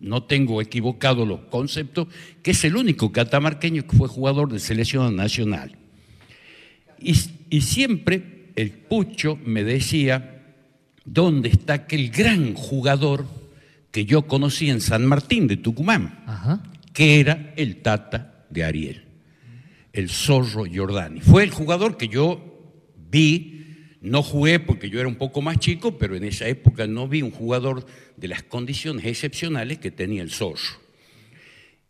no 0.01 0.23
tengo 0.23 0.61
equivocado 0.61 1.25
los 1.25 1.39
conceptos, 1.45 2.09
que 2.43 2.51
es 2.51 2.63
el 2.65 2.75
único 2.75 3.13
catamarqueño 3.13 3.87
que 3.87 3.95
fue 3.95 4.09
jugador 4.09 4.51
de 4.51 4.59
selección 4.59 5.15
nacional. 5.15 5.77
Y, 6.99 7.15
y 7.49 7.61
siempre 7.61 8.51
el 8.57 8.71
Pucho 8.71 9.39
me 9.45 9.63
decía, 9.63 10.38
¿dónde 11.06 11.50
está 11.50 11.74
aquel 11.74 12.10
gran 12.10 12.54
jugador 12.54 13.26
que 13.91 14.06
yo 14.06 14.24
conocí 14.24 14.70
en 14.70 14.82
San 14.82 15.06
Martín 15.06 15.47
de 15.47 15.58
Tucumán? 15.58 16.24
Que 16.93 17.20
era 17.20 17.54
el 17.56 17.78
Tata 17.78 18.45
de 18.50 18.64
Ariel, 18.64 19.04
el 19.93 20.10
Zorro 20.10 20.66
Giordani. 20.66 21.22
Fue 21.22 21.43
el 21.43 21.52
jugador 21.52 21.97
que 21.97 22.08
yo 22.08 22.50
vi, 23.10 23.66
no 24.02 24.24
jugué 24.24 24.60
porque 24.60 24.89
yo 24.89 25.00
era 25.00 25.10
un 25.10 25.16
poco 25.16 25.41
más 25.41 25.58
chico, 25.60 25.97
pero 25.97 26.16
en 26.16 26.24
esa 26.24 26.47
época 26.47 26.88
no 26.88 27.08
vi 27.08 27.22
un 27.22 27.32
jugador 27.32 27.86
de 28.18 28.28
las 28.28 28.43
condiciones 28.43 29.06
excepcionales 29.06 29.80
que 29.80 29.91
tenía 29.91 30.22
el 30.22 30.32
Zorro. 30.32 30.89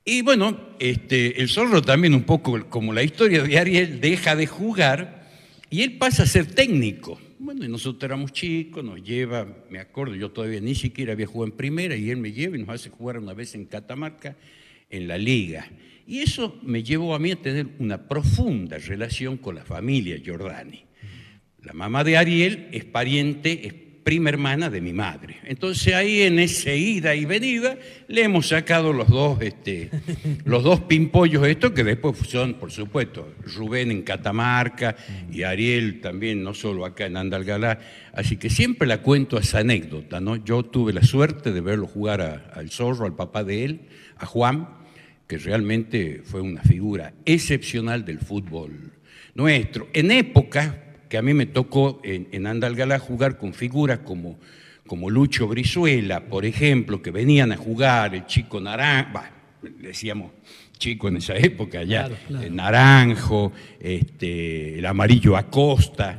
Y 0.06 0.22
bueno, 0.22 0.60
este, 0.80 1.42
el 1.42 1.50
Zorro 1.50 1.82
también 1.82 2.16
un 2.16 2.24
poco 2.24 2.68
como 2.70 2.94
la 2.94 3.04
historia 3.04 3.44
de 3.44 3.60
Ariel, 3.60 4.02
deja 4.02 4.36
de 4.36 4.48
jugar 4.48 5.30
y 5.70 5.84
él 5.84 5.98
pasa 5.98 6.24
a 6.24 6.26
ser 6.26 6.48
técnico. 6.48 7.20
Bueno, 7.42 7.64
y 7.64 7.70
nosotros 7.70 8.04
éramos 8.04 8.34
chicos, 8.34 8.84
nos 8.84 9.02
lleva, 9.02 9.48
me 9.70 9.80
acuerdo, 9.80 10.14
yo 10.14 10.30
todavía 10.30 10.60
ni 10.60 10.76
siquiera 10.76 11.14
había 11.14 11.26
jugado 11.26 11.54
en 11.54 11.58
primera 11.58 11.96
y 11.96 12.10
él 12.10 12.18
me 12.18 12.34
lleva 12.34 12.58
y 12.58 12.60
nos 12.60 12.68
hace 12.68 12.90
jugar 12.90 13.18
una 13.18 13.34
vez 13.34 13.56
en 13.56 13.64
Catamarca 13.64 14.36
en 14.90 15.08
la 15.08 15.18
liga. 15.18 15.66
Y 16.06 16.20
eso 16.20 16.60
me 16.64 16.84
llevó 16.84 17.16
a 17.16 17.20
mí 17.20 17.32
a 17.32 17.38
tener 17.38 17.68
una 17.80 18.10
profunda 18.10 18.78
relación 18.78 19.38
con 19.38 19.56
la 19.56 19.64
familia 19.64 20.18
Giordani. 20.18 20.84
La 21.64 21.72
mamá 21.72 22.04
de 22.04 22.18
Ariel 22.18 22.68
es 22.74 22.84
pariente, 22.84 23.66
es 23.66 23.74
prima 24.04 24.30
hermana 24.30 24.70
de 24.70 24.82
mi 24.82 24.94
madre. 24.94 25.38
Entonces 25.46 25.94
ahí 25.94 26.22
en 26.22 26.40
ese 26.40 26.76
ida 26.78 27.14
y 27.16 27.26
venida 27.26 27.78
le 28.08 28.24
hemos 28.24 28.48
sacado 28.48 28.94
los 28.94 29.08
dos, 29.08 29.42
este, 29.42 29.90
los 30.46 30.64
dos 30.64 30.82
pimpollos 30.82 31.46
estos 31.48 31.72
que 31.72 31.84
después 31.84 32.18
son, 32.28 32.56
por 32.56 32.72
supuesto, 32.72 33.34
Rubén 33.56 33.92
en 33.92 34.02
Catamarca 34.04 34.96
y 35.32 35.44
Ariel 35.44 36.02
también, 36.02 36.42
no 36.44 36.54
solo 36.54 36.86
acá 36.86 37.06
en 37.06 37.18
Andalgalá. 37.18 37.80
Así 38.14 38.38
que 38.38 38.50
siempre 38.50 38.88
la 38.88 39.02
cuento 39.02 39.38
esa 39.38 39.60
anécdota, 39.60 40.20
¿no? 40.20 40.36
Yo 40.38 40.64
tuve 40.64 40.94
la 40.94 41.04
suerte 41.04 41.52
de 41.52 41.62
verlo 41.62 41.86
jugar 41.88 42.22
a- 42.22 42.52
al 42.56 42.72
zorro, 42.72 43.06
al 43.06 43.16
papá 43.16 43.44
de 43.44 43.66
él, 43.66 43.80
a 44.18 44.26
Juan, 44.26 44.70
que 45.28 45.38
realmente 45.38 46.22
fue 46.26 46.42
una 46.42 46.62
figura 46.64 47.14
excepcional 47.26 48.04
del 48.06 48.20
fútbol 48.20 48.94
nuestro. 49.36 49.88
En 49.94 50.10
épocas 50.12 50.74
que 51.10 51.18
a 51.18 51.22
mí 51.22 51.34
me 51.34 51.46
tocó 51.48 52.00
en, 52.04 52.28
en 52.32 52.48
Andalgalá 52.48 53.00
jugar 53.00 53.38
con 53.38 53.54
figuras 53.54 54.00
como, 54.06 54.40
como 54.88 55.10
Lucho 55.10 55.48
Brizuela, 55.48 56.22
por 56.22 56.46
ejemplo, 56.46 57.02
que 57.02 57.12
venían 57.12 57.52
a 57.52 57.58
jugar, 57.58 58.14
el 58.16 58.26
chico 58.28 58.62
Naranjo, 58.62 59.20
decíamos 59.82 60.32
chico 60.78 61.10
en 61.10 61.18
esa 61.18 61.36
época 61.36 61.84
ya, 61.84 62.06
Claro, 62.06 62.16
claro. 62.28 62.46
eh, 62.46 62.50
Naranjo, 62.50 63.52
este, 63.82 64.80
el 64.80 64.86
amarillo 64.86 65.36
Acosta. 65.36 66.18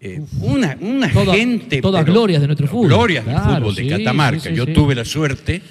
eh, 0.00 0.20
una 0.42 0.76
una 0.80 1.10
Toda- 1.12 1.34
gente. 1.34 1.80
todas 1.80 2.02
pero- 2.04 2.12
glorias 2.12 2.40
de 2.42 2.46
nuestro 2.46 2.68
fútbol. 2.68 2.88
Glorias 2.88 3.24
del 3.26 3.36
fútbol 3.38 3.74
de 3.74 3.82
sí, 3.82 3.88
Catamarca. 3.88 4.40
sí, 4.40 4.48
sí, 4.50 4.54
Yo 4.54 4.66
tuve 4.66 4.94
la 4.94 5.04
suerte 5.04 5.62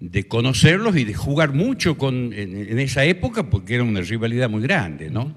de 0.00 0.24
conocerlos 0.28 0.96
y 0.96 1.04
de 1.04 1.14
jugar 1.14 1.52
mucho 1.54 1.96
con, 1.96 2.32
en, 2.34 2.56
en 2.68 2.78
esa 2.80 3.04
época 3.04 3.48
porque 3.48 3.76
era 3.76 3.84
una 3.84 4.00
rivalidad 4.00 4.50
muy 4.50 4.60
grande, 4.62 5.08
¿no? 5.10 5.34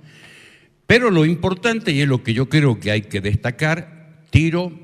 Pero 0.92 1.10
lo 1.10 1.24
importante, 1.24 1.94
y 1.94 2.02
es 2.02 2.08
lo 2.10 2.22
que 2.22 2.34
yo 2.34 2.50
creo 2.50 2.78
que 2.78 2.92
hay 2.92 3.04
que 3.04 3.22
destacar, 3.22 4.26
Tiro 4.30 4.78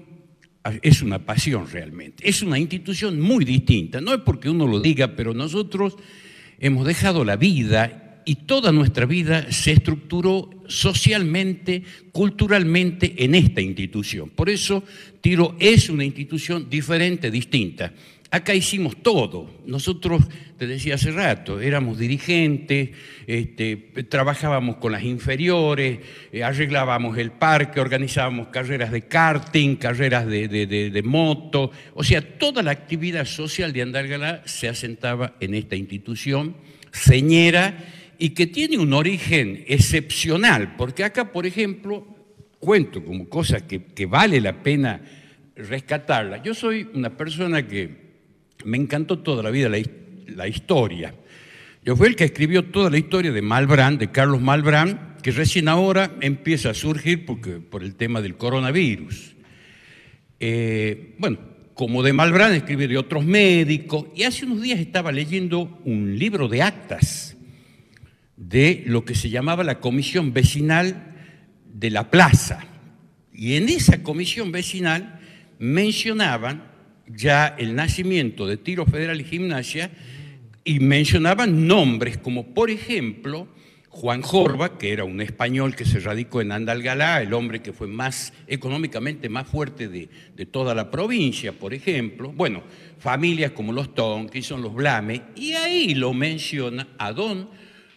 ah, 0.63 0.71
es 0.81 1.01
una 1.01 1.25
pasión 1.25 1.69
realmente. 1.69 2.29
Es 2.29 2.41
una 2.41 2.57
institución 2.57 3.19
muy 3.19 3.43
distinta. 3.43 3.99
No 3.99 4.13
es 4.13 4.21
porque 4.21 4.49
uno 4.49 4.67
lo 4.67 4.79
diga, 4.79 5.17
pero 5.17 5.33
nosotros 5.33 5.97
hemos 6.59 6.87
dejado 6.87 7.25
la 7.25 7.35
vida 7.35 8.21
y 8.23 8.35
toda 8.35 8.71
nuestra 8.71 9.05
vida 9.05 9.51
se 9.51 9.73
estructuró 9.73 10.49
socialmente, 10.67 11.83
culturalmente 12.13 13.25
en 13.25 13.35
esta 13.35 13.59
institución. 13.59 14.29
Por 14.29 14.49
eso 14.49 14.85
Tiro 15.19 15.57
es 15.59 15.89
una 15.89 16.05
institución 16.05 16.69
diferente, 16.69 17.29
distinta. 17.29 17.91
Acá 18.29 18.53
hicimos 18.53 19.01
todo. 19.01 19.49
Nosotros, 19.65 20.21
te 20.57 20.67
decía 20.67 20.95
hace 20.95 21.11
rato, 21.11 21.61
éramos 21.61 21.97
dirigentes, 21.97 22.89
este, 23.25 23.77
trabajábamos 24.09 24.77
con 24.77 24.91
las 24.91 25.03
inferiores, 25.03 25.99
eh, 26.33 26.43
arreglábamos 26.43 27.17
el 27.17 27.31
parque, 27.31 27.79
organizábamos 27.79 28.49
carreras 28.49 28.91
de 28.91 29.03
karting, 29.03 29.77
carreras 29.77 30.25
de, 30.27 31.01
moto. 31.05 31.71
O 31.93 32.03
sea, 32.03 32.21
toda 32.21 32.61
la 32.61 32.71
actividad 32.71 33.25
social 33.25 33.71
de 33.71 33.83
Andalgalá 33.83 34.41
se 34.45 34.67
asentaba 34.67 35.35
en 35.39 35.53
esta 35.53 35.77
institución 35.77 36.55
señera 36.91 37.77
y 38.17 38.31
que 38.31 38.47
tiene 38.47 38.77
un 38.77 38.91
origen 38.91 39.63
excepcional, 39.67 40.75
porque 40.75 41.05
acá, 41.05 41.31
por 41.31 41.45
ejemplo, 41.45 42.05
cuento 42.59 43.03
como 43.05 43.29
cosa 43.29 43.65
que 43.67 44.05
vale 44.05 44.41
la 44.41 44.63
pena 44.63 45.01
rescatarla. 45.55 46.43
Yo 46.43 46.53
soy 46.53 46.89
una 46.93 47.15
persona 47.15 47.65
que 47.67 48.06
me 48.65 48.77
encantó 48.77 49.19
toda 49.19 49.43
la 49.43 49.49
vida 49.49 49.69
la, 49.69 49.77
his- 49.79 49.89
la 50.27 50.47
historia. 50.47 51.13
Yo 51.83 51.95
fui 51.95 52.07
el 52.07 52.15
que 52.15 52.25
escribió 52.25 52.65
toda 52.65 52.89
la 52.89 52.97
historia 52.97 53.31
de 53.31 53.41
Malbrán, 53.41 53.97
de 53.97 54.11
Carlos 54.11 54.41
Malbrán, 54.41 55.15
que 55.23 55.31
recién 55.31 55.67
ahora 55.67 56.11
empieza 56.21 56.69
a 56.71 56.73
surgir 56.73 57.25
porque, 57.25 57.51
por 57.59 57.83
el 57.83 57.95
tema 57.95 58.21
del 58.21 58.35
coronavirus. 58.35 59.35
Eh, 60.39 61.15
bueno, 61.17 61.39
como 61.73 62.03
de 62.03 62.13
Malbrán 62.13 62.53
escribí 62.53 62.87
de 62.87 62.97
otros 62.97 63.23
médicos, 63.25 64.05
y 64.15 64.23
hace 64.23 64.45
unos 64.45 64.61
días 64.61 64.79
estaba 64.79 65.11
leyendo 65.11 65.79
un 65.85 66.17
libro 66.17 66.47
de 66.47 66.61
actas 66.61 67.37
de 68.35 68.83
lo 68.85 69.05
que 69.05 69.15
se 69.15 69.29
llamaba 69.29 69.63
la 69.63 69.79
Comisión 69.79 70.33
Vecinal 70.33 71.15
de 71.73 71.89
la 71.89 72.09
Plaza. 72.11 72.65
Y 73.33 73.55
en 73.55 73.69
esa 73.69 74.01
comisión 74.03 74.51
vecinal 74.51 75.19
mencionaban 75.59 76.63
ya 77.07 77.55
el 77.57 77.75
nacimiento 77.75 78.47
de 78.47 78.57
Tiro 78.57 78.85
Federal 78.85 79.21
y 79.21 79.23
Gimnasia 79.23 79.91
y 80.63 80.79
mencionaban 80.79 81.67
nombres 81.67 82.17
como, 82.17 82.53
por 82.53 82.69
ejemplo, 82.69 83.47
Juan 83.89 84.21
Jorba, 84.21 84.77
que 84.77 84.91
era 84.93 85.05
un 85.05 85.21
español 85.21 85.75
que 85.75 85.85
se 85.85 85.99
radicó 85.99 86.41
en 86.41 86.51
Andalgalá, 86.51 87.21
el 87.21 87.33
hombre 87.33 87.61
que 87.61 87.73
fue 87.73 87.87
más 87.87 88.31
económicamente 88.45 89.27
más 89.27 89.47
fuerte 89.47 89.87
de, 89.87 90.07
de 90.35 90.45
toda 90.45 90.75
la 90.75 90.91
provincia, 90.91 91.51
por 91.51 91.73
ejemplo. 91.73 92.31
Bueno, 92.31 92.61
familias 92.99 93.51
como 93.51 93.73
los 93.73 93.95
Tonkinson, 93.95 94.61
los 94.61 94.75
Blame, 94.75 95.23
y 95.35 95.53
ahí 95.53 95.95
lo 95.95 96.13
menciona 96.13 96.89
a 96.99 97.11
don 97.11 97.49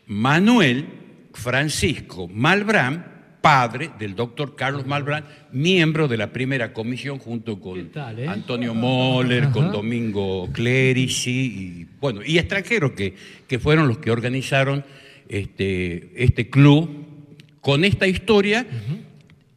Manuel 0.06 0.86
Francisco 1.34 2.28
Malbrán, 2.28 3.19
padre 3.40 3.90
del 3.98 4.14
doctor 4.14 4.56
Carlos 4.56 4.86
Malbrán, 4.86 5.24
miembro 5.52 6.08
de 6.08 6.16
la 6.16 6.32
primera 6.32 6.72
comisión 6.72 7.18
junto 7.18 7.60
con 7.60 7.78
eh? 7.78 8.26
Antonio 8.28 8.74
Moller, 8.74 9.50
con. 9.50 9.72
Domingo 9.72 10.48
Clerici 10.52 11.30
y 11.30 11.86
bueno, 12.00 12.20
y 12.24 12.38
extranjeros 12.38 12.92
que, 12.92 13.14
que 13.46 13.58
fueron 13.58 13.88
los 13.88 13.98
que 13.98 14.10
organizaron 14.10 14.84
este, 15.28 16.10
este 16.16 16.50
club 16.50 17.06
con 17.60 17.84
esta 17.84 18.06
historia 18.06 18.66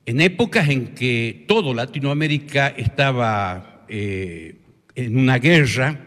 en 0.06 0.22
épocas 0.22 0.70
en 0.70 0.88
que 0.90 1.46
todo 1.48 1.74
Latinoamérica 1.74 2.68
estaba 2.68 3.86
eh, 3.88 4.56
en 4.96 5.18
una 5.18 5.40
guerra 5.40 6.00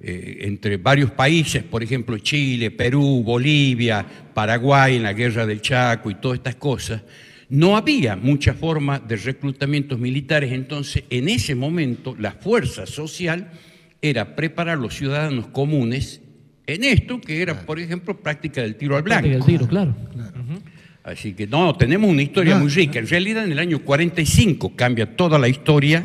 eh, 0.00 0.38
entre 0.42 0.76
varios 0.76 1.10
países, 1.10 1.62
por 1.62 1.82
ejemplo 1.82 2.18
Chile, 2.18 2.70
Perú, 2.70 3.22
Bolivia, 3.24 4.06
Paraguay 4.32 4.96
en 4.96 5.02
la 5.02 5.12
guerra 5.12 5.44
del 5.44 5.60
Chaco 5.60 6.10
y 6.10 6.14
todas 6.16 6.38
estas 6.38 6.54
cosas, 6.56 7.02
no 7.48 7.76
había 7.76 8.14
mucha 8.14 8.54
forma 8.54 8.98
de 8.98 9.16
reclutamientos 9.16 9.98
militares, 9.98 10.52
entonces 10.52 11.04
en 11.10 11.28
ese 11.28 11.54
momento 11.54 12.14
la 12.18 12.32
fuerza 12.32 12.86
social 12.86 13.50
era 14.00 14.36
preparar 14.36 14.78
los 14.78 14.94
ciudadanos 14.94 15.48
comunes 15.48 16.20
en 16.66 16.84
esto 16.84 17.20
que 17.20 17.40
era, 17.40 17.64
por 17.64 17.80
ejemplo, 17.80 18.20
práctica 18.20 18.60
del 18.60 18.76
tiro 18.76 18.96
al 18.96 19.02
blanco. 19.02 19.22
Práctica 19.22 19.46
del 19.46 19.58
tiro, 19.58 19.68
claro. 19.68 19.96
Así 21.02 21.32
que 21.32 21.46
no, 21.46 21.74
tenemos 21.74 22.10
una 22.10 22.22
historia 22.22 22.56
muy 22.56 22.68
rica. 22.68 22.98
En 22.98 23.08
realidad, 23.08 23.44
en 23.44 23.52
el 23.52 23.58
año 23.58 23.78
45 23.78 24.76
cambia 24.76 25.16
toda 25.16 25.38
la 25.38 25.48
historia, 25.48 26.04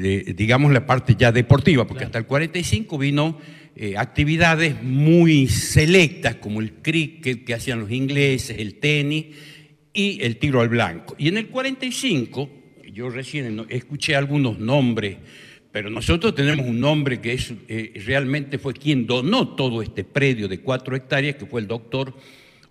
de, 0.00 0.34
digamos 0.36 0.72
la 0.72 0.86
parte 0.86 1.14
ya 1.18 1.30
deportiva, 1.32 1.86
porque 1.86 2.04
hasta 2.04 2.18
el 2.18 2.26
45 2.26 2.98
vino 2.98 3.38
eh, 3.76 3.96
actividades 3.96 4.82
muy 4.82 5.46
selectas 5.46 6.36
como 6.36 6.60
el 6.60 6.72
cricket 6.74 7.44
que 7.44 7.54
hacían 7.54 7.80
los 7.80 7.90
ingleses, 7.90 8.58
el 8.58 8.74
tenis 8.74 9.26
y 9.92 10.22
el 10.22 10.36
tiro 10.38 10.60
al 10.60 10.68
blanco. 10.68 11.14
Y 11.18 11.28
en 11.28 11.38
el 11.38 11.48
45, 11.48 12.50
yo 12.92 13.10
recién 13.10 13.64
escuché 13.68 14.16
algunos 14.16 14.58
nombres, 14.58 15.16
pero 15.72 15.88
nosotros 15.88 16.34
tenemos 16.34 16.66
un 16.66 16.80
nombre 16.80 17.20
que 17.20 17.32
es, 17.32 17.54
eh, 17.68 17.92
realmente 18.04 18.58
fue 18.58 18.74
quien 18.74 19.06
donó 19.06 19.54
todo 19.54 19.82
este 19.82 20.04
predio 20.04 20.48
de 20.48 20.60
cuatro 20.60 20.96
hectáreas, 20.96 21.36
que 21.36 21.46
fue 21.46 21.60
el 21.60 21.68
doctor 21.68 22.14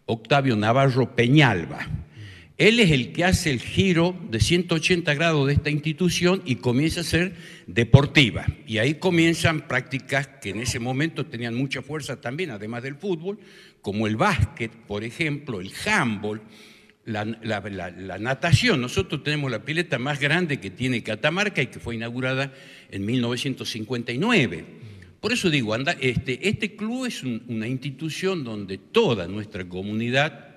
Octavio 0.06 0.56
Navarro 0.56 1.16
Peñalba. 1.16 1.88
Él 2.60 2.82
es 2.82 2.92
el 2.92 3.14
que 3.14 3.24
hace 3.24 3.52
el 3.52 3.62
giro 3.62 4.20
de 4.30 4.42
180 4.42 5.14
grados 5.14 5.48
de 5.48 5.54
esta 5.54 5.70
institución 5.70 6.42
y 6.46 6.56
comienza 6.56 7.00
a 7.00 7.04
ser 7.06 7.34
deportiva. 7.68 8.46
Y 8.68 8.80
ahí 8.80 8.96
comienzan 8.96 9.66
prácticas 9.66 10.28
que 10.42 10.50
en 10.50 10.60
ese 10.60 10.78
momento 10.78 11.26
tenían 11.26 11.56
mucha 11.56 11.82
fuerza 11.82 12.20
también, 12.20 12.52
además 12.52 12.84
del 12.84 12.96
fútbol, 12.96 13.40
como 13.82 14.08
el 14.08 14.18
básquet, 14.18 14.72
por 14.74 15.06
ejemplo, 15.06 15.62
el 15.62 15.72
handball, 15.86 16.42
la, 17.06 17.24
natación. 18.20 18.82
Nosotros 18.82 19.24
tenemos 19.24 19.50
la 19.50 19.64
pileta 19.64 19.98
más 19.98 20.20
grande 20.20 20.60
que 20.60 20.70
tiene 20.70 21.02
Catamarca 21.02 21.62
y 21.62 21.68
que 21.68 21.80
fue 21.80 21.96
inaugurada 21.96 22.54
en 22.92 23.06
1959. 23.06 24.66
Por 25.22 25.32
eso 25.32 25.50
digo, 25.50 25.74
anda, 25.74 25.96
este, 26.02 26.50
este 26.50 26.76
club 26.76 27.06
es 27.06 27.24
un- 27.24 27.42
una 27.48 27.70
institución 27.70 28.44
donde 28.44 28.78
toda 28.78 29.30
nuestra 29.30 29.64
comunidad 29.64 30.49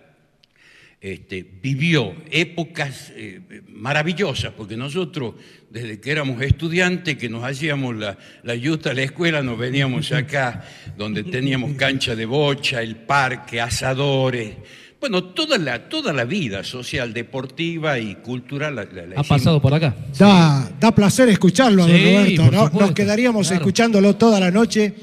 este, 1.04 1.44
vivió 1.60 2.14
épocas 2.30 3.12
eh, 3.16 3.40
maravillosas, 3.68 4.52
porque 4.56 4.76
nosotros, 4.76 5.34
desde 5.68 6.00
que 6.00 6.12
éramos 6.12 6.40
estudiantes, 6.40 7.16
que 7.16 7.28
nos 7.28 7.42
hacíamos 7.42 7.96
la, 7.96 8.16
la 8.44 8.54
yusta 8.54 8.90
a 8.90 8.94
la 8.94 9.02
escuela, 9.02 9.42
nos 9.42 9.58
veníamos 9.58 10.12
acá, 10.12 10.64
donde 10.96 11.24
teníamos 11.24 11.72
cancha 11.74 12.14
de 12.14 12.24
bocha, 12.24 12.80
el 12.82 12.94
parque, 12.96 13.60
asadores. 13.60 14.52
Bueno, 15.00 15.24
toda 15.24 15.58
la, 15.58 15.88
toda 15.88 16.12
la 16.12 16.24
vida 16.24 16.62
social, 16.62 17.12
deportiva 17.12 17.98
y 17.98 18.14
cultural 18.16 18.76
la, 18.76 18.84
la- 18.84 19.06
la 19.06 19.20
Ha 19.20 19.24
pasado 19.24 19.60
por 19.60 19.74
acá. 19.74 19.96
Da, 20.16 20.70
da 20.78 20.94
placer 20.94 21.28
escucharlo, 21.28 21.82
don 21.84 21.90
Roberto. 21.90 22.42
por 22.44 22.52
¿no? 22.52 22.64
supuesto, 22.66 22.80
Nos 22.86 22.92
quedaríamos 22.92 23.48
claro. 23.48 23.60
escuchándolo 23.62 24.14
toda 24.14 24.38
la 24.38 24.52
noche 24.52 24.94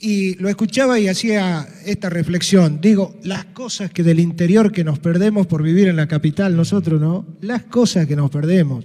y 0.00 0.34
lo 0.36 0.48
escuchaba 0.48 0.98
y 1.00 1.08
hacía 1.08 1.66
esta 1.84 2.10
reflexión. 2.10 2.80
Digo, 2.80 3.18
las 3.24 3.46
cosas 3.46 3.90
que 3.90 4.02
del 4.02 4.20
interior 4.20 4.70
que 4.72 4.84
nos 4.84 4.98
perdemos 4.98 5.46
por 5.46 5.62
vivir 5.62 5.88
en 5.88 5.96
la 5.96 6.06
capital, 6.06 6.54
nosotros, 6.56 7.00
¿no? 7.00 7.26
Las 7.40 7.62
cosas 7.64 8.06
que 8.06 8.14
nos 8.16 8.30
perdemos. 8.30 8.84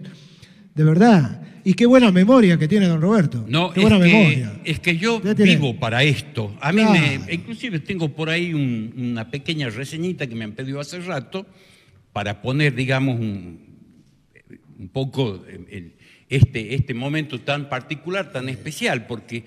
De 0.74 0.84
verdad. 0.84 1.42
Y 1.64 1.74
qué 1.76 1.86
buena 1.86 2.12
memoria 2.12 2.58
que 2.58 2.68
tiene 2.68 2.88
don 2.88 3.02
Roberto. 3.02 3.46
No, 3.48 3.72
qué 3.72 3.82
es 3.82 3.90
buena 3.90 4.04
que, 4.04 4.12
memoria. 4.12 4.60
es 4.64 4.80
que 4.80 4.98
yo 4.98 5.20
vivo 5.20 5.78
para 5.80 6.02
esto. 6.04 6.56
A 6.60 6.72
mí 6.72 6.82
Claro. 6.82 6.94
me, 7.26 7.34
inclusive 7.34 7.80
tengo 7.80 8.10
por 8.10 8.30
ahí 8.30 8.54
un- 8.54 8.94
una 8.98 9.30
pequeña 9.30 9.70
reseñita 9.70 10.26
que 10.28 10.34
me 10.34 10.44
han 10.46 10.54
pedido 10.54 10.80
hace 10.80 11.00
rato 11.02 11.46
para 12.14 12.42
poner, 12.42 12.74
digamos, 12.74 13.20
un, 13.20 13.60
un 14.80 14.88
poco 14.90 15.44
el- 15.48 15.94
este, 16.30 16.74
este 16.74 16.94
momento 16.94 17.42
tan 17.42 17.68
particular, 17.70 18.32
tan 18.32 18.48
especial, 18.50 19.06
porque 19.06 19.44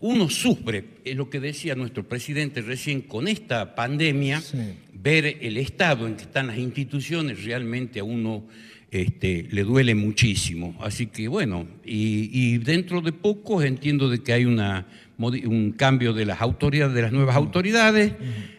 uno 0.00 0.28
sufre, 0.30 0.84
es 1.04 1.16
lo 1.16 1.28
que 1.28 1.40
decía 1.40 1.74
nuestro 1.74 2.04
presidente 2.08 2.62
recién, 2.62 3.00
con 3.02 3.26
esta 3.28 3.74
pandemia, 3.74 4.40
ver 4.94 5.38
el 5.40 5.56
estado 5.56 6.06
en 6.06 6.14
que 6.16 6.22
están 6.22 6.46
las 6.48 6.58
instituciones 6.58 7.44
realmente 7.44 8.00
a 8.00 8.04
uno 8.04 8.44
este, 8.90 9.46
le 9.50 9.64
duele 9.64 9.94
muchísimo. 9.94 10.76
Así 10.80 11.06
que 11.08 11.28
bueno, 11.28 11.66
y, 11.84 12.30
y 12.32 12.58
dentro 12.58 13.00
de 13.00 13.12
poco 13.12 13.60
entiendo 13.62 14.08
de 14.08 14.22
que 14.22 14.32
hay 14.32 14.44
una, 14.44 14.86
un 15.18 15.72
cambio 15.76 16.12
de 16.12 16.24
las 16.24 16.40
autoridades, 16.40 16.94
de 16.94 17.02
las 17.02 17.12
nuevas 17.12 17.36
autoridades. 17.36 18.12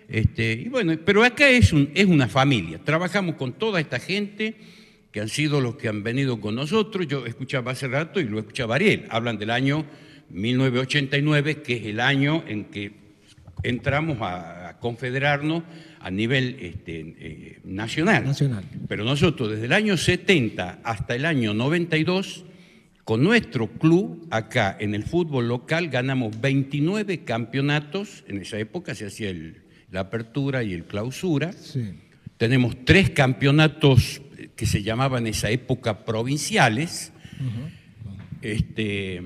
Este, 0.07 0.53
y 0.53 0.69
bueno, 0.69 0.93
pero 1.05 1.23
acá 1.23 1.49
es, 1.49 1.71
un- 1.73 1.89
es 1.95 2.05
una 2.05 2.27
familia. 2.27 2.79
Trabajamos 2.83 3.35
con 3.35 3.53
toda 3.53 3.79
esta 3.79 3.99
gente 3.99 4.55
que 5.11 5.21
han 5.21 5.29
sido 5.29 5.61
los 5.61 5.75
que 5.77 5.87
han 5.87 6.03
venido 6.03 6.39
con 6.41 6.53
nosotros. 6.55 7.07
Yo 7.07 7.25
escuchaba 7.25 7.71
hace 7.71 7.87
rato 7.87 8.19
y 8.19 8.25
lo 8.25 8.39
escuchaba 8.39 8.75
Ariel. 8.75 9.05
Hablan 9.09 9.37
del 9.39 9.49
año 9.51 9.85
1989, 10.31 11.61
que 11.61 11.73
es 11.77 11.85
el 11.85 11.99
año 11.99 12.43
en 12.47 12.65
que 12.65 12.91
entramos 13.63 14.21
a, 14.21 14.69
a 14.69 14.79
confederarnos 14.79 15.63
a 15.99 16.09
nivel 16.11 16.55
este, 16.61 16.99
eh, 17.19 17.59
nacional. 17.65 18.23
Nacional. 18.25 18.63
Pero 18.87 19.03
nosotros 19.03 19.51
desde 19.51 19.65
el 19.65 19.73
año 19.73 19.97
70 19.97 20.79
hasta 20.83 21.15
el 21.15 21.25
año 21.25 21.53
92, 21.53 22.45
con 23.03 23.23
nuestro 23.23 23.67
club 23.67 24.27
acá 24.31 24.77
en 24.79 24.93
el 24.95 25.03
fútbol 25.03 25.47
local 25.47 25.89
ganamos 25.89 26.39
29 26.39 27.23
campeonatos. 27.25 28.23
En 28.27 28.37
esa 28.37 28.57
época 28.59 28.95
se 28.95 29.07
hacía 29.07 29.29
el- 29.29 29.63
la 29.91 30.01
apertura 30.01 30.63
y 30.63 30.73
el 30.73 30.85
clausura. 30.85 31.51
Tenemos 32.37 32.77
tres 32.85 33.09
campeonatos 33.09 34.21
eh, 34.37 34.49
que 34.55 34.65
se 34.67 34.83
llamaban 34.83 35.25
en 35.25 35.31
esa 35.33 35.49
época 35.49 36.05
provinciales. 36.05 37.11
Este, 38.41 39.21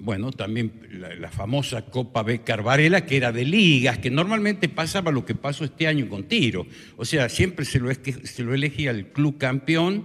bueno, 0.00 0.32
también 0.32 0.72
la, 0.92 1.14
la 1.14 1.30
famosa 1.30 1.82
Copa 1.86 2.22
Becar 2.22 2.62
Varela, 2.62 3.04
que 3.06 3.16
era 3.16 3.32
de 3.32 3.44
ligas, 3.44 3.98
que 3.98 4.10
normalmente 4.10 4.68
pasaba 4.68 5.12
lo 5.12 5.24
que 5.24 5.34
pasó 5.34 5.64
este 5.64 5.86
año 5.86 6.08
con 6.08 6.24
Tiro. 6.24 6.66
O 6.96 7.04
sea, 7.04 7.28
siempre 7.28 7.64
se 7.64 7.78
lo, 7.78 7.90
es 7.90 7.98
que- 7.98 8.26
se 8.26 8.42
lo 8.42 8.54
elegía 8.54 8.90
el 8.90 9.06
club 9.08 9.36
campeón 9.38 10.04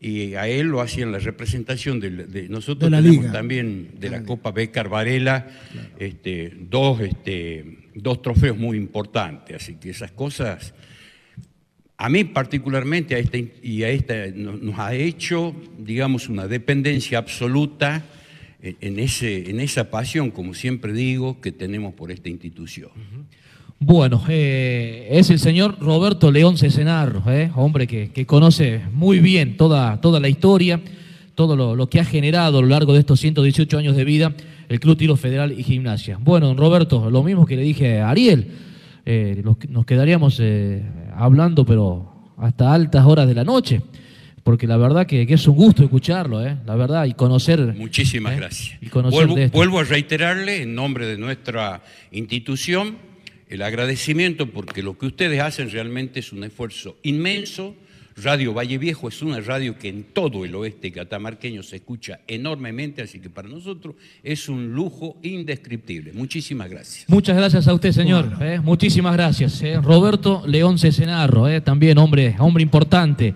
y 0.00 0.34
a 0.34 0.46
él 0.46 0.66
lo 0.68 0.80
hacían 0.80 1.10
la 1.12 1.18
representación 1.18 1.98
de, 2.00 2.10
de- 2.10 2.48
nosotros 2.48 2.90
De 2.90 2.96
la 2.96 3.02
tenemos 3.02 3.24
liga. 3.26 3.32
también 3.32 3.90
de 3.98 4.10
la 4.10 4.22
Copa 4.22 4.50
Becar 4.52 4.88
Varela 4.88 5.48
este, 5.98 6.52
dos, 6.68 7.00
este, 7.00 7.78
dos 7.94 8.22
trofeos 8.22 8.56
muy 8.58 8.76
importantes. 8.76 9.56
Así 9.56 9.74
que 9.76 9.90
esas 9.90 10.12
cosas 10.12 10.74
a 11.96 12.08
mí 12.08 12.22
particularmente 12.24 13.16
a 13.16 13.18
esta, 13.18 13.38
y 13.38 13.82
a 13.82 13.88
esta 13.90 14.28
nos, 14.34 14.62
nos 14.62 14.78
ha 14.78 14.94
hecho, 14.94 15.54
digamos, 15.78 16.28
una 16.28 16.46
dependencia 16.46 17.18
absoluta 17.18 18.04
en, 18.60 18.98
ese, 18.98 19.50
en 19.50 19.60
esa 19.60 19.90
pasión, 19.90 20.30
como 20.30 20.54
siempre 20.54 20.92
digo, 20.92 21.40
que 21.40 21.52
tenemos 21.52 21.94
por 21.94 22.10
esta 22.10 22.28
institución. 22.28 22.90
Bueno, 23.80 24.22
eh, 24.28 25.06
es 25.10 25.30
el 25.30 25.38
señor 25.38 25.78
Roberto 25.78 26.32
León 26.32 26.58
Cesenarro, 26.58 27.22
eh, 27.30 27.52
hombre 27.54 27.86
que, 27.86 28.10
que 28.10 28.26
conoce 28.26 28.80
muy 28.92 29.20
bien 29.20 29.56
toda, 29.56 30.00
toda 30.00 30.18
la 30.18 30.28
historia, 30.28 30.80
todo 31.36 31.54
lo, 31.54 31.88
que 31.88 32.00
ha 32.00 32.04
generado 32.04 32.58
a 32.58 32.60
lo 32.60 32.66
largo 32.66 32.92
de 32.92 33.00
estos 33.00 33.20
118 33.20 33.78
años 33.78 33.94
de 33.94 34.04
vida 34.04 34.34
el 34.68 34.80
Club 34.80 34.98
Tiro 34.98 35.16
Federal 35.16 35.52
y 35.52 35.62
Gimnasia. 35.62 36.18
Bueno, 36.20 36.52
Roberto, 36.54 37.08
lo 37.08 37.22
mismo 37.22 37.46
que 37.46 37.56
le 37.56 37.62
dije 37.62 38.00
a 38.00 38.10
Ariel, 38.10 38.48
eh, 39.06 39.42
nos 39.68 39.86
quedaríamos 39.86 40.42
hablando, 41.14 41.64
pero 41.64 42.34
hasta 42.36 42.74
altas 42.74 43.06
horas 43.06 43.28
de 43.28 43.34
la 43.34 43.44
noche, 43.44 43.80
porque 44.48 44.66
la 44.66 44.78
verdad 44.78 45.06
que, 45.06 45.26
que 45.26 45.34
es 45.34 45.46
un 45.46 45.56
gusto 45.56 45.84
escucharlo, 45.84 46.42
eh, 46.42 46.56
la 46.64 46.74
verdad, 46.74 47.04
y 47.04 47.12
conocer. 47.12 47.60
Muchísimas 47.76 48.34
gracias. 48.34 48.78
Y 48.80 48.86
conocer 48.86 49.18
Vuelvo, 49.18 49.34
de 49.34 49.44
esto. 49.44 49.58
vuelvo 49.58 49.78
a 49.78 49.84
reiterarle 49.84 50.62
en 50.62 50.74
nombre 50.74 51.06
de 51.06 51.18
nuestra 51.18 51.82
institución 52.12 52.96
el 53.50 53.60
agradecimiento 53.60 54.46
porque 54.46 54.82
lo 54.82 54.96
que 54.96 55.04
ustedes 55.04 55.42
hacen 55.42 55.70
realmente 55.70 56.20
es 56.20 56.32
un 56.32 56.44
esfuerzo 56.44 56.96
inmenso, 57.02 57.74
Radio 58.16 58.54
Valle 58.54 58.78
Viejo 58.78 59.08
es 59.08 59.20
una 59.20 59.38
radio 59.42 59.76
que 59.76 59.88
en 59.90 60.04
todo 60.14 60.46
el 60.46 60.54
oeste 60.54 60.92
catamarqueño 60.92 61.62
se 61.62 61.76
escucha 61.76 62.20
enormemente, 62.26 63.02
así 63.02 63.20
que 63.20 63.28
para 63.28 63.48
nosotros 63.50 63.96
es 64.22 64.48
un 64.48 64.72
lujo 64.72 65.18
indescriptible. 65.22 66.14
Muchísimas 66.14 66.70
gracias. 66.70 67.04
Muchas 67.10 67.36
gracias 67.36 67.68
a 67.68 67.74
usted, 67.74 67.92
señor. 67.92 68.32
eh, 68.40 68.60
muchísimas 68.64 69.12
gracias. 69.12 69.62
eh. 69.62 69.78
Roberto 69.82 70.42
León 70.46 70.78
Cesenarro, 70.78 71.46
eh, 71.48 71.60
también 71.60 71.98
hombre, 71.98 72.34
hombre 72.38 72.62
importante 72.62 73.34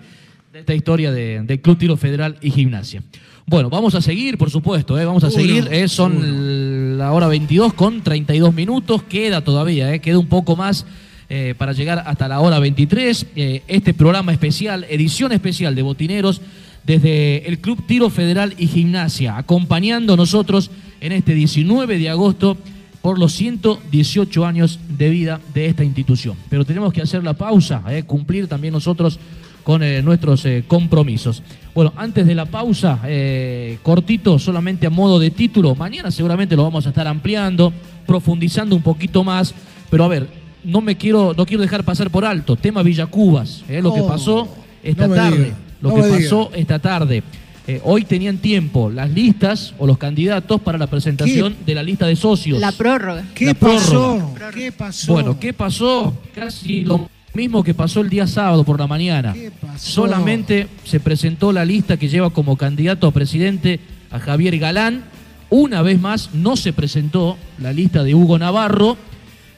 de 0.53 0.59
esta 0.59 0.75
historia 0.75 1.11
de- 1.11 1.41
del 1.41 1.61
Club 1.61 1.79
Tiro 1.79 1.97
Federal 1.97 2.37
y 2.39 2.51
Gimnasia. 2.51 3.01
Bueno, 3.47 3.71
vamos 3.71 3.95
a 3.95 4.01
seguir, 4.03 4.37
por 4.37 4.51
supuesto, 4.51 4.99
eh, 4.99 5.03
vamos 5.03 5.23
a 5.23 5.27
Uno, 5.29 5.35
seguir. 5.35 5.67
eh, 5.71 5.87
son 5.87 6.95
la 6.99 7.11
hora 7.11 7.25
22 7.27 7.73
con 7.73 8.03
32 8.03 8.53
minutos. 8.53 9.01
Queda 9.01 9.41
todavía, 9.43 9.91
eh, 9.91 9.99
queda 9.99 10.19
un 10.19 10.27
poco 10.27 10.55
más 10.55 10.85
eh, 11.27 11.55
para 11.57 11.73
llegar 11.73 12.03
hasta 12.05 12.27
la 12.27 12.39
hora 12.39 12.59
23. 12.59 13.25
Eh, 13.35 13.63
este 13.67 13.95
programa 13.95 14.31
especial, 14.31 14.85
edición 14.87 15.31
especial 15.31 15.73
de 15.73 15.81
Botineros 15.81 16.39
desde 16.85 17.47
el 17.47 17.57
Club 17.57 17.87
Tiro 17.87 18.11
Federal 18.11 18.53
y 18.59 18.67
Gimnasia, 18.67 19.37
acompañando 19.39 20.15
nosotros 20.15 20.69
en 21.01 21.13
este 21.13 21.33
19 21.33 21.97
de 21.97 22.09
agosto 22.09 22.57
por 23.01 23.17
los 23.17 23.33
118 23.33 24.45
años 24.45 24.79
de 24.99 25.09
vida 25.09 25.41
de 25.55 25.65
esta 25.65 25.83
institución. 25.83 26.37
Pero 26.51 26.63
tenemos 26.63 26.93
que 26.93 27.01
hacer 27.01 27.23
la 27.23 27.33
pausa, 27.33 27.81
cumplir 28.05 28.45
también 28.47 28.73
nosotros 28.73 29.17
con 29.63 29.81
eh, 29.83 30.01
nuestros 30.01 30.45
eh, 30.45 30.63
compromisos. 30.67 31.41
Bueno, 31.73 31.93
antes 31.95 32.27
de 32.27 32.35
la 32.35 32.45
pausa, 32.45 32.99
eh, 33.05 33.79
cortito, 33.81 34.37
solamente 34.37 34.85
a 34.85 34.89
modo 34.89 35.17
de 35.19 35.31
título, 35.31 35.73
mañana 35.75 36.11
seguramente 36.11 36.55
lo 36.55 36.63
vamos 36.63 36.85
a 36.85 36.89
estar 36.89 37.07
ampliando, 37.07 37.73
profundizando 38.05 38.75
un 38.75 38.81
poquito 38.83 39.23
más, 39.23 39.53
pero 39.89 40.03
a 40.03 40.07
ver, 40.07 40.27
no 40.63 40.81
me 40.81 40.95
quiero, 40.97 41.33
no 41.35 41.45
quiero 41.45 41.63
dejar 41.63 41.83
pasar 41.83 42.09
por 42.11 42.25
alto, 42.25 42.55
tema 42.55 42.83
Villacubas, 42.83 43.63
eh, 43.67 43.81
lo 43.81 43.93
que 43.93 44.01
pasó 44.03 44.47
esta 44.83 45.07
no 45.07 45.15
tarde, 45.15 45.37
diga, 45.45 45.57
lo 45.81 45.89
no 45.89 45.95
que 45.95 46.03
diga. 46.03 46.17
pasó 46.17 46.51
esta 46.53 46.79
tarde. 46.79 47.23
Eh, 47.65 47.79
hoy 47.85 48.03
tenían 48.03 48.39
tiempo 48.39 48.89
las 48.89 49.09
listas 49.09 49.73
o 49.79 49.87
los 49.87 49.97
candidatos 49.97 50.59
para 50.59 50.77
la 50.77 50.87
presentación 50.87 51.55
de 51.65 51.73
la 51.73 51.81
lista 51.81 52.05
de 52.05 52.17
socios. 52.17 52.59
La 52.59 52.73
prórroga. 52.73 53.23
¿Qué 53.33 53.45
La 53.45 53.53
pasó? 53.53 54.17
prórroga. 54.35 54.51
¿Qué 54.51 54.71
pasó? 54.73 55.13
Bueno, 55.13 55.39
¿qué 55.39 55.53
pasó? 55.53 56.13
Casi 56.35 56.81
lo 56.81 57.09
mismo 57.33 57.63
que 57.63 57.73
pasó 57.73 58.01
el 58.01 58.09
día 58.09 58.27
sábado 58.27 58.63
por 58.63 58.79
la 58.79 58.87
mañana. 58.87 59.35
Solamente 59.77 60.67
se 60.83 60.99
presentó 60.99 61.51
la 61.51 61.65
lista 61.65 61.97
que 61.97 62.09
lleva 62.09 62.29
como 62.29 62.57
candidato 62.57 63.07
a 63.07 63.11
presidente 63.11 63.79
a 64.11 64.19
Javier 64.19 64.57
Galán. 64.59 65.03
Una 65.49 65.81
vez 65.81 65.99
más 65.99 66.33
no 66.33 66.55
se 66.55 66.73
presentó 66.73 67.37
la 67.59 67.73
lista 67.73 68.03
de 68.03 68.15
Hugo 68.15 68.37
Navarro. 68.37 68.97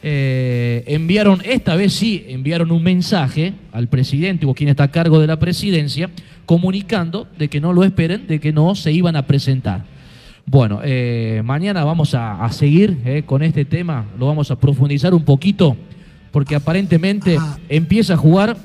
Eh, 0.04 0.84
enviaron, 0.88 1.42
esta 1.44 1.76
vez 1.76 1.94
sí, 1.94 2.26
enviaron 2.28 2.72
un 2.72 2.84
mensaje 2.84 3.54
al 3.72 3.88
presidente 3.88 4.46
o 4.46 4.54
quien 4.54 4.70
está 4.70 4.84
a 4.84 4.92
cargo 4.92 5.20
de 5.20 5.28
la 5.28 5.40
presidencia, 5.40 6.10
comunicando 6.46 7.28
de 7.38 7.48
que 7.48 7.60
no 7.60 7.74
lo 7.74 7.84
esperen, 7.84 8.28
de 8.28 8.40
que 8.40 8.54
no 8.54 8.76
se 8.76 8.92
iban 8.92 9.16
a 9.16 9.26
presentar. 9.26 9.84
Bueno, 10.46 10.80
eh, 10.84 11.42
mañana 11.44 11.84
vamos 11.84 12.14
a, 12.14 12.46
a 12.46 12.52
seguir 12.52 13.00
eh, 13.04 13.24
con 13.26 13.42
este 13.42 13.66
tema, 13.66 14.06
lo 14.20 14.28
vamos 14.28 14.52
a 14.52 14.60
profundizar 14.60 15.16
un 15.16 15.24
poquito, 15.24 15.76
porque 16.36 16.54
aparentemente 16.54 17.40
empieza 17.70 18.16
a 18.16 18.18
jugar 18.18 18.58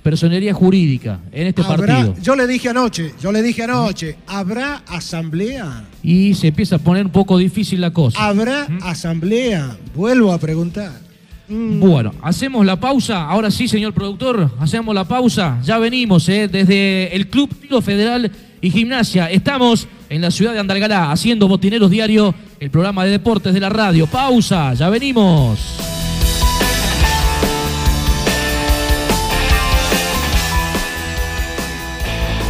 personería 0.00 0.54
jurídica 0.54 1.18
en 1.32 1.48
este 1.48 1.60
Habrá- 1.62 1.76
partido. 1.76 2.14
yo 2.22 2.36
le 2.36 2.46
dije 2.46 2.68
anoche, 2.68 3.12
yo 3.20 3.32
le 3.32 3.42
dije 3.42 3.64
anoche, 3.64 4.14
¿habrá 4.28 4.76
asamblea? 4.86 5.86
Y 6.04 6.34
se 6.34 6.46
empieza 6.46 6.76
a 6.76 6.78
poner 6.78 7.06
un 7.06 7.10
poco 7.10 7.36
difícil 7.36 7.80
la 7.80 7.90
cosa. 7.92 8.16
¿Habrá 8.24 8.68
asamblea? 8.82 9.76
Vuelvo 9.92 10.32
a 10.32 10.38
preguntar. 10.38 10.92
Bueno, 11.48 12.12
hacemos 12.22 12.64
la 12.64 12.78
pausa. 12.78 13.24
Ahora 13.24 13.50
sí, 13.50 13.66
señor 13.66 13.92
productor, 13.92 14.48
hacemos 14.60 14.94
la 14.94 15.02
pausa. 15.02 15.58
Ya 15.64 15.78
venimos 15.78 16.28
eh, 16.28 16.46
desde 16.46 17.12
el 17.16 17.26
Club 17.26 17.52
Tiro 17.60 17.82
Federal 17.82 18.30
y 18.60 18.70
Gimnasia. 18.70 19.28
Estamos 19.28 19.88
en 20.08 20.20
la 20.22 20.30
ciudad 20.30 20.52
de 20.52 20.60
Andalgalá 20.60 21.10
haciendo 21.10 21.48
Botineros 21.48 21.90
Diario, 21.90 22.32
el 22.60 22.70
programa 22.70 23.04
de 23.04 23.10
deportes 23.10 23.52
de 23.52 23.58
la 23.58 23.68
radio. 23.68 24.06
Pausa, 24.06 24.74
ya 24.74 24.88
venimos. 24.88 25.89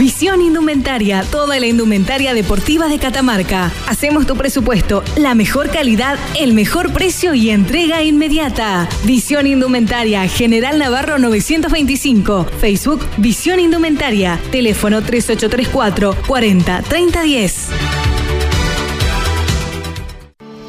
Visión 0.00 0.40
Indumentaria, 0.40 1.24
toda 1.30 1.60
la 1.60 1.66
indumentaria 1.66 2.32
deportiva 2.32 2.88
de 2.88 2.98
Catamarca. 2.98 3.70
Hacemos 3.86 4.26
tu 4.26 4.34
presupuesto, 4.34 5.04
la 5.18 5.34
mejor 5.34 5.68
calidad, 5.68 6.18
el 6.38 6.54
mejor 6.54 6.90
precio 6.94 7.34
y 7.34 7.50
entrega 7.50 8.02
inmediata. 8.02 8.88
Visión 9.04 9.46
Indumentaria, 9.46 10.26
General 10.26 10.78
Navarro 10.78 11.18
925. 11.18 12.46
Facebook 12.62 13.06
Visión 13.18 13.60
Indumentaria. 13.60 14.40
Teléfono 14.50 15.02
3834 15.02 16.16
40 16.26 16.80
3010. 16.80 17.68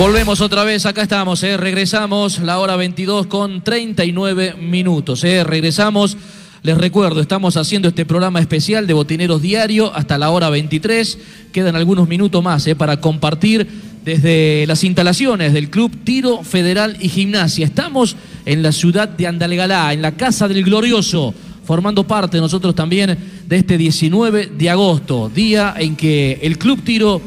Volvemos 0.00 0.40
otra 0.40 0.64
vez, 0.64 0.86
acá 0.86 1.02
estamos, 1.02 1.42
eh, 1.42 1.58
regresamos, 1.58 2.38
la 2.38 2.58
hora 2.58 2.74
22 2.76 3.26
con 3.26 3.62
39 3.62 4.54
minutos. 4.58 5.22
eh, 5.24 5.44
regresamos, 5.44 6.16
les 6.62 6.78
recuerdo, 6.78 7.20
estamos 7.20 7.58
haciendo 7.58 7.88
este 7.88 8.06
programa 8.06 8.40
especial 8.40 8.86
de 8.86 8.94
Botineros 8.94 9.42
Diario 9.42 9.94
hasta 9.94 10.16
la 10.16 10.30
hora 10.30 10.48
23. 10.48 11.18
Quedan 11.52 11.76
algunos 11.76 12.08
minutos 12.08 12.42
más 12.42 12.66
eh, 12.66 12.74
para 12.74 12.98
compartir 12.98 13.68
desde 14.02 14.64
las 14.66 14.84
instalaciones 14.84 15.52
del 15.52 15.68
Club 15.68 15.94
Tiro 16.02 16.44
Federal 16.44 16.96
y 16.98 17.10
Gimnasia. 17.10 17.66
Estamos 17.66 18.16
en 18.46 18.62
la 18.62 18.72
ciudad 18.72 19.06
de 19.06 19.26
Andalgalá, 19.26 19.92
en 19.92 20.00
la 20.00 20.12
Casa 20.12 20.48
del 20.48 20.64
Glorioso, 20.64 21.34
formando 21.66 22.06
parte 22.06 22.38
nosotros 22.38 22.74
también 22.74 23.18
de 23.46 23.56
este 23.56 23.76
19 23.76 24.46
de 24.46 24.70
agosto, 24.70 25.28
día 25.28 25.74
en 25.76 25.94
que 25.94 26.38
el 26.40 26.56
Club 26.56 26.80
Tiro 26.84 27.20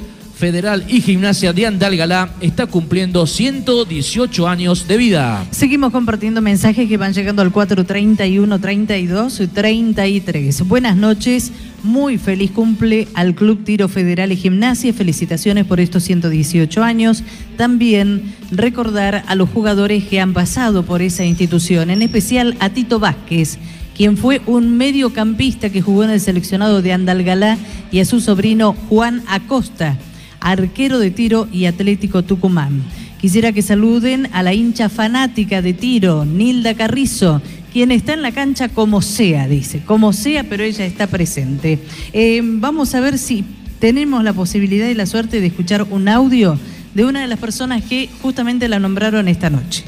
Federal 0.43 0.83
y 0.89 0.99
Gimnasia 0.99 1.53
de 1.53 1.67
Andalgalá 1.67 2.29
está 2.41 2.65
cumpliendo 2.65 3.25
118 3.25 4.45
años 4.45 4.89
de 4.89 4.97
vida. 4.97 5.47
Seguimos 5.51 5.93
compartiendo 5.93 6.41
mensajes 6.41 6.89
que 6.89 6.97
van 6.97 7.13
llegando 7.13 7.41
al 7.41 7.53
431 7.53 8.59
32 8.59 9.41
33. 9.53 10.67
Buenas 10.67 10.97
noches, 10.97 11.53
muy 11.81 12.17
feliz 12.17 12.51
cumple 12.51 13.07
al 13.13 13.35
Club 13.35 13.63
Tiro 13.63 13.87
Federal 13.87 14.33
y 14.33 14.35
Gimnasia. 14.35 14.91
Felicitaciones 14.91 15.63
por 15.63 15.79
estos 15.79 16.03
118 16.03 16.83
años. 16.83 17.23
También 17.55 18.33
recordar 18.51 19.23
a 19.27 19.35
los 19.35 19.49
jugadores 19.49 20.03
que 20.03 20.19
han 20.19 20.33
pasado 20.33 20.83
por 20.83 21.01
esa 21.01 21.23
institución, 21.23 21.89
en 21.89 22.01
especial 22.01 22.57
a 22.59 22.69
Tito 22.69 22.99
Vázquez 22.99 23.59
quien 23.95 24.17
fue 24.17 24.41
un 24.47 24.75
mediocampista 24.75 25.69
que 25.69 25.83
jugó 25.83 26.03
en 26.03 26.09
el 26.09 26.19
seleccionado 26.19 26.81
de 26.81 26.93
Andalgalá, 26.93 27.59
y 27.91 27.99
a 27.99 28.05
su 28.05 28.21
sobrino 28.21 28.75
Juan 28.89 29.21
Acosta, 29.27 29.99
arquero 30.43 30.99
de 30.99 31.09
tiro 31.09 31.47
y 31.51 31.65
Atlético 31.65 32.23
Tucumán. 32.23 32.83
Quisiera 33.19 33.53
que 33.53 33.61
saluden 33.61 34.27
a 34.33 34.43
la 34.43 34.53
hincha 34.53 34.89
fanática 34.89 35.61
de 35.61 35.73
tiro, 35.73 36.25
Nilda 36.25 36.75
Carrizo, 36.75 37.41
quien 37.71 37.91
está 37.91 38.13
en 38.13 38.21
la 38.21 38.33
cancha 38.33 38.69
como 38.69 39.01
sea, 39.01 39.47
dice, 39.47 39.81
como 39.85 40.13
sea, 40.13 40.43
pero 40.43 40.63
ella 40.63 40.85
está 40.85 41.07
presente. 41.07 41.79
Eh, 42.11 42.41
vamos 42.43 42.93
a 42.93 42.99
ver 42.99 43.17
si 43.17 43.45
tenemos 43.79 44.23
la 44.23 44.33
posibilidad 44.33 44.87
y 44.87 44.93
la 44.93 45.05
suerte 45.05 45.41
de 45.41 45.47
escuchar 45.47 45.87
un 45.89 46.07
audio 46.07 46.59
de 46.93 47.05
una 47.05 47.21
de 47.21 47.27
las 47.27 47.39
personas 47.39 47.83
que 47.83 48.09
justamente 48.21 48.67
la 48.67 48.79
nombraron 48.79 49.27
esta 49.27 49.49
noche. 49.49 49.83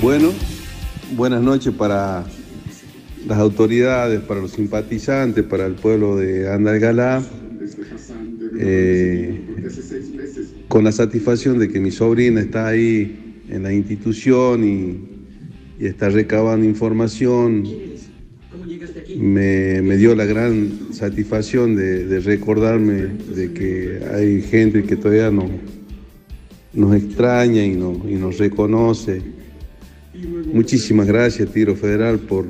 Bueno, 0.00 0.30
buenas 1.16 1.42
noches 1.42 1.74
para 1.74 2.24
las 3.26 3.38
autoridades, 3.38 4.20
para 4.20 4.40
los 4.40 4.52
simpatizantes, 4.52 5.44
para 5.44 5.66
el 5.66 5.74
pueblo 5.74 6.16
de 6.16 6.52
Andalgalá. 6.52 7.22
Eh, 8.60 9.40
con 10.68 10.84
la 10.84 10.92
satisfacción 10.92 11.58
de 11.58 11.68
que 11.68 11.80
mi 11.80 11.90
sobrina 11.90 12.40
está 12.40 12.68
ahí 12.68 13.42
en 13.48 13.62
la 13.62 13.72
institución 13.72 14.64
y, 14.64 15.82
y 15.82 15.86
está 15.86 16.08
recabando 16.08 16.66
información, 16.66 17.64
me, 19.16 19.80
me 19.82 19.96
dio 19.96 20.14
la 20.14 20.24
gran 20.26 20.88
satisfacción 20.92 21.76
de, 21.76 22.04
de 22.06 22.20
recordarme 22.20 23.06
de 23.34 23.52
que 23.52 24.00
hay 24.12 24.42
gente 24.42 24.82
que 24.84 24.96
todavía 24.96 25.30
no, 25.30 25.48
nos 26.74 26.94
extraña 26.96 27.64
y, 27.64 27.74
no- 27.74 28.02
y 28.08 28.14
nos 28.14 28.38
reconoce. 28.38 29.22
Muchísimas 30.52 31.06
gracias, 31.06 31.50
Tiro 31.52 31.76
Federal, 31.76 32.18
por, 32.18 32.46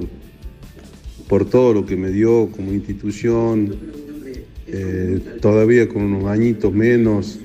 por 1.28 1.44
todo 1.48 1.74
lo 1.74 1.86
que 1.86 1.96
me 1.96 2.10
dio 2.10 2.48
como 2.50 2.72
institución. 2.72 3.97
Eh, 4.70 5.18
todavía 5.40 5.88
con 5.88 6.02
unos 6.02 6.24
añitos 6.26 6.72
menos 6.72 7.38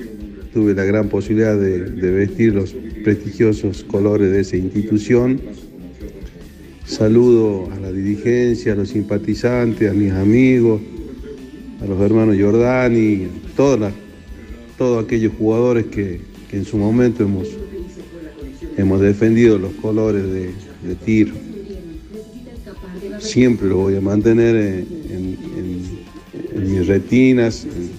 tuve 0.54 0.74
la 0.74 0.84
gran 0.84 1.08
posibilidad 1.10 1.58
de, 1.58 1.80
vestir 2.12 2.54
los 2.54 2.76
prestigiosos 3.04 3.84
colores 3.86 4.32
de 4.32 4.42
esa 4.42 4.58
institución. 4.58 5.40
Saludo 6.86 7.72
a 7.72 7.80
la 7.80 7.92
dirigencia, 7.92 8.74
a 8.74 8.76
los 8.76 8.90
simpatizantes, 8.90 9.90
a 9.90 9.94
mis 9.94 10.12
amigos, 10.12 10.82
a 11.82 11.86
los 11.86 12.00
hermanos 12.02 12.36
Giordani, 12.36 13.28
las- 13.80 13.94
todos 14.78 15.04
aquellos 15.04 15.32
jugadores 15.38 15.86
que, 15.86 16.20
en 16.52 16.66
su 16.66 16.78
momento 16.78 17.24
hemos, 17.24 17.48
hemos 18.78 19.02
defendido 19.02 19.58
los 19.58 19.72
colores 19.74 20.24
de, 20.24 20.52
tiro. 20.96 21.34
Siempre 23.20 23.68
lo 23.70 23.78
voy 23.78 23.96
a 23.96 24.02
mantener 24.02 24.56
en, 24.56 24.64
en- 24.64 24.86
en 25.03 25.03
en- 26.66 26.72
mis 26.80 26.88
retinas, 26.88 27.66
en, 27.66 27.92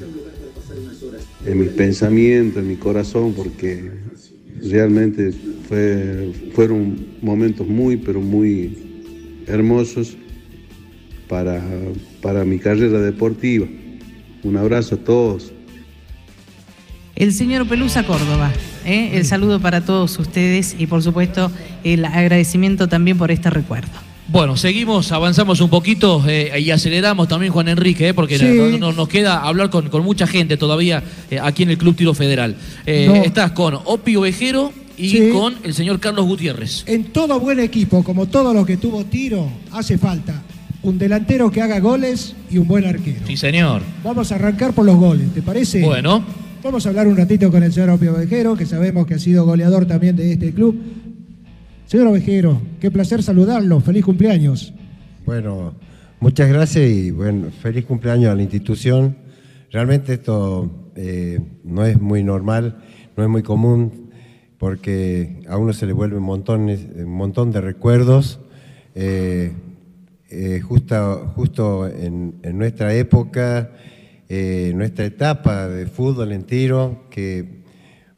en 1.52 1.58
mis 1.60 1.70
pensamientos, 1.70 2.62
en 2.62 2.68
mi 2.68 2.76
corazón, 2.76 3.32
porque 3.34 3.90
realmente 4.62 5.32
fue- 5.68 6.32
fueron 6.54 7.06
momentos 7.22 7.66
muy, 7.66 7.96
pero 7.96 8.20
muy 8.20 8.78
hermosos 9.46 10.16
para, 11.28 11.62
para 12.22 12.44
mi 12.44 12.58
carrera 12.58 13.00
deportiva. 13.00 13.66
Un 14.42 14.56
abrazo 14.56 14.94
a 14.96 14.98
todos. 14.98 15.52
El 17.16 17.32
señor 17.32 17.68
Pelusa 17.68 18.04
Córdoba, 18.04 18.52
¿eh? 18.84 19.10
el 19.14 19.24
saludo 19.24 19.60
para 19.60 19.84
todos 19.84 20.18
ustedes 20.18 20.74
y 20.78 20.86
por 20.88 21.00
supuesto 21.02 21.50
el 21.84 22.04
agradecimiento 22.04 22.88
también 22.88 23.16
por 23.16 23.30
este 23.30 23.50
recuerdo. 23.50 23.92
Bueno, 24.26 24.56
seguimos, 24.56 25.12
avanzamos 25.12 25.60
un 25.60 25.68
poquito 25.68 26.22
eh, 26.26 26.58
y 26.58 26.70
aceleramos 26.70 27.28
también, 27.28 27.52
Juan 27.52 27.68
Enrique, 27.68 28.08
eh, 28.08 28.14
porque 28.14 28.38
Sí. 28.38 28.44
no- 28.46 28.78
no- 28.78 28.92
nos 28.92 29.06
queda 29.08 29.40
hablar 29.40 29.68
con, 29.68 29.90
con 29.90 30.02
mucha 30.02 30.26
gente 30.26 30.56
todavía 30.56 31.02
eh, 31.30 31.38
aquí 31.42 31.62
en 31.64 31.70
el 31.70 31.78
Club 31.78 31.94
Tiro 31.94 32.14
Federal. 32.14 32.56
No. 32.86 33.14
Estás 33.16 33.52
con 33.52 33.74
Opio 33.84 34.22
Vejero 34.22 34.72
y 34.96 35.08
Sí. 35.10 35.30
con 35.30 35.54
el 35.62 35.74
señor 35.74 36.00
Carlos 36.00 36.24
Gutiérrez. 36.24 36.84
En 36.86 37.04
todo 37.04 37.38
buen 37.38 37.60
equipo, 37.60 38.02
como 38.02 38.26
todo 38.26 38.54
lo 38.54 38.64
que 38.64 38.78
tuvo 38.78 39.04
tiro, 39.04 39.46
hace 39.72 39.98
falta 39.98 40.42
un 40.82 40.96
delantero 40.98 41.50
que 41.50 41.60
haga 41.60 41.78
goles 41.80 42.34
y 42.50 42.56
un 42.56 42.66
buen 42.66 42.86
arquero. 42.86 43.26
Sí, 43.26 43.36
señor. 43.36 43.82
Vamos 44.02 44.32
a 44.32 44.36
arrancar 44.36 44.72
por 44.72 44.86
los 44.86 44.96
goles, 44.96 45.32
¿te 45.34 45.42
parece? 45.42 45.82
Bueno. 45.82 46.24
Vamos 46.62 46.86
a 46.86 46.88
hablar 46.88 47.06
un 47.08 47.16
ratito 47.16 47.50
con 47.50 47.62
el 47.62 47.74
señor 47.74 47.90
Opio 47.90 48.14
Vejero, 48.14 48.56
que 48.56 48.64
sabemos 48.64 49.06
que 49.06 49.14
ha 49.14 49.18
sido 49.18 49.44
goleador 49.44 49.84
también 49.84 50.16
de 50.16 50.32
este 50.32 50.52
club. 50.54 50.80
Señor 51.86 52.06
Ovejero, 52.08 52.60
qué 52.80 52.90
placer 52.90 53.22
saludarlo. 53.22 53.78
Feliz 53.78 54.04
cumpleaños. 54.04 54.72
Bueno, 55.26 55.74
muchas 56.18 56.48
gracias 56.48 56.88
y 56.88 57.10
bueno, 57.10 57.50
feliz 57.50 57.84
cumpleaños 57.84 58.32
a 58.32 58.34
la 58.34 58.42
institución. 58.42 59.18
Realmente 59.70 60.14
esto 60.14 60.90
eh, 60.96 61.40
no 61.62 61.84
es 61.84 62.00
muy 62.00 62.24
normal, 62.24 62.82
no 63.16 63.22
es 63.22 63.28
muy 63.28 63.42
común, 63.42 64.10
porque 64.56 65.42
a 65.46 65.58
uno 65.58 65.74
se 65.74 65.84
le 65.84 65.92
vuelven 65.92 66.22
montones, 66.22 66.86
un 66.96 67.12
montón 67.12 67.52
de 67.52 67.60
recuerdos. 67.60 68.40
eh, 68.94 69.52
eh, 70.30 70.60
justo, 70.60 71.32
justo 71.36 71.86
en, 71.86 72.36
en 72.42 72.58
nuestra 72.58 72.94
época, 72.94 73.70
nuestra 74.74 75.04
etapa 75.04 75.68
de 75.68 75.86
fútbol 75.86 76.32
en 76.32 76.42
tiro, 76.42 77.04
que 77.10 77.62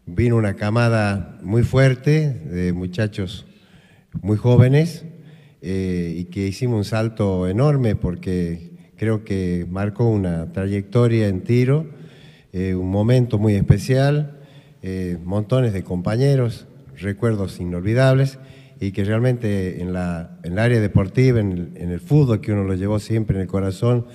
vino 0.06 0.36
una 0.36 0.54
camada 0.54 1.38
muy 1.42 1.62
fuerte 1.62 2.30
de 2.30 2.72
muchachos 2.72 3.44
muy 4.22 4.36
jóvenes 4.36 5.04
eh, 5.62 6.14
y 6.16 6.24
que 6.24 6.46
hicimos 6.46 6.76
un 6.78 6.84
salto 6.84 7.48
enorme 7.48 7.96
porque 7.96 8.70
creo 8.96 9.24
que 9.24 9.66
marcó 9.70 10.08
una 10.08 10.52
trayectoria 10.52 11.28
en 11.28 11.42
tiro, 11.42 11.86
eh, 12.52 12.74
un 12.74 12.90
momento 12.90 13.38
muy 13.38 13.54
especial, 13.54 14.40
eh, 14.82 15.18
montones 15.24 15.72
de 15.72 15.82
compañeros, 15.82 16.66
recuerdos 16.98 17.60
inolvidables 17.60 18.38
y 18.80 18.92
que 18.92 19.04
realmente 19.04 19.80
en, 19.80 19.92
la, 19.92 20.38
en 20.42 20.52
el 20.52 20.58
área 20.58 20.80
deportiva, 20.80 21.40
en 21.40 21.74
el, 21.76 22.00
fútbol 22.00 22.40
que 22.40 22.52
uno 22.52 22.64
lo 22.64 22.74
llevó 22.74 22.98
siempre 22.98 23.36
en 23.36 23.42
el 23.42 23.48
corazón 23.48 24.06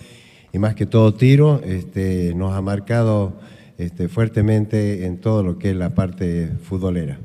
y 0.54 0.60
más 0.60 0.76
que 0.76 0.86
todo 0.86 1.14
tiro, 1.14 1.62
este, 1.64 2.34
nos 2.36 2.54
ha 2.54 2.62
marcado 2.62 3.40
este, 3.78 4.08
fuertemente 4.08 5.06
en 5.06 5.18
todo 5.18 5.44
lo 5.44 5.58
que 5.58 5.72
es 5.72 5.76
la 5.76 5.96
parte 5.96 6.52
futbolera. 6.62 7.20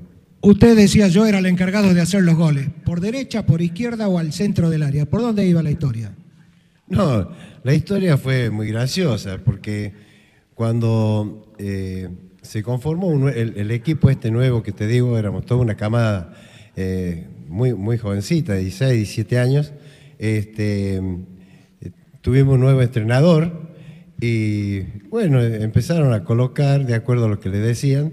Usted 0.46 0.76
decía 0.76 1.08
yo 1.08 1.26
era 1.26 1.40
el 1.40 1.46
encargado 1.46 1.92
de 1.92 2.00
hacer 2.00 2.22
los 2.22 2.36
goles. 2.36 2.68
¿Por 2.84 3.00
derecha, 3.00 3.44
por 3.44 3.62
izquierda 3.62 4.06
o 4.06 4.16
al 4.16 4.32
centro 4.32 4.70
del 4.70 4.84
área? 4.84 5.04
¿Por 5.04 5.20
dónde 5.20 5.44
iba 5.44 5.60
la 5.60 5.72
historia? 5.72 6.12
No, 6.86 7.32
la 7.64 7.74
historia 7.74 8.16
fue 8.16 8.48
muy 8.50 8.68
graciosa 8.68 9.40
porque 9.44 9.92
cuando 10.54 11.52
eh, 11.58 12.10
se 12.42 12.62
conformó 12.62 13.28
el 13.28 13.70
equipo 13.72 14.08
este 14.08 14.30
nuevo 14.30 14.62
que 14.62 14.70
te 14.70 14.86
digo, 14.86 15.18
éramos 15.18 15.44
toda 15.46 15.62
una 15.62 15.74
camada 15.74 16.32
eh, 16.76 17.26
muy, 17.48 17.74
muy 17.74 17.98
jovencita, 17.98 18.54
16, 18.54 18.92
17 18.92 19.40
años, 19.40 19.72
este, 20.20 20.98
eh, 20.98 21.00
tuvimos 22.20 22.54
un 22.54 22.60
nuevo 22.60 22.82
entrenador 22.82 23.72
y 24.20 24.82
bueno, 25.08 25.42
empezaron 25.42 26.12
a 26.12 26.22
colocar 26.22 26.86
de 26.86 26.94
acuerdo 26.94 27.24
a 27.24 27.28
lo 27.30 27.40
que 27.40 27.48
le 27.48 27.58
decían. 27.58 28.12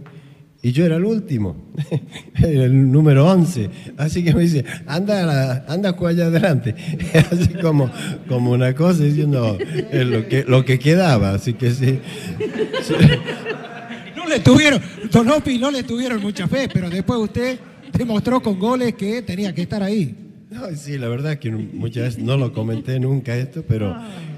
Y 0.65 0.71
yo 0.71 0.85
era 0.85 0.95
el 0.95 1.03
último, 1.03 1.57
el 2.41 2.89
número 2.89 3.27
11. 3.27 3.69
Así 3.97 4.23
que 4.23 4.33
me 4.33 4.43
dice, 4.43 4.63
anda, 4.87 5.21
a 5.21 5.25
la- 5.25 5.65
anda 5.67 5.89
allá 5.89 6.27
adelante. 6.27 6.73
Así 7.31 7.53
como, 7.61 7.91
como 8.29 8.51
una 8.51 8.73
cosa 8.73 9.03
diciendo 9.03 9.57
lo, 9.91 10.27
que, 10.29 10.45
lo 10.47 10.63
que 10.63 10.79
quedaba. 10.79 11.33
Así 11.33 11.53
que 11.53 11.69
sí. 11.71 11.99
sí. 12.81 12.93
No 14.15 14.29
le 14.29 14.39
tuvieron, 14.39 14.81
Don 15.11 15.29
Opi 15.29 15.59
no 15.59 15.69
le 15.69 15.83
tuvieron 15.83 16.21
mucha 16.21 16.47
fe, 16.47 16.69
pero 16.73 16.89
después 16.89 17.19
usted 17.19 17.59
demostró 17.91 18.41
con 18.41 18.57
goles 18.57 18.93
que 18.93 19.21
tenía 19.21 19.53
que 19.53 19.63
estar 19.63 19.83
ahí. 19.83 20.15
No, 20.49 20.73
sí, 20.77 20.97
la 20.97 21.09
verdad 21.09 21.37
que 21.39 21.51
muchas 21.51 22.03
veces 22.05 22.23
no 22.23 22.37
lo 22.37 22.53
comenté 22.53 23.01
nunca 23.01 23.35
esto, 23.35 23.65
pero 23.67 23.93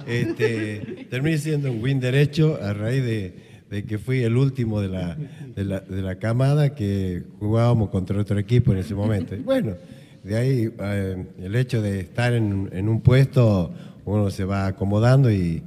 este, 0.07 1.05
terminé 1.11 1.37
siendo 1.37 1.71
un 1.71 1.83
win 1.83 1.99
derecho 1.99 2.57
a 2.63 2.73
raíz 2.73 3.03
de, 3.03 3.35
de 3.69 3.83
que 3.83 3.97
fui 3.97 4.23
el 4.23 4.37
último 4.37 4.79
de 4.79 4.89
la, 4.89 5.15
de, 5.15 5.65
la, 5.65 5.79
de 5.79 6.01
la 6.01 6.15
camada 6.15 6.75
que 6.75 7.23
jugábamos 7.39 7.89
contra 7.89 8.19
otro 8.19 8.37
equipo 8.37 8.71
en 8.71 8.79
ese 8.79 8.93
momento. 8.93 9.35
Y 9.35 9.39
bueno, 9.39 9.75
de 10.23 10.37
ahí 10.37 10.69
eh, 10.79 11.25
el 11.39 11.55
hecho 11.55 11.81
de 11.81 11.99
estar 11.99 12.33
en, 12.33 12.69
en 12.71 12.89
un 12.89 13.01
puesto, 13.01 13.73
uno 14.05 14.29
se 14.29 14.43
va 14.43 14.67
acomodando 14.67 15.31
y, 15.31 15.63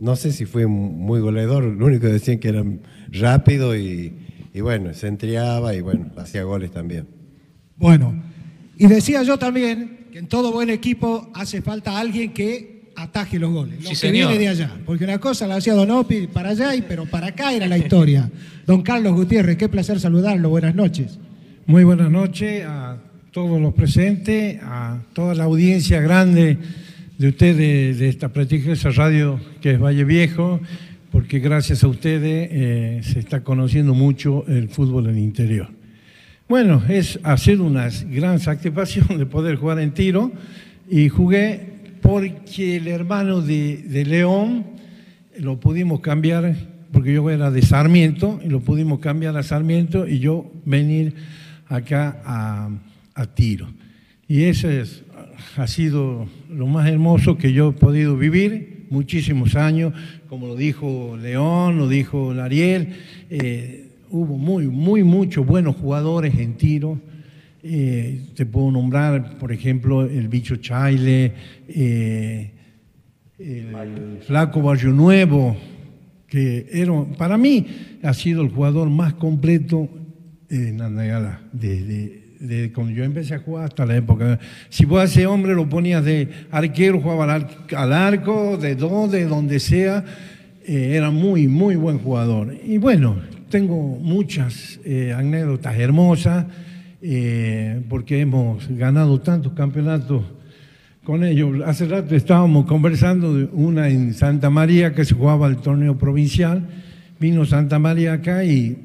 no 0.00 0.14
sé 0.14 0.30
si 0.30 0.44
fui 0.44 0.64
muy 0.66 1.18
goleador, 1.18 1.64
lo 1.64 1.86
único 1.86 2.02
que 2.02 2.12
decían 2.12 2.38
que 2.38 2.50
era 2.50 2.64
rápido 3.10 3.76
y, 3.76 4.14
y 4.54 4.60
bueno, 4.60 4.94
se 4.94 5.08
entreaba 5.08 5.74
y 5.74 5.80
bueno, 5.80 6.06
hacía 6.16 6.44
goles 6.44 6.70
también. 6.70 7.08
Bueno, 7.76 8.14
y 8.76 8.86
decía 8.86 9.24
yo 9.24 9.38
también 9.38 10.06
que 10.12 10.20
en 10.20 10.28
todo 10.28 10.52
buen 10.52 10.70
equipo 10.70 11.30
hace 11.34 11.62
falta 11.62 11.98
alguien 11.98 12.32
que 12.32 12.79
ataje 13.02 13.38
los 13.38 13.50
goles, 13.52 13.76
lo 13.76 13.82
Sí, 13.82 13.88
que 13.90 13.94
señor. 13.96 14.28
viene 14.28 14.38
de 14.38 14.48
allá. 14.48 14.76
Porque 14.86 15.04
una 15.04 15.18
cosa 15.18 15.46
la 15.46 15.56
hacía 15.56 15.74
Don 15.74 15.90
Opi 15.90 16.26
para 16.26 16.50
allá, 16.50 16.74
y, 16.74 16.82
pero 16.82 17.06
para 17.06 17.28
acá 17.28 17.52
era 17.52 17.66
la 17.66 17.78
historia. 17.78 18.30
Don 18.66 18.82
Carlos 18.82 19.14
Gutiérrez, 19.14 19.56
qué 19.56 19.68
placer 19.68 19.98
saludarlo. 20.00 20.48
Buenas 20.50 20.74
noches. 20.74 21.18
Muy 21.66 21.84
buenas 21.84 22.10
noches 22.10 22.64
a 22.66 22.98
todos 23.32 23.60
los 23.60 23.74
presentes, 23.74 24.58
a 24.62 24.98
toda 25.12 25.34
la 25.34 25.44
audiencia 25.44 26.00
grande 26.00 26.58
de 27.18 27.28
ustedes 27.28 27.98
de 27.98 28.08
esta 28.08 28.28
prestigiosa 28.30 28.90
radio 28.90 29.38
que 29.60 29.72
es 29.72 29.80
Valle 29.80 30.04
Viejo, 30.04 30.60
porque 31.12 31.38
gracias 31.38 31.84
a 31.84 31.88
ustedes 31.88 32.48
eh, 32.50 33.00
se 33.02 33.18
está 33.18 33.42
conociendo 33.44 33.94
mucho 33.94 34.44
el 34.48 34.68
fútbol 34.68 35.06
en 35.08 35.16
el 35.16 35.18
interior. 35.18 35.68
Bueno, 36.48 36.82
es 36.88 37.20
hacer 37.22 37.60
una 37.60 37.88
gran 38.10 38.40
satisfacción 38.40 39.16
de 39.18 39.26
poder 39.26 39.56
jugar 39.56 39.78
en 39.78 39.92
tiro 39.92 40.32
y 40.88 41.08
jugué 41.08 41.79
porque 42.00 42.76
el 42.76 42.88
hermano 42.88 43.40
de, 43.42 43.78
de 43.78 44.04
León 44.04 44.64
lo 45.38 45.60
pudimos 45.60 46.00
cambiar, 46.00 46.54
porque 46.92 47.12
yo 47.14 47.28
era 47.30 47.50
de 47.50 47.62
Sarmiento, 47.62 48.40
y 48.44 48.48
lo 48.48 48.60
pudimos 48.60 48.98
cambiar 49.00 49.36
a 49.36 49.42
Sarmiento 49.42 50.06
y 50.06 50.18
yo 50.18 50.50
venir 50.64 51.14
acá 51.68 52.20
a, 52.24 52.70
a 53.14 53.26
tiro. 53.26 53.68
Y 54.28 54.42
ese 54.44 54.80
es- 54.80 55.02
ha 55.56 55.66
sido 55.66 56.28
lo 56.50 56.66
más 56.66 56.86
hermoso 56.88 57.38
que 57.38 57.52
yo 57.52 57.70
he 57.70 57.72
podido 57.72 58.16
vivir, 58.16 58.86
muchísimos 58.90 59.54
años, 59.56 59.92
como 60.28 60.46
lo 60.48 60.56
dijo 60.56 61.16
León, 61.20 61.78
lo 61.78 61.88
dijo 61.88 62.34
Lariel, 62.34 62.88
eh, 63.30 63.88
hubo 64.10 64.36
muy, 64.36 64.66
muy, 64.66 65.02
muchos 65.04 65.46
buenos 65.46 65.76
jugadores 65.76 66.34
en 66.38 66.54
tiro. 66.54 67.00
Eh, 67.62 68.28
te 68.34 68.46
puedo 68.46 68.70
nombrar, 68.70 69.36
por 69.38 69.52
ejemplo, 69.52 70.02
el 70.06 70.28
bicho 70.28 70.56
Chaile, 70.56 71.32
eh, 71.68 72.52
el 73.38 74.18
flaco 74.26 74.62
Barrio 74.62 74.92
Nuevo, 74.92 75.56
que 76.26 76.66
era, 76.72 76.92
para 77.18 77.36
mí 77.36 77.66
ha 78.02 78.14
sido 78.14 78.42
el 78.42 78.48
jugador 78.50 78.88
más 78.88 79.14
completo 79.14 79.88
en 80.48 80.80
Andayala, 80.80 81.42
desde, 81.52 82.36
desde 82.40 82.72
cuando 82.72 82.92
yo 82.92 83.04
empecé 83.04 83.34
a 83.34 83.38
jugar 83.40 83.64
hasta 83.66 83.84
la 83.84 83.96
época. 83.96 84.38
Si 84.70 84.84
vos 84.84 85.00
a 85.00 85.04
ese 85.04 85.26
hombre 85.26 85.54
lo 85.54 85.68
ponías 85.68 86.04
de 86.04 86.28
arquero, 86.50 87.00
jugaba 87.00 87.24
al, 87.24 87.30
ar- 87.30 87.66
al 87.76 87.92
arco, 87.92 88.56
de 88.56 88.74
dos, 88.74 89.10
de 89.12 89.26
donde 89.26 89.60
sea, 89.60 90.04
eh, 90.66 90.92
era 90.96 91.10
muy, 91.10 91.46
muy 91.46 91.76
buen 91.76 91.98
jugador. 91.98 92.54
Y 92.64 92.78
bueno, 92.78 93.16
tengo 93.50 93.98
muchas 94.00 94.80
eh, 94.84 95.12
anécdotas 95.14 95.78
hermosas, 95.78 96.46
eh, 97.02 97.82
porque 97.88 98.20
hemos 98.20 98.68
ganado 98.68 99.20
tantos 99.20 99.52
campeonatos 99.52 100.22
con 101.04 101.24
ellos. 101.24 101.60
Hace 101.64 101.86
rato 101.86 102.14
estábamos 102.14 102.66
conversando 102.66 103.34
de 103.34 103.48
una 103.52 103.88
en 103.88 104.14
Santa 104.14 104.50
María 104.50 104.94
que 104.94 105.04
se 105.04 105.14
jugaba 105.14 105.46
el 105.48 105.56
torneo 105.56 105.96
provincial. 105.98 106.66
Vino 107.18 107.44
Santa 107.44 107.78
María 107.78 108.14
acá 108.14 108.44
y, 108.44 108.78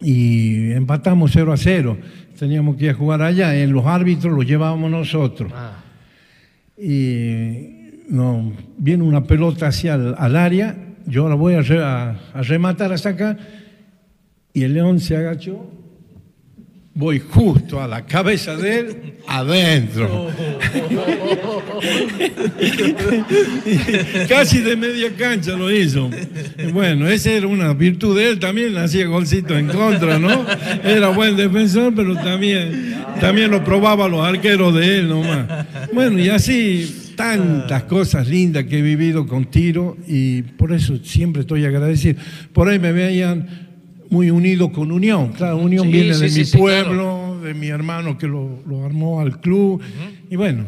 y 0.00 0.70
empatamos 0.72 1.30
0 1.32 1.52
a 1.52 1.56
0. 1.56 1.96
Teníamos 2.38 2.76
que 2.76 2.84
ir 2.86 2.90
a 2.90 2.94
jugar 2.94 3.22
allá. 3.22 3.54
En 3.56 3.72
los 3.72 3.84
árbitros 3.86 4.34
los 4.34 4.46
llevábamos 4.46 4.90
nosotros. 4.90 5.52
Y 6.78 8.02
no, 8.08 8.52
viene 8.78 9.02
una 9.02 9.24
pelota 9.24 9.68
hacia 9.68 9.94
el 9.94 10.14
al 10.16 10.36
área, 10.36 10.76
yo 11.06 11.28
la 11.28 11.34
voy 11.34 11.54
a, 11.54 11.62
re- 11.62 11.82
a- 11.84 12.18
a 12.34 12.42
rematar 12.42 12.92
hasta 12.92 13.10
acá, 13.10 13.36
y 14.52 14.62
el 14.62 14.74
león 14.74 14.98
se 15.00 15.16
agachó, 15.16 15.70
voy 16.94 17.20
justo 17.20 17.80
a 17.80 17.86
la 17.86 18.04
cabeza 18.04 18.56
de 18.56 18.78
él, 18.78 19.14
adentro. 19.26 20.28
Casi 24.28 24.58
de 24.58 24.76
media 24.76 25.10
cancha 25.16 25.52
lo 25.52 25.70
hizo. 25.70 26.10
Bueno, 26.72 27.08
esa 27.08 27.30
era 27.30 27.46
una 27.46 27.72
virtud 27.72 28.18
de 28.18 28.30
él 28.30 28.38
también, 28.38 28.76
hacía 28.76 29.06
golcito 29.06 29.56
en 29.56 29.68
contra, 29.68 30.18
¿no? 30.18 30.44
Era 30.84 31.08
buen 31.08 31.36
defensor, 31.36 31.94
pero 31.94 32.14
también, 32.16 32.96
también 33.20 33.50
lo 33.50 33.64
probaba 33.64 34.08
los 34.08 34.26
arqueros 34.26 34.74
de 34.74 34.98
él 34.98 35.08
nomás. 35.08 35.66
Bueno, 35.92 36.18
y 36.18 36.28
así 36.28 37.14
tantas 37.16 37.84
cosas 37.84 38.28
lindas 38.28 38.64
que 38.64 38.78
he 38.78 38.82
vivido 38.82 39.26
con 39.26 39.44
tiro 39.44 39.96
y 40.06 40.42
por 40.42 40.72
eso 40.72 40.96
siempre 41.04 41.42
estoy 41.42 41.66
agradecido. 41.66 42.20
Por 42.52 42.68
ahí 42.68 42.78
me 42.78 42.92
veían 42.92 43.69
muy 44.10 44.30
unido 44.30 44.70
con 44.72 44.92
Unión. 44.92 45.32
Claro, 45.32 45.56
Unión 45.56 45.86
Sí, 45.86 45.92
viene 45.92 46.14
sí, 46.14 46.20
de 46.20 46.28
sí, 46.30 46.38
mi 46.40 46.44
sí, 46.44 46.58
pueblo, 46.58 47.40
de 47.42 47.54
mi 47.54 47.68
hermano 47.68 48.18
que 48.18 48.26
lo, 48.26 48.62
lo 48.66 48.84
armó 48.84 49.20
al 49.20 49.40
club. 49.40 49.80
Y 50.28 50.36
bueno, 50.36 50.64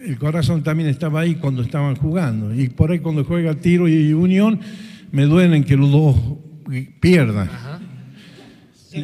el 0.00 0.18
corazón 0.18 0.62
también 0.62 0.88
estaba 0.88 1.20
ahí 1.20 1.36
cuando 1.36 1.62
estaban 1.62 1.96
jugando. 1.96 2.54
Y 2.54 2.68
por 2.68 2.90
ahí 2.90 2.98
cuando 2.98 3.24
juega 3.24 3.54
tiro 3.54 3.88
y 3.88 4.12
Unión, 4.12 4.60
me 5.12 5.24
duelen 5.24 5.64
que 5.64 5.76
los 5.76 5.90
dos 5.90 6.16
pierdan. 7.00 7.50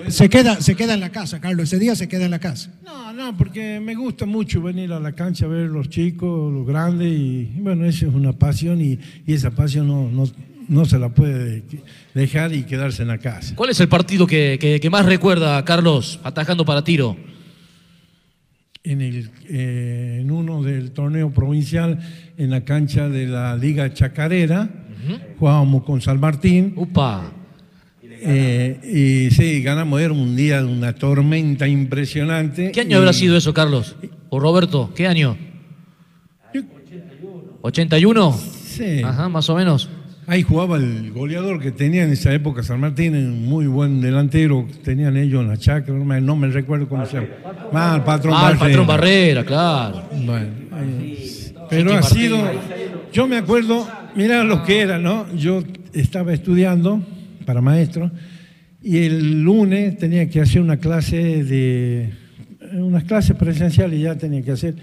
Se 0.08 0.30
queda, 0.30 0.60
se 0.60 0.74
queda 0.74 0.94
en 0.94 1.00
la 1.00 1.10
casa, 1.10 1.38
Carlos. 1.40 1.64
Ese 1.64 1.78
día 1.78 1.94
se 1.94 2.08
queda 2.08 2.24
en 2.24 2.30
la 2.30 2.38
casa. 2.38 2.72
No, 2.82 3.12
no, 3.12 3.36
porque 3.36 3.78
me 3.78 3.94
gusta 3.94 4.24
mucho 4.24 4.62
venir 4.62 4.90
a 4.92 5.00
la 5.00 5.12
cancha 5.12 5.44
a 5.44 5.48
ver 5.48 5.68
los 5.68 5.90
chicos, 5.90 6.50
los 6.52 6.66
grandes, 6.66 7.08
y, 7.08 7.52
y 7.54 7.60
bueno, 7.60 7.84
eso 7.84 8.06
es 8.06 8.14
una 8.14 8.32
pasión 8.32 8.80
y, 8.80 8.98
y 9.26 9.34
esa 9.34 9.50
pasión 9.50 9.86
no, 9.88 10.10
no, 10.10 10.24
no 10.72 10.84
se 10.84 10.98
la 10.98 11.10
puede 11.10 11.62
dejar 12.14 12.52
y 12.54 12.64
quedarse 12.64 13.02
en 13.02 13.08
la 13.08 13.18
casa. 13.18 13.54
¿Cuál 13.54 13.70
es 13.70 13.80
el 13.80 13.88
partido 13.88 14.26
que, 14.26 14.58
que- 14.60 14.80
que 14.80 14.90
más 14.90 15.04
recuerda, 15.06 15.64
Carlos, 15.64 16.18
atajando 16.24 16.64
para 16.64 16.82
tiro? 16.82 17.16
En, 18.84 19.00
el, 19.00 19.30
eh, 19.48 20.18
en 20.22 20.30
uno 20.30 20.62
del 20.62 20.90
torneo 20.90 21.30
provincial, 21.30 21.98
en 22.36 22.50
la 22.50 22.62
cancha 22.64 23.08
de 23.08 23.26
la 23.26 23.56
Liga 23.56 23.92
Chacarera, 23.94 24.68
jugábamos 25.38 25.84
con 25.84 26.00
San 26.00 26.18
Martín. 26.18 26.72
Upa. 26.76 27.32
y 28.02 29.30
sí, 29.30 29.62
ganamos, 29.62 30.00
era 30.00 30.12
un 30.12 30.34
día 30.36 30.62
de 30.62 30.68
una 30.72 30.94
tormenta 30.94 31.68
impresionante. 31.68 32.72
¿Qué 32.72 32.80
año 32.80 32.90
y- 32.90 32.94
habrá 32.98 33.12
sido 33.12 33.36
eso, 33.36 33.52
Carlos? 33.54 33.94
¿O 34.30 34.40
Roberto? 34.40 34.92
¿Qué 34.96 35.06
año? 35.06 35.36
¿81? 37.62 38.32
Sí. 38.36 39.02
Ajá, 39.04 39.28
más 39.28 39.48
o 39.48 39.54
menos. 39.54 39.88
Ahí 40.26 40.42
jugaba 40.42 40.76
el 40.76 41.10
goleador 41.10 41.60
que 41.60 41.72
tenía 41.72 42.04
en 42.04 42.12
esa 42.12 42.32
época 42.32 42.62
San 42.62 42.78
Martín, 42.80 43.14
un 43.16 43.44
muy 43.44 43.66
buen 43.66 44.00
delantero, 44.00 44.68
tenían 44.84 45.16
ellos 45.16 45.42
en 45.42 45.48
la 45.48 45.56
chacra, 45.56 45.92
no 45.94 46.04
me, 46.04 46.20
no 46.20 46.36
me 46.36 46.46
recuerdo 46.48 46.88
cómo 46.88 47.04
se 47.06 47.14
llama. 47.16 47.26
Ah, 47.72 47.94
el 47.96 48.02
patrón 48.04 48.34
Ah, 48.36 48.50
el 48.52 48.56
Barrera. 48.56 48.58
patrón 48.58 48.86
Barrera, 48.86 49.44
claro. 49.44 50.02
Bueno, 50.12 50.46
eh, 50.76 51.52
pero 51.68 51.94
ha 51.94 52.02
sido, 52.02 52.38
yo 53.12 53.26
me 53.26 53.36
acuerdo, 53.38 53.88
mira 54.14 54.44
lo 54.44 54.62
que 54.62 54.80
era, 54.80 54.98
¿no? 54.98 55.26
Yo 55.34 55.64
estaba 55.92 56.32
estudiando 56.32 57.04
para 57.44 57.60
maestro 57.60 58.10
y 58.80 58.98
el 58.98 59.42
lunes 59.42 59.98
tenía 59.98 60.28
que 60.30 60.40
hacer 60.40 60.62
una 60.62 60.76
clase 60.76 61.42
de, 61.42 62.10
unas 62.74 63.02
clases 63.04 63.34
presenciales 63.36 64.00
ya 64.00 64.14
tenía 64.16 64.42
que 64.42 64.52
hacer 64.52 64.74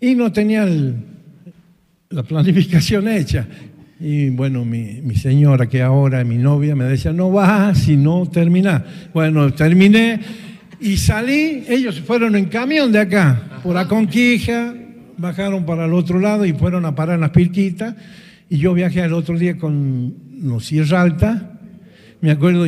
y 0.00 0.16
no 0.16 0.32
tenía 0.32 0.64
el- 0.64 0.96
la 2.10 2.24
planificación 2.24 3.06
hecha. 3.08 3.46
Y 3.98 4.28
bueno, 4.28 4.64
mi, 4.64 5.14
señora, 5.14 5.68
que 5.68 5.82
ahora 5.82 6.22
mi 6.22 6.36
novia, 6.36 6.76
me 6.76 6.84
decía, 6.84 7.12
no 7.12 7.30
vas 7.30 7.78
si 7.78 7.96
no 7.96 8.26
terminás. 8.26 8.82
Bueno, 9.14 9.52
terminé 9.54 10.20
y 10.80 10.98
salí, 10.98 11.64
ellos 11.68 12.00
fueron 12.00 12.36
en 12.36 12.46
camión 12.46 12.92
de 12.92 13.00
acá, 13.00 13.60
por 13.62 13.74
la 13.74 13.88
Conquija, 13.88 14.74
bajaron 15.16 15.64
para 15.64 15.86
el 15.86 15.94
otro 15.94 16.20
lado 16.20 16.44
y 16.44 16.52
fueron 16.52 16.84
a 16.84 16.94
parar 16.94 17.14
en 17.14 17.22
las 17.22 17.30
Pirquitas. 17.30 17.94
Y 18.50 18.58
yo 18.58 18.74
viajé 18.74 19.00
el 19.00 19.14
otro 19.14 19.38
día 19.38 19.56
con 19.56 20.14
los 20.42 20.70
Alta, 20.92 21.58
me 22.20 22.30
acuerdo, 22.30 22.66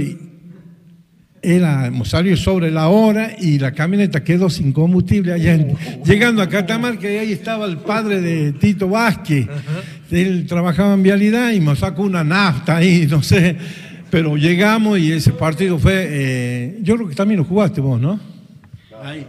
era, 1.43 1.91
salió 2.05 2.37
sobre 2.37 2.71
la 2.71 2.89
hora 2.89 3.31
y 3.39 3.59
la 3.59 3.73
camioneta 3.73 4.23
quedó 4.25 4.51
sin 4.51 4.73
combustible 4.73 5.33
allá 5.33 5.55
en- 5.55 5.77
llegando 6.05 6.43
a 6.43 6.49
Catamarca 6.49 7.11
y 7.11 7.17
ahí 7.17 7.33
estaba 7.33 7.67
el 7.67 7.79
padre 7.79 8.21
de 8.21 8.53
Tito 8.53 8.89
Vázquez. 8.89 9.47
Él 10.11 10.47
trabajaba 10.49 10.95
en 10.95 11.03
vialidad 11.03 11.53
y 11.53 11.61
me 11.61 11.77
sacó 11.77 12.03
una 12.03 12.25
nafta 12.25 12.77
ahí, 12.77 13.07
no 13.11 13.23
sé. 13.23 13.57
Pero 14.11 14.37
llegamos 14.37 14.99
y 14.99 15.13
ese 15.13 15.33
partido 15.33 15.79
fue, 15.79 16.07
eh, 16.09 16.79
yo 16.83 16.97
creo 16.97 17.09
que 17.09 17.15
también 17.15 17.39
lo 17.39 17.45
jugaste 17.45 17.81
vos, 17.81 18.01
¿no? 18.01 18.19
Ahí. 19.03 19.27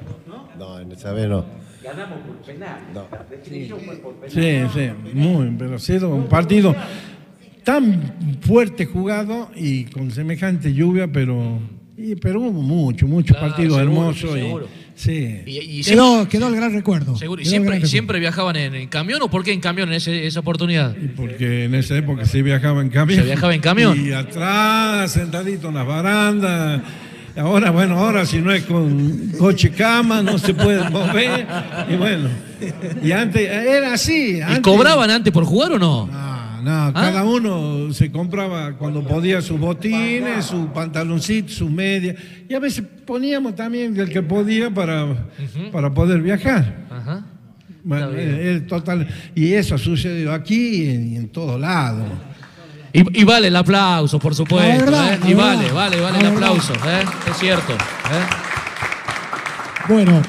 No, 0.58 0.80
en 0.80 0.92
esa 0.92 1.12
vez 1.14 1.28
no. 1.30 1.46
Ganamos 1.84 2.20
por 2.20 2.36
penal. 2.46 2.80
La 2.94 3.26
definición 3.30 3.80
fue 3.82 3.96
por 3.98 4.14
penal. 4.16 4.70
Sí, 4.74 4.80
sí, 4.80 4.90
muy, 5.14 5.54
pero 5.58 5.76
ha 5.76 5.80
sido 5.80 6.10
un 6.16 6.28
partido 6.28 6.76
tan 7.64 8.40
fuerte 8.42 8.86
jugado 8.86 9.50
y 9.56 9.86
con 9.86 10.12
semejante 10.12 10.74
lluvia, 10.74 11.08
pero, 11.12 11.60
y- 12.12 12.16
pero 12.16 12.42
hubo 12.42 12.62
mucho, 12.62 13.08
muchos 13.08 13.36
Claro, 13.38 13.52
partidos 13.54 13.78
seguro, 13.78 14.10
hermosos. 14.10 14.38
y- 14.38 15.00
sí. 15.00 15.42
Y, 15.46 15.58
y 15.80 15.84
Quedó, 15.84 16.14
siempre, 16.16 16.30
quedó 16.40 16.48
el 16.50 16.56
gran 16.56 16.74
recuerdo. 16.74 17.16
seguro, 17.16 17.42
y 17.42 17.46
siempre, 17.46 17.76
gran 17.78 17.86
y 17.86 17.90
siempre 17.90 18.20
viajaban 18.20 18.56
en, 18.56 18.76
en 18.76 18.88
camión 18.88 19.22
o 19.22 19.30
por 19.30 19.44
qué 19.44 19.52
en 19.54 19.60
camión 19.62 19.90
en 19.90 19.96
ese- 19.96 20.26
esa 20.28 20.40
oportunidad? 20.42 20.96
Porque 21.16 21.66
en 21.66 21.76
esa 21.76 21.98
época 21.98 22.26
se 22.26 22.42
viajaba 22.42 22.82
en 22.82 22.90
camión. 22.90 23.20
Se 23.20 23.26
viajaba 23.26 23.54
en 23.54 23.62
camión. 23.62 24.06
Y 24.06 24.12
atrás, 24.12 25.12
sentadito 25.12 25.70
en 25.70 25.76
las 25.76 25.88
barandas. 25.88 26.82
Ahora, 27.38 27.72
bueno, 27.72 27.98
ahora 27.98 28.26
si 28.26 28.40
no 28.40 28.52
es 28.52 28.64
con 28.64 29.32
coche 29.38 29.70
cama, 29.72 30.22
no 30.22 30.38
se 30.38 30.54
puede 30.54 30.90
mover. 30.90 31.48
Y 31.90 31.96
bueno, 31.96 32.28
y 33.02 33.12
antes 33.12 33.50
era 33.50 33.94
así. 33.94 34.38
¿Y 34.38 34.42
antes- 34.42 34.60
cobraban 34.62 35.10
antes 35.10 35.32
por 35.32 35.46
jugar 35.46 35.72
o 35.74 35.80
no? 35.80 36.08
No, 36.08 36.29
no, 36.62 36.94
cada 36.94 37.24
uno 37.24 37.94
se 37.94 38.12
compraba 38.12 38.74
cuando 38.74 39.04
podía 39.04 39.42
sus 39.42 39.60
botines, 39.60 40.46
su 40.46 40.68
pantaloncito, 40.68 41.50
sus 41.52 41.70
medias. 41.70 42.16
Y 42.48 42.54
a 42.54 42.60
veces 42.60 42.84
poníamos 43.06 43.56
también 43.56 43.98
el 43.98 44.10
que 44.10 44.22
podía 44.22 44.70
para, 44.70 45.28
para 45.72 45.94
poder 45.94 46.22
viajar. 46.22 46.88
Ajá. 46.90 47.26
Bueno, 47.84 48.10
el, 48.10 48.18
el 48.20 48.68
total, 48.68 49.08
y 49.34 49.54
eso 49.54 49.76
ha 49.76 49.78
sucedido 49.78 50.34
aquí 50.34 50.84
y 50.84 50.90
en, 50.90 51.16
en 51.16 51.30
todos 51.30 51.60
lados. 51.60 52.06
Y, 52.92 53.22
y 53.22 53.24
vale 53.24 53.48
el 53.48 53.56
aplauso, 53.56 54.20
por 54.20 54.36
supuesto. 54.36 54.86
Verdad, 54.86 55.14
¿eh? 55.14 55.20
Y 55.30 55.34
vale, 55.34 55.72
vale, 55.72 56.02
vale 56.02 56.20
el 56.20 56.26
aplauso. 56.26 56.74
¿eh? 56.74 57.04
Es 57.30 57.38
cierto. 57.38 57.74
¿eh? 57.74 58.26
Bueno, 59.88 60.22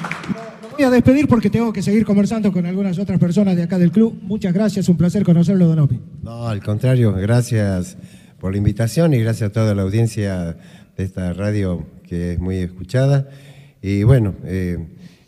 voy 0.80 0.86
a 0.86 0.90
despedir 0.90 1.28
porque 1.28 1.50
tengo 1.50 1.74
que 1.74 1.82
seguir 1.82 2.06
conversando 2.06 2.50
con 2.52 2.64
algunas 2.64 2.98
otras 2.98 3.20
personas 3.20 3.54
de 3.54 3.64
acá 3.64 3.78
del 3.78 3.92
club. 3.92 4.18
Muchas 4.22 4.54
gracias, 4.54 4.88
un 4.88 4.96
placer 4.96 5.24
conocerlo, 5.24 5.66
Don 5.66 5.80
Opi. 5.80 6.00
No, 6.22 6.48
al 6.48 6.62
contrario, 6.62 7.12
gracias 7.12 7.98
por 8.38 8.52
la 8.52 8.56
invitación 8.56 9.12
y 9.12 9.18
gracias 9.18 9.50
a 9.50 9.52
toda 9.52 9.74
la 9.74 9.82
audiencia 9.82 10.56
de 10.96 11.04
esta 11.04 11.34
radio 11.34 11.84
que 12.08 12.32
es 12.32 12.38
muy 12.38 12.56
escuchada. 12.56 13.28
Y 13.82 14.04
bueno, 14.04 14.34
eh, 14.46 14.78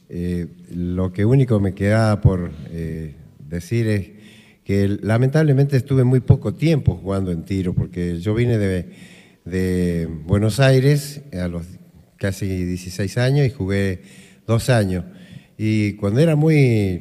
eh, 0.09 0.47
lo 0.75 1.13
que 1.13 1.27
único 1.27 1.61
me 1.61 1.75
queda 1.75 2.23
por 2.23 2.51
eh, 2.71 3.15
decir 3.47 3.89
es 3.89 4.09
que 4.65 4.89
lamentablemente 5.03 5.77
estuve 5.77 6.03
muy 6.03 6.21
poco 6.21 6.55
tiempo 6.55 6.97
jugando 6.97 7.31
en 7.31 7.43
tiro, 7.43 7.75
porque 7.75 8.21
yo 8.21 8.33
vine 8.33 8.57
de, 8.57 8.89
de 9.45 10.09
Buenos 10.25 10.61
Aires 10.61 11.21
a 11.39 11.47
los 11.47 11.67
casi 12.17 12.47
16 12.47 13.19
años 13.19 13.47
y 13.47 13.51
jugué 13.51 14.01
dos 14.47 14.71
años. 14.71 15.05
Y 15.65 15.93
cuando 15.93 16.19
era 16.19 16.35
muy 16.35 17.01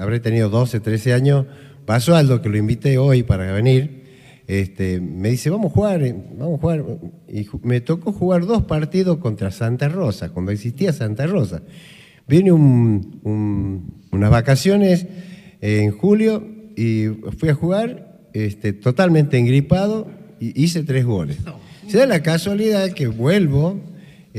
habré 0.00 0.18
tenido 0.20 0.48
12, 0.48 0.80
13 0.80 1.12
años, 1.12 1.44
pasó 1.84 2.16
algo 2.16 2.40
que 2.40 2.48
lo 2.48 2.56
invité 2.56 2.96
hoy 2.96 3.22
para 3.22 3.52
venir, 3.52 4.04
este, 4.46 4.98
me 5.00 5.28
dice, 5.28 5.50
vamos 5.50 5.72
a 5.72 5.74
jugar, 5.74 6.00
vamos 6.38 6.58
a 6.58 6.60
jugar, 6.62 6.84
y 7.28 7.46
me 7.64 7.82
tocó 7.82 8.12
jugar 8.12 8.46
dos 8.46 8.62
partidos 8.62 9.18
contra 9.18 9.50
Santa 9.50 9.90
Rosa, 9.90 10.30
cuando 10.30 10.52
existía 10.52 10.90
Santa 10.94 11.26
Rosa. 11.26 11.60
Vine 12.26 12.50
un- 12.52 13.20
un- 13.24 13.94
unas 14.12 14.30
vacaciones 14.30 15.06
en 15.60 15.90
julio 15.92 16.46
y 16.76 17.08
fui 17.36 17.50
a 17.50 17.54
jugar 17.54 18.20
este, 18.32 18.72
totalmente 18.72 19.36
engripado 19.36 20.10
y 20.40 20.62
hice 20.62 20.82
tres 20.82 21.04
goles. 21.04 21.36
Se 21.88 21.98
da 21.98 22.06
la 22.06 22.22
casualidad 22.22 22.90
que 22.92 23.06
vuelvo, 23.06 23.80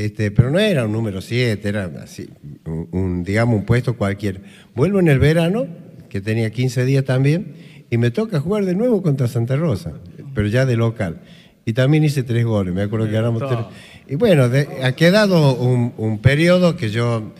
este, 0.06 0.30
pero 0.32 0.52
no 0.52 0.60
era 0.60 0.86
un 0.86 0.92
número 0.92 1.22
7, 1.22 1.68
era 1.68 1.86
así, 2.04 2.30
un, 2.66 2.88
un, 2.92 3.24
digamos 3.24 3.56
un 3.60 3.66
puesto 3.66 3.98
cualquiera. 3.98 4.40
Vuelvo 4.76 5.00
en 5.00 5.08
el 5.08 5.18
verano, 5.20 5.66
que 6.10 6.22
tenía 6.22 6.52
15 6.52 6.86
días 6.86 7.04
también, 7.04 7.54
y 7.90 7.98
me 7.98 8.12
toca 8.12 8.40
jugar 8.40 8.66
de 8.66 8.76
nuevo 8.76 9.02
contra 9.02 9.28
Santa 9.28 9.56
Rosa, 9.56 9.94
pero 10.36 10.48
ya 10.48 10.66
de 10.66 10.76
local. 10.78 11.22
Y 11.66 11.74
también 11.74 12.04
hice 12.04 12.24
tres 12.24 12.46
goles, 12.46 12.74
me 12.74 12.84
acuerdo 12.84 13.08
que 13.08 13.12
ganamos 13.14 13.42
tres. 13.48 13.60
Y 14.08 14.16
bueno, 14.16 14.50
de- 14.50 14.68
ha 14.84 14.92
quedado 14.94 15.56
un, 15.56 15.94
un 15.98 16.20
periodo 16.20 16.76
que 16.78 16.90
yo 16.90 17.34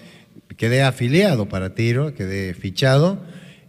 quedé 0.58 0.82
afiliado 0.82 1.48
para 1.48 1.76
tiro, 1.76 2.14
quedé 2.16 2.54
fichado, 2.56 3.20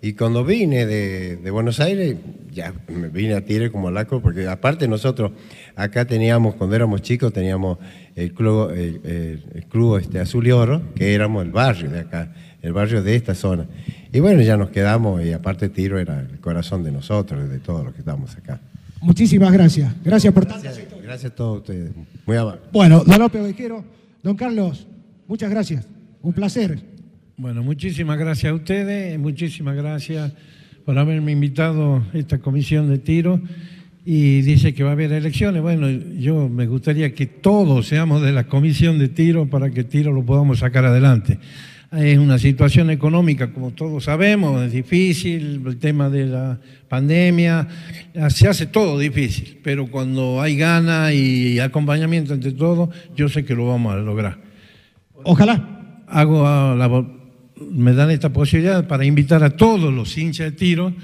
Y 0.01 0.13
cuando 0.13 0.45
vine 0.45 0.87
de, 0.87 1.37
de 1.39 1.51
Buenos 1.51 1.81
Aires, 1.81 2.17
ya 2.53 2.73
me 2.89 3.09
vine 3.09 3.35
a 3.35 3.45
tiro 3.45 3.71
como 3.73 3.91
laco, 3.91 4.21
porque 4.23 4.47
aparte 4.47 4.87
nosotros 4.87 5.33
acá 5.75 6.05
teníamos, 6.05 6.55
cuando 6.55 6.77
éramos 6.77 7.03
chicos, 7.03 7.33
teníamos 7.33 7.79
el 8.23 8.33
club, 8.35 8.71
el, 8.71 9.01
el- 9.05 9.45
el 9.55 9.65
club 9.67 9.99
este, 9.99 10.19
Azul 10.21 10.47
y 10.47 10.51
Oro, 10.51 10.83
que 10.95 11.15
éramos 11.15 11.45
el 11.45 11.53
barrio 11.53 11.91
de 11.91 12.01
acá, 12.01 12.33
el 12.63 12.73
barrio 12.73 13.03
de 13.03 13.15
esta 13.17 13.35
zona. 13.35 13.67
Y 14.13 14.21
bueno, 14.21 14.43
ya 14.43 14.57
nos 14.57 14.71
quedamos, 14.71 15.25
y 15.25 15.33
aparte 15.33 15.69
tiro 15.69 15.99
era 15.99 16.21
el 16.21 16.39
corazón 16.41 16.83
de 16.83 16.91
nosotros, 16.93 17.49
de 17.49 17.59
todos 17.59 17.85
los 17.85 17.93
que 17.95 18.01
estamos 18.01 18.35
acá. 18.37 18.61
Muchísimas 19.01 19.53
gracias. 19.53 19.95
Gracias 20.05 20.33
por 20.35 20.45
tanto. 20.47 20.69
Gracias 21.03 21.33
a 21.33 21.35
todos 21.35 21.59
ustedes. 21.59 21.93
Muy 22.27 22.37
amable. 22.37 22.61
Bueno, 22.73 23.05
don 23.05 23.19
López 23.19 23.41
Ovejero, 23.41 23.85
don 24.23 24.37
Carlos, 24.37 24.87
muchas 25.27 25.51
gracias. 25.51 25.87
Un 26.21 26.33
placer. 26.33 26.79
Bueno, 27.37 27.63
muchísimas 27.63 28.19
gracias 28.19 28.51
a 28.51 28.55
ustedes, 28.55 29.17
muchísimas 29.19 29.77
gracias 29.77 30.33
por 30.85 30.99
haberme 30.99 31.31
invitado 31.33 31.97
a 32.13 32.19
esta 32.19 32.39
comisión 32.39 32.89
de 32.91 32.99
tiro 32.99 33.41
y 34.11 34.41
dice 34.41 34.73
que 34.73 34.83
va 34.85 34.89
a 34.89 34.93
haber 34.95 35.13
elecciones. 35.13 35.61
Bueno, 35.61 35.91
yo 35.91 36.49
me 36.49 36.67
gustaría 36.67 37.13
que 37.13 37.27
todos 37.27 37.89
seamos 37.89 38.23
de 38.23 38.33
la 38.33 38.45
comisión 38.45 38.99
de 38.99 39.09
tiro 39.09 39.51
para 39.51 39.69
que 39.69 39.85
tiro 39.85 40.15
lo 40.15 40.25
podamos 40.25 40.61
sacar 40.61 40.87
adelante. 40.87 41.39
Es 41.93 42.17
una 42.17 42.39
situación 42.39 42.89
económica, 42.89 43.53
como 43.53 43.73
todos 43.73 44.05
sabemos, 44.05 44.63
es 44.63 44.73
difícil, 44.73 45.63
el 45.67 45.77
tema 45.77 46.09
de 46.09 46.25
la 46.25 46.59
pandemia, 46.89 47.69
se 48.31 48.49
hace 48.49 48.65
todo 48.65 48.99
difícil, 48.99 49.59
pero 49.63 49.89
cuando 49.89 50.41
hay 50.41 50.57
ganas 50.57 51.13
y 51.13 51.61
acompañamiento 51.61 52.33
entre 52.33 52.53
todos, 52.53 52.89
yo 53.15 53.29
sé 53.29 53.45
que 53.45 53.55
lo 53.55 53.67
vamos 53.67 53.93
a 53.93 53.99
lograr. 53.99 54.39
Ojalá. 55.23 55.75
Hago 56.07 56.47
a 56.47 56.75
la 56.75 56.89
me 57.71 57.93
dan 57.93 58.11
esta 58.11 58.33
posibilidad 58.33 58.89
para 58.89 59.05
invitar 59.05 59.45
a 59.45 59.51
todos 59.51 59.93
los 59.93 60.17
hinchas 60.17 60.51
de 60.51 60.53
tiro 60.53 60.95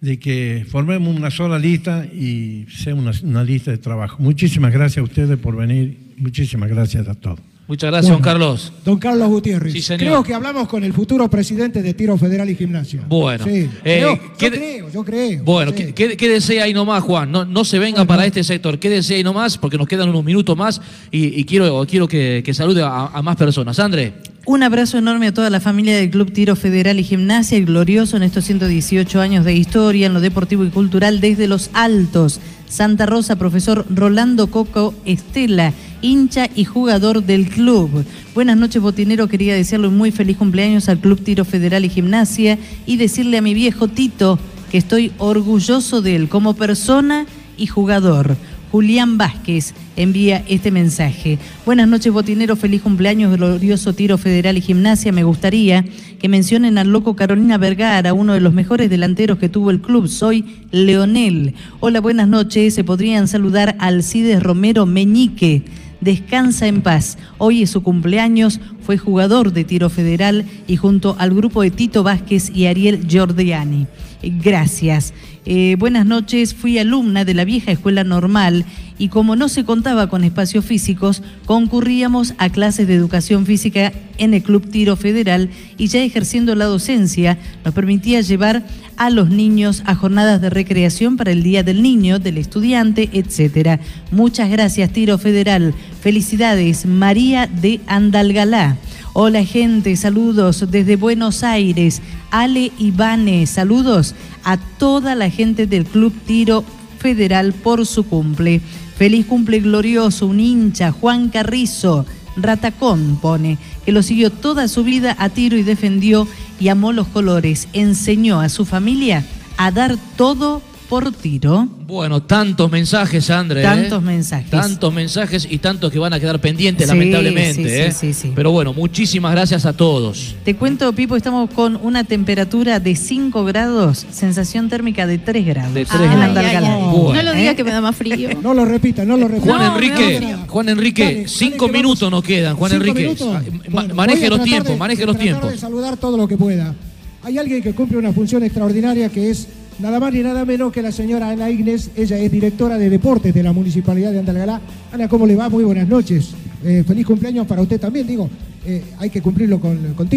de 0.00 0.18
que 0.18 0.66
formemos 0.68 1.14
una 1.14 1.30
sola 1.30 1.58
lista 1.58 2.06
y 2.06 2.66
sea 2.70 2.94
una, 2.94 3.44
lista 3.44 3.70
de 3.70 3.78
trabajo. 3.78 4.16
Muchísimas 4.18 4.72
gracias 4.72 4.98
a 4.98 5.02
ustedes 5.02 5.38
por 5.38 5.56
venir. 5.56 6.14
Muchísimas 6.16 6.70
gracias 6.70 7.08
a 7.08 7.14
todos. 7.14 7.40
Muchas 7.70 7.88
gracias, 7.92 8.12
don 8.12 8.20
Carlos. 8.20 8.72
Don 8.84 8.98
Carlos 8.98 9.28
Gutiérrez. 9.28 9.72
Sí, 9.72 9.80
señor. 9.80 10.00
Creo 10.00 10.22
que 10.24 10.34
hablamos 10.34 10.66
con 10.66 10.82
el 10.82 10.92
futuro 10.92 11.30
presidente 11.30 11.82
de 11.82 11.94
Tiro 11.94 12.18
Federal 12.18 12.50
y 12.50 12.56
Gimnasio. 12.56 13.02
Bueno, 13.08 13.44
Sí. 13.44 13.50
eh, 13.52 13.68
Creo- 14.00 14.16
yo 14.16 14.20
¿qué- 14.36 14.50
creo, 14.50 14.90
yo 14.92 15.04
creo. 15.04 15.44
Bueno, 15.44 15.70
Sí. 15.70 15.76
qué- 15.76 15.94
qué- 15.94 16.16
quédese 16.16 16.60
ahí 16.60 16.74
nomás, 16.74 17.00
Juan. 17.04 17.30
No, 17.30 17.44
no 17.44 17.64
se 17.64 17.78
venga 17.78 18.04
para 18.04 18.26
este 18.26 18.42
sector. 18.42 18.80
Quédese 18.80 19.14
ahí 19.14 19.22
nomás 19.22 19.56
porque 19.56 19.78
nos 19.78 19.86
quedan 19.86 20.08
unos 20.08 20.24
minutos 20.24 20.56
más 20.56 20.80
y, 21.12 21.26
y 21.40 21.44
quiero, 21.44 21.86
quiero 21.88 22.08
que, 22.08 22.42
que 22.44 22.52
salude 22.54 22.82
a, 22.82 23.06
a 23.06 23.22
más 23.22 23.36
personas. 23.36 23.78
André. 23.78 24.14
Un 24.46 24.64
abrazo 24.64 24.98
enorme 24.98 25.28
a 25.28 25.32
toda 25.34 25.48
la 25.48 25.60
familia 25.60 25.94
del 25.96 26.10
Club 26.10 26.32
Tiro 26.32 26.56
Federal 26.56 26.98
y 26.98 27.04
Gimnasia, 27.04 27.56
el 27.56 27.66
glorioso 27.66 28.16
en 28.16 28.24
estos 28.24 28.46
118 28.46 29.20
años 29.20 29.44
de 29.44 29.54
historia 29.54 30.08
en 30.08 30.14
lo 30.14 30.20
deportivo 30.20 30.64
y 30.64 30.70
cultural 30.70 31.20
desde 31.20 31.46
los 31.46 31.70
altos. 31.72 32.40
Santa 32.68 33.04
Rosa, 33.06 33.36
profesor 33.36 33.84
Rolando 33.90 34.48
Coco 34.48 34.94
Estela, 35.04 35.72
hincha 36.02 36.48
y 36.54 36.64
jugador 36.64 37.24
del 37.24 37.48
club. 37.48 38.04
Buenas 38.34 38.56
noches, 38.56 38.80
botinero. 38.80 39.28
Quería 39.28 39.54
desearle 39.54 39.88
un 39.88 39.96
muy 39.96 40.10
feliz 40.10 40.36
cumpleaños 40.36 40.88
al 40.88 40.98
Club 40.98 41.22
Tiro 41.22 41.44
Federal 41.44 41.84
y 41.84 41.88
Gimnasia 41.88 42.58
y 42.86 42.96
decirle 42.96 43.38
a 43.38 43.42
mi 43.42 43.54
viejo 43.54 43.88
Tito 43.88 44.38
que 44.70 44.78
estoy 44.78 45.12
orgulloso 45.18 46.00
de 46.02 46.16
él 46.16 46.28
como 46.28 46.54
persona 46.54 47.26
y 47.56 47.66
jugador. 47.66 48.36
Julián 48.70 49.18
Vázquez 49.18 49.74
envía 49.96 50.44
este 50.46 50.70
mensaje. 50.70 51.38
Buenas 51.66 51.88
noches, 51.88 52.12
botinero. 52.12 52.54
Feliz 52.54 52.82
cumpleaños, 52.82 53.36
glorioso 53.36 53.94
tiro 53.94 54.16
federal 54.16 54.56
y 54.56 54.60
gimnasia. 54.60 55.10
Me 55.10 55.24
gustaría 55.24 55.84
que 56.20 56.28
mencionen 56.28 56.78
al 56.78 56.88
loco 56.88 57.16
Carolina 57.16 57.58
Vergara, 57.58 58.14
uno 58.14 58.32
de 58.32 58.40
los 58.40 58.52
mejores 58.52 58.88
delanteros 58.88 59.38
que 59.38 59.48
tuvo 59.48 59.72
el 59.72 59.80
club. 59.80 60.06
Soy 60.06 60.44
Leonel. 60.70 61.54
Hola, 61.80 62.00
buenas 62.00 62.28
noches. 62.28 62.74
Se 62.74 62.84
podrían 62.84 63.26
saludar 63.26 63.74
a 63.80 63.86
Alcides 63.86 64.40
Romero 64.40 64.86
Meñique. 64.86 65.64
Descansa 66.00 66.66
en 66.66 66.82
paz. 66.82 67.18
Hoy 67.38 67.62
es 67.62 67.70
su 67.70 67.82
cumpleaños. 67.82 68.60
Fue 68.82 68.96
jugador 68.96 69.52
de 69.52 69.64
tiro 69.64 69.90
federal 69.90 70.46
y 70.66 70.76
junto 70.76 71.16
al 71.18 71.34
grupo 71.34 71.62
de 71.62 71.70
Tito 71.70 72.02
Vázquez 72.02 72.50
y 72.54 72.66
Ariel 72.66 73.06
Giordiani. 73.06 73.86
Gracias. 74.22 75.14
Eh, 75.46 75.76
buenas 75.78 76.04
noches, 76.04 76.54
fui 76.54 76.78
alumna 76.78 77.24
de 77.24 77.32
la 77.32 77.44
vieja 77.44 77.72
escuela 77.72 78.04
normal 78.04 78.66
y 78.98 79.08
como 79.08 79.34
no 79.34 79.48
se 79.48 79.64
contaba 79.64 80.10
con 80.10 80.22
espacios 80.24 80.66
físicos, 80.66 81.22
concurríamos 81.46 82.34
a 82.36 82.50
clases 82.50 82.86
de 82.86 82.94
educación 82.94 83.46
física 83.46 83.94
en 84.18 84.34
el 84.34 84.42
Club 84.42 84.68
Tiro 84.70 84.96
Federal 84.96 85.48
y 85.78 85.86
ya 85.86 86.02
ejerciendo 86.02 86.54
la 86.54 86.66
docencia 86.66 87.38
nos 87.64 87.72
permitía 87.72 88.20
llevar 88.20 88.62
a 88.98 89.08
los 89.08 89.30
niños 89.30 89.82
a 89.86 89.94
jornadas 89.94 90.42
de 90.42 90.50
recreación 90.50 91.16
para 91.16 91.32
el 91.32 91.42
Día 91.42 91.62
del 91.62 91.82
Niño, 91.82 92.18
del 92.18 92.36
Estudiante, 92.36 93.08
etcétera. 93.14 93.80
Muchas 94.10 94.50
gracias, 94.50 94.92
Tiro 94.92 95.16
Federal. 95.16 95.72
Felicidades, 96.02 96.84
María 96.84 97.46
de 97.46 97.80
Andalgalá. 97.86 98.76
Hola 99.12 99.44
gente, 99.44 99.96
saludos 99.96 100.64
desde 100.70 100.94
Buenos 100.94 101.42
Aires. 101.42 102.00
Ale 102.30 102.70
Ivane, 102.78 103.44
saludos 103.48 104.14
a 104.44 104.56
toda 104.56 105.16
la 105.16 105.28
gente 105.30 105.66
del 105.66 105.84
Club 105.84 106.14
Tiro 106.26 106.64
Federal 107.00 107.52
por 107.52 107.86
su 107.86 108.04
cumple. 108.04 108.60
Feliz 108.96 109.26
cumple 109.26 109.58
glorioso, 109.58 110.28
un 110.28 110.38
hincha, 110.38 110.92
Juan 110.92 111.28
Carrizo, 111.28 112.06
Ratacón 112.36 113.18
pone, 113.20 113.58
que 113.84 113.90
lo 113.90 114.04
siguió 114.04 114.30
toda 114.30 114.68
su 114.68 114.84
vida 114.84 115.16
a 115.18 115.28
tiro 115.28 115.56
y 115.56 115.64
defendió 115.64 116.28
y 116.60 116.68
amó 116.68 116.92
los 116.92 117.08
colores. 117.08 117.66
Enseñó 117.72 118.40
a 118.40 118.48
su 118.48 118.64
familia 118.64 119.24
a 119.56 119.72
dar 119.72 119.96
todo 120.16 120.62
por 120.90 121.12
tiro. 121.12 121.68
Bueno, 121.86 122.20
tantos 122.20 122.68
mensajes, 122.70 123.30
André. 123.30 123.60
¿eh? 123.60 123.62
Tantos 123.62 124.02
mensajes. 124.02 124.50
Tantos 124.50 124.92
mensajes 124.92 125.46
y 125.48 125.58
tantos 125.58 125.92
que 125.92 126.00
van 126.00 126.12
a 126.12 126.18
quedar 126.18 126.40
pendientes, 126.40 126.88
Sí, 126.88 126.92
lamentablemente. 126.92 127.54
sí, 127.54 127.62
sí, 127.62 127.68
¿eh? 127.70 127.92
sí, 127.92 128.12
sí. 128.12 128.32
Pero 128.34 128.50
bueno, 128.50 128.74
muchísimas 128.74 129.30
gracias 129.30 129.66
a 129.66 129.72
todos. 129.72 130.34
Te 130.44 130.56
cuento, 130.56 130.92
Pipo, 130.92 131.14
estamos 131.14 131.48
con 131.50 131.76
una 131.76 132.02
temperatura 132.02 132.80
de 132.80 132.96
5 132.96 133.44
grados, 133.44 134.04
sensación 134.10 134.68
térmica 134.68 135.06
de 135.06 135.18
3 135.18 135.46
grados. 135.46 135.74
De 135.74 135.84
tres 135.84 136.00
en 136.00 136.34
grados. 136.34 136.92
Bueno. 136.92 137.14
No 137.14 137.22
lo 137.22 137.32
diga 137.34 137.54
que 137.54 137.62
me 137.62 137.70
da 137.70 137.80
más 137.80 137.94
frío. 137.96 138.28
No 138.42 138.52
lo 138.54 138.64
repita, 138.64 139.04
no 139.04 139.16
lo 139.16 139.28
repita. 139.28 139.46
Juan 139.52 139.72
Enrique, 139.72 140.36
Juan 140.48 140.68
Enrique, 140.70 141.24
cinco 141.28 141.68
minutos 141.68 142.10
nos 142.10 142.24
quedan, 142.24 142.56
Juan 142.56 142.72
Cinco 142.72 142.84
Enrique. 142.86 143.16
Ah, 143.32 143.40
Bueno, 143.68 143.94
maneje 143.94 144.28
los 144.28 144.42
tiempos, 144.42 144.76
maneje 144.76 145.06
los 145.06 145.16
tiempos. 145.16 145.54
saludar 145.60 145.96
todo 145.96 146.16
lo 146.16 146.26
que 146.26 146.36
pueda. 146.36 146.74
Hay 147.22 147.38
alguien 147.38 147.62
que 147.62 147.72
cumple 147.74 147.98
una 147.98 148.12
función 148.12 148.42
extraordinaria 148.42 149.08
que 149.08 149.30
es 149.30 149.46
nada 149.80 149.98
más 149.98 150.12
ni 150.12 150.20
nada 150.20 150.44
menos 150.44 150.72
que 150.72 150.82
la 150.82 150.92
señora 150.92 151.30
Ana 151.30 151.50
Ignes. 151.50 151.90
Ella 151.96 152.18
es 152.18 152.30
directora 152.30 152.78
de 152.78 152.90
deportes 152.90 153.34
de 153.34 153.42
la 153.42 153.52
Municipalidad 153.52 154.12
de 154.12 154.18
Andalgalá. 154.20 154.60
Ana, 154.92 155.08
¿cómo 155.08 155.26
le 155.26 155.36
va? 155.36 155.48
Muy 155.48 155.64
buenas 155.64 155.88
noches. 155.88 156.30
Eh, 156.64 156.84
feliz 156.86 157.06
cumpleaños 157.06 157.46
para 157.46 157.62
usted 157.62 157.80
también. 157.80 158.06
Digo, 158.06 158.28
eh, 158.66 158.82
hay 158.98 159.10
que 159.10 159.22
cumplirlo 159.22 159.60
con, 159.60 159.94
con. 159.94 160.08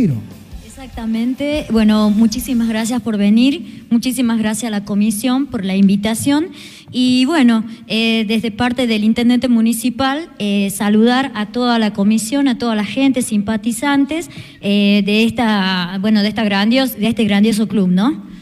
Exactamente. 0.66 1.66
Bueno, 1.72 2.10
muchísimas 2.10 2.68
gracias 2.68 3.02
por 3.02 3.18
venir, 3.18 3.86
muchísimas 3.90 4.38
gracias 4.38 4.68
a 4.68 4.70
la 4.70 4.84
comisión 4.84 5.46
por 5.46 5.64
la 5.64 5.78
invitación 5.78 6.48
y 6.92 7.24
bueno, 7.24 7.64
eh, 7.88 8.26
desde 8.28 8.52
parte 8.52 8.86
del 8.86 9.06
intendente 9.06 9.48
municipal, 9.48 10.30
saludar 10.72 11.32
a 11.36 11.48
toda 11.48 11.80
la 11.80 11.94
comisión, 11.94 12.50
a 12.50 12.58
toda 12.58 12.76
la 12.76 12.84
gente, 12.84 13.22
simpatizantes 13.22 14.30
eh, 14.60 15.04
de 15.06 15.24
esta, 15.24 15.98
bueno, 16.02 16.22
de 16.22 16.28
esta 16.28 16.44
grandios, 16.44 16.98
de 16.98 17.08
este 17.08 17.24
grandioso 17.24 17.70
club, 17.70 17.90
¿no? 17.90 18.33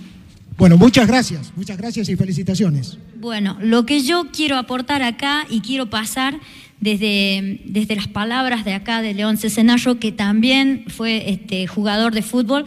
Bueno, 0.58 0.78
muchas 0.78 1.08
gracias. 1.08 1.52
Muchas 1.56 1.78
gracias 1.78 2.10
y 2.10 2.16
felicitaciones. 2.16 2.98
Bueno, 3.20 3.58
lo 3.62 3.86
que 3.86 4.02
yo 4.02 4.28
quiero 4.32 4.58
aportar 4.58 5.04
acá 5.04 5.46
y 5.50 5.62
quiero 5.62 5.90
pasar 5.90 6.40
desde, 6.80 7.62
desde 7.66 7.96
las 7.96 8.08
palabras 8.08 8.66
de 8.66 8.74
acá 8.74 9.02
de 9.02 9.14
León 9.14 9.38
Cesenarro, 9.38 10.00
que 10.00 10.12
también 10.12 10.86
fue 10.88 11.30
este, 11.32 11.68
jugador 11.68 12.14
de 12.14 12.22
fútbol, 12.22 12.66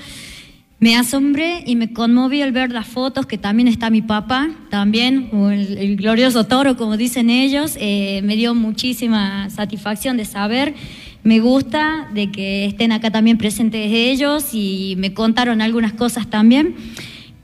me 0.80 0.96
asombré 0.96 1.62
y 1.66 1.76
me 1.76 1.92
conmovió 1.92 2.44
al 2.44 2.52
ver 2.52 2.70
las 2.70 2.86
fotos, 2.86 3.26
que 3.26 3.38
también 3.38 3.68
está 3.68 3.90
mi 3.90 4.02
papá, 4.02 4.50
también, 4.70 5.30
el, 5.32 5.78
el 5.78 5.96
glorioso 5.96 6.44
toro, 6.44 6.76
como 6.76 6.96
dicen 6.96 7.30
ellos, 7.30 7.76
eh, 7.80 8.20
me 8.22 8.36
dio 8.36 8.54
muchísima 8.54 9.48
satisfacción 9.50 10.16
de 10.16 10.24
saber. 10.24 10.74
Me 11.22 11.40
gusta 11.40 12.10
de 12.12 12.30
que 12.30 12.66
estén 12.66 12.92
acá 12.92 13.10
también 13.10 13.38
presentes 13.38 13.90
ellos 13.90 14.48
y 14.52 14.94
me 14.98 15.14
contaron 15.14 15.62
algunas 15.62 15.94
cosas 15.94 16.28
también. 16.28 16.74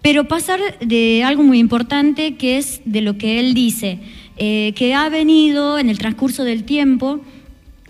Pero 0.02 0.28
pasar 0.28 0.60
de 0.81 1.22
algo 1.24 1.43
muy 1.43 1.59
importante 1.59 2.36
que 2.36 2.59
es 2.59 2.81
de 2.85 3.01
lo 3.02 3.18
que 3.18 3.39
él 3.39 3.55
dice, 3.55 3.98
eh, 4.36 4.72
que 4.77 4.94
ha 4.94 5.09
venido 5.09 5.78
en 5.78 5.90
el 5.90 5.98
transcurso 5.98 6.44
del 6.44 6.64
tiempo 6.64 7.20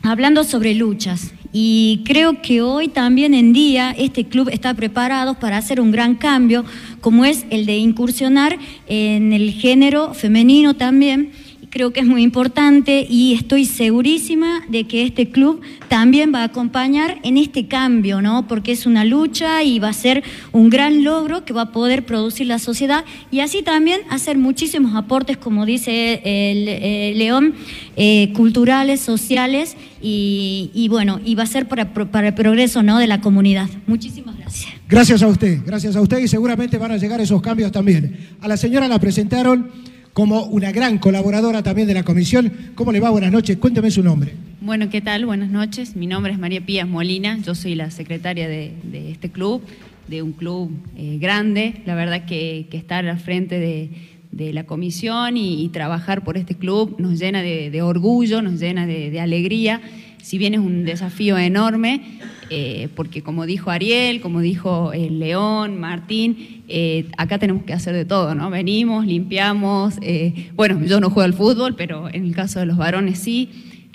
hablando 0.02 0.44
sobre 0.44 0.74
luchas. 0.74 1.32
Y 1.52 2.02
creo 2.04 2.42
que 2.42 2.62
hoy 2.62 2.88
también 2.88 3.34
en 3.34 3.52
día 3.52 3.90
este 3.90 4.24
club 4.24 4.48
está 4.52 4.74
preparado 4.74 5.34
para 5.34 5.56
hacer 5.56 5.80
un 5.80 5.90
gran 5.90 6.14
cambio, 6.14 6.64
como 7.00 7.24
es 7.24 7.44
el 7.50 7.66
de 7.66 7.76
incursionar 7.76 8.56
en 8.86 9.32
el 9.32 9.52
género 9.52 10.14
femenino 10.14 10.74
también, 10.74 11.32
creo 11.70 11.92
que 11.92 12.00
es 12.00 12.06
muy 12.06 12.22
importante 12.22 13.06
y 13.08 13.34
estoy 13.34 13.64
segurísima 13.64 14.62
de 14.68 14.84
que 14.84 15.04
este 15.04 15.30
club 15.30 15.60
también 15.88 16.32
va 16.34 16.40
a 16.40 16.44
acompañar 16.44 17.18
en 17.22 17.36
este 17.36 17.68
cambio, 17.68 18.20
¿no? 18.20 18.46
Porque 18.48 18.72
es 18.72 18.86
una 18.86 19.04
lucha 19.04 19.62
y 19.62 19.78
va 19.78 19.88
a 19.88 19.92
ser 19.92 20.22
un 20.52 20.68
gran 20.68 21.04
logro 21.04 21.44
que 21.44 21.52
va 21.52 21.62
a 21.62 21.72
poder 21.72 22.04
producir 22.04 22.48
la 22.48 22.58
sociedad 22.58 23.04
y 23.30 23.40
así 23.40 23.62
también 23.62 24.00
hacer 24.10 24.36
muchísimos 24.36 24.94
aportes, 24.96 25.36
como 25.36 25.64
dice 25.64 26.20
el, 26.24 26.68
eh, 26.68 27.12
León, 27.16 27.54
eh, 27.96 28.32
culturales, 28.34 29.00
sociales 29.00 29.76
y, 30.02 30.70
y 30.74 30.88
bueno, 30.88 31.20
y 31.24 31.36
va 31.36 31.44
a 31.44 31.46
ser 31.46 31.68
para, 31.68 31.92
para 31.92 32.28
el 32.28 32.34
progreso, 32.34 32.82
¿no? 32.82 32.98
De 32.98 33.06
la 33.06 33.20
comunidad. 33.20 33.68
Muchísimas 33.86 34.36
gracias. 34.36 34.72
Gracias 34.88 35.22
a 35.22 35.28
usted, 35.28 35.60
gracias 35.64 35.94
a 35.94 36.00
usted 36.00 36.18
y 36.18 36.26
seguramente 36.26 36.76
van 36.76 36.90
a 36.90 36.96
llegar 36.96 37.20
esos 37.20 37.40
cambios 37.40 37.70
también. 37.70 38.28
A 38.40 38.48
la 38.48 38.56
señora 38.56 38.88
la 38.88 38.98
presentaron 38.98 39.89
como 40.12 40.44
una 40.44 40.72
gran 40.72 40.98
colaboradora 40.98 41.62
también 41.62 41.88
de 41.88 41.94
la 41.94 42.02
comisión. 42.02 42.52
¿Cómo 42.74 42.92
le 42.92 43.00
va? 43.00 43.10
Buenas 43.10 43.32
noches. 43.32 43.56
Cuénteme 43.58 43.90
su 43.90 44.02
nombre. 44.02 44.32
Bueno, 44.60 44.90
¿qué 44.90 45.00
tal? 45.00 45.26
Buenas 45.26 45.50
noches. 45.50 45.96
Mi 45.96 46.06
nombre 46.06 46.32
es 46.32 46.38
María 46.38 46.60
Pías 46.60 46.88
Molina. 46.88 47.38
Yo 47.38 47.54
soy 47.54 47.74
la 47.74 47.90
secretaria 47.90 48.48
de, 48.48 48.74
este 49.10 49.30
club, 49.30 49.62
de 50.08 50.22
un 50.22 50.32
club 50.32 50.70
eh, 50.96 51.18
grande. 51.20 51.82
La 51.86 51.94
verdad 51.94 52.26
que, 52.26 52.66
que 52.70 52.76
estar 52.76 53.06
al 53.06 53.18
frente 53.18 53.58
de, 53.58 54.52
la 54.52 54.64
comisión 54.64 55.36
y, 55.36 55.68
trabajar 55.70 56.24
por 56.24 56.36
este 56.36 56.54
club 56.54 56.96
nos 56.98 57.18
llena 57.18 57.42
de, 57.42 57.82
orgullo, 57.82 58.42
nos 58.42 58.60
llena 58.60 58.86
de 58.86 59.20
alegría. 59.20 59.80
Si 60.22 60.38
bien 60.38 60.54
es 60.54 60.60
un 60.60 60.84
desafío 60.84 61.38
enorme, 61.38 62.02
eh, 62.50 62.88
porque 62.94 63.22
como 63.22 63.46
dijo 63.46 63.70
Ariel, 63.70 64.20
como 64.20 64.40
dijo 64.40 64.92
el 64.92 65.18
León, 65.18 65.78
Martín, 65.78 66.62
eh, 66.68 67.06
acá 67.16 67.38
tenemos 67.38 67.62
que 67.64 67.72
hacer 67.72 67.94
de 67.94 68.04
todo, 68.04 68.34
¿no? 68.34 68.50
Venimos, 68.50 69.06
limpiamos. 69.06 69.98
eh, 70.02 70.50
bueno, 70.56 70.84
yo 70.84 71.00
no 71.00 71.10
juego 71.10 71.24
al 71.24 71.34
fútbol, 71.34 71.74
pero 71.76 72.08
en 72.12 72.24
el 72.24 72.34
caso 72.34 72.60
de 72.60 72.66
los 72.66 72.76
varones 72.76 73.18
sí. 73.18 73.48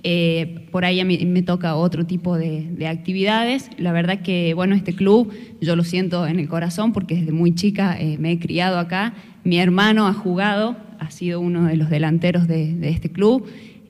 Eh, 0.08 0.68
por 0.70 0.86
ahí 0.86 1.00
a 1.00 1.04
mí 1.06 1.18
me 1.26 1.42
toca 1.42 1.76
otro 1.76 2.06
tipo 2.06 2.38
de, 2.38 2.68
de 2.70 2.88
actividades. 2.88 3.72
La 3.80 3.92
verdad 3.92 4.22
que, 4.22 4.54
bueno, 4.54 4.76
este 4.76 4.94
club 4.94 5.34
yo 5.62 5.76
lo 5.76 5.84
siento 5.84 6.28
en 6.28 6.40
el 6.40 6.48
corazón 6.48 6.94
porque 6.94 7.16
desde 7.16 7.32
muy 7.32 7.56
chica 7.56 7.98
eh, 8.00 8.18
me 8.20 8.34
he 8.34 8.38
criado 8.38 8.78
acá. 8.78 9.16
Mi 9.44 9.58
hermano 9.58 10.06
ha 10.06 10.14
jugado, 10.14 10.78
ha 11.00 11.10
sido 11.10 11.40
uno 11.40 11.66
de 11.66 11.76
los 11.76 11.90
delanteros 11.90 12.48
de, 12.48 12.76
de 12.76 12.90
este 12.90 13.10
club. 13.10 13.48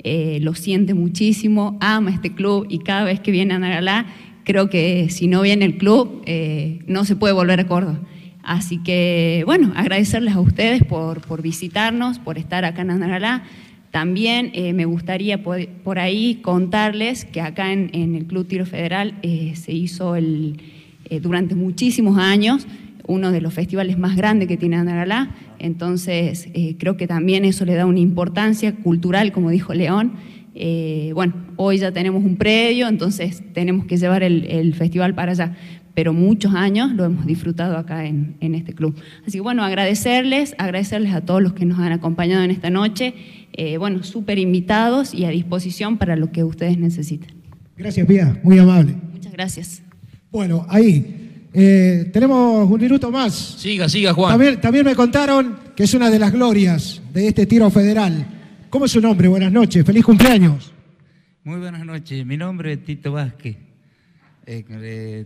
Eh, 0.08 0.38
lo 0.40 0.54
siente 0.54 0.94
muchísimo, 0.94 1.80
ama 1.82 2.12
este 2.12 2.32
club 2.32 2.68
y 2.70 2.78
cada 2.78 3.06
vez 3.06 3.20
que 3.20 3.32
viene 3.32 3.56
a 3.56 3.58
Nagalá, 3.60 4.06
creo 4.44 4.70
que 4.70 5.10
si 5.10 5.26
no 5.26 5.42
viene 5.42 5.66
el 5.66 5.78
club, 5.78 6.22
eh, 6.28 6.84
no 6.86 7.06
se 7.06 7.16
puede 7.16 7.34
volver 7.34 7.60
a 7.60 7.66
Córdoba. 7.66 8.00
Así 8.44 8.78
que, 8.84 9.42
bueno, 9.48 9.74
agradecerles 9.76 10.36
a 10.36 10.42
ustedes 10.42 10.84
por, 10.84 11.22
por 11.22 11.42
visitarnos, 11.42 12.20
por 12.20 12.38
estar 12.38 12.66
acá 12.66 12.84
en 12.84 13.00
Nagalá. 13.00 13.46
También 13.90 14.52
eh, 14.54 14.74
me 14.74 14.86
gustaría 14.86 15.42
por, 15.42 15.98
ahí 15.98 16.36
contarles 16.36 17.26
que 17.26 17.42
acá 17.42 17.74
en, 17.74 17.90
en 17.94 18.14
el 18.14 18.26
Club 18.26 18.46
Tiro 18.48 18.68
Federal 18.68 19.16
se 19.24 19.74
hizo 19.74 20.16
el, 20.16 20.62
durante 21.20 21.56
muchísimos 21.56 22.20
años 22.20 22.68
uno 23.08 23.32
de 23.32 23.42
los 23.42 23.54
festivales 23.54 23.98
más 23.98 24.16
grandes 24.16 24.48
que 24.48 24.58
tiene 24.58 24.84
Nagalá. 24.84 25.36
Entonces, 25.60 26.50
eh, 26.54 26.76
creo 26.78 26.98
que 26.98 27.08
también 27.08 27.46
eso 27.46 27.66
le 27.66 27.76
da 27.76 27.86
una 27.86 28.00
importancia 28.00 28.76
cultural, 28.76 29.32
como 29.32 29.50
dijo 29.50 29.74
León. 29.74 30.14
Eh, 30.56 31.12
bueno, 31.14 31.34
hoy 31.58 31.78
ya 31.78 31.92
tenemos 31.92 32.24
un 32.24 32.38
predio, 32.38 32.88
entonces 32.88 33.44
tenemos 33.54 33.86
que 33.86 33.98
llevar 33.98 34.24
el, 34.24 34.46
el 34.46 34.74
festival 34.74 35.14
para 35.14 35.34
allá. 35.34 35.56
Pero 35.94 36.12
muchos 36.12 36.54
años 36.54 36.92
lo 36.92 37.06
hemos 37.06 37.26
disfrutado 37.26 37.78
acá 37.78 38.06
en, 38.06 38.36
en 38.42 38.54
este 38.54 38.74
club. 38.74 38.96
Así 39.26 39.38
que 39.38 39.42
bueno, 39.42 39.64
agradecerles, 39.64 40.54
agradecerles 40.58 41.14
a 41.14 41.22
todos 41.22 41.42
los 41.42 41.54
que 41.54 41.66
nos 41.66 41.80
han 41.80 41.94
acompañado 41.94 42.44
en 42.44 42.52
esta 42.52 42.70
noche. 42.70 43.14
Eh, 43.54 43.78
bueno, 43.78 44.04
súper 44.04 44.38
invitados 44.38 45.14
y 45.14 45.24
a 45.24 45.30
disposición 45.30 45.98
para 45.98 46.18
lo 46.18 46.34
que 46.34 46.44
ustedes 46.44 46.78
necesiten. 46.78 47.30
Gracias, 47.78 48.06
Pía. 48.08 48.40
Muy 48.44 48.60
amable. 48.60 48.96
Muchas 49.14 49.32
gracias. 49.32 49.84
Bueno, 50.32 50.66
ahí. 50.68 51.25
Eh, 51.56 52.10
tenemos 52.12 52.70
un 52.70 52.80
minuto 52.80 53.10
más. 53.10 53.34
Siga, 53.34 53.90
siga, 53.90 54.14
Juan. 54.14 54.32
También, 54.32 54.62
también 54.62 54.86
me 54.86 54.96
contaron 54.96 55.58
que 55.76 55.84
es 55.84 55.94
una 55.94 56.10
de 56.10 56.20
las 56.20 56.32
glorias 56.32 57.02
de 57.14 57.28
este 57.28 57.46
tiro 57.46 57.70
federal. 57.70 58.26
¿Cómo 58.70 58.86
es 58.86 58.92
su 58.92 59.02
nombre? 59.02 59.28
Buenas 59.28 59.52
noches. 59.52 59.86
Feliz 59.86 60.04
cumpleaños. 60.04 60.76
Muy 61.46 61.60
buenas 61.60 61.86
noches, 61.86 62.26
mi 62.26 62.38
nombre 62.38 62.74
es 62.74 62.84
Tito 62.84 63.12
Vázquez. 63.12 63.56
Eh, 64.48 64.66
eh, 64.68 65.26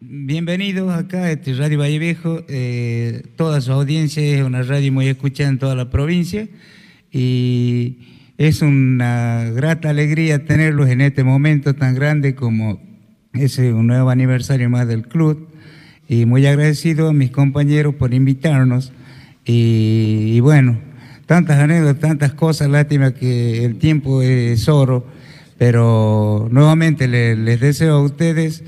bienvenidos 0.00 0.92
acá 0.92 1.22
a 1.22 1.30
este 1.30 1.54
Radio 1.54 1.78
Valle 1.78 2.00
Viejo. 2.00 2.44
Eh, 2.48 3.22
toda 3.36 3.60
su 3.60 3.70
audiencia 3.70 4.20
es 4.20 4.42
una 4.42 4.64
radio 4.64 4.92
muy 4.92 5.06
escuchada 5.06 5.48
en 5.48 5.60
toda 5.60 5.76
la 5.76 5.88
provincia 5.88 6.48
y 7.12 7.98
es 8.36 8.62
una 8.62 9.44
grata 9.54 9.90
alegría 9.90 10.44
tenerlos 10.44 10.88
en 10.88 11.02
este 11.02 11.22
momento 11.22 11.76
tan 11.76 11.94
grande 11.94 12.34
como 12.34 12.82
es 13.32 13.56
un 13.58 13.86
nuevo 13.86 14.10
aniversario 14.10 14.68
más 14.68 14.88
del 14.88 15.06
club. 15.06 15.49
Y 16.12 16.26
muy 16.26 16.44
agradecido 16.44 17.08
a 17.08 17.12
mis 17.12 17.30
compañeros 17.30 17.94
por 17.94 18.12
invitarnos. 18.12 18.92
Y, 19.44 20.32
y 20.34 20.40
bueno, 20.40 20.80
tantas 21.24 21.60
anécdotas, 21.60 22.00
tantas 22.00 22.32
cosas, 22.32 22.68
lástima 22.68 23.14
que 23.14 23.64
el 23.64 23.76
tiempo 23.76 24.20
es 24.20 24.68
oro, 24.68 25.06
pero 25.56 26.48
nuevamente 26.50 27.06
le- 27.06 27.36
les 27.36 27.60
deseo 27.60 27.94
a 27.94 28.02
ustedes 28.02 28.64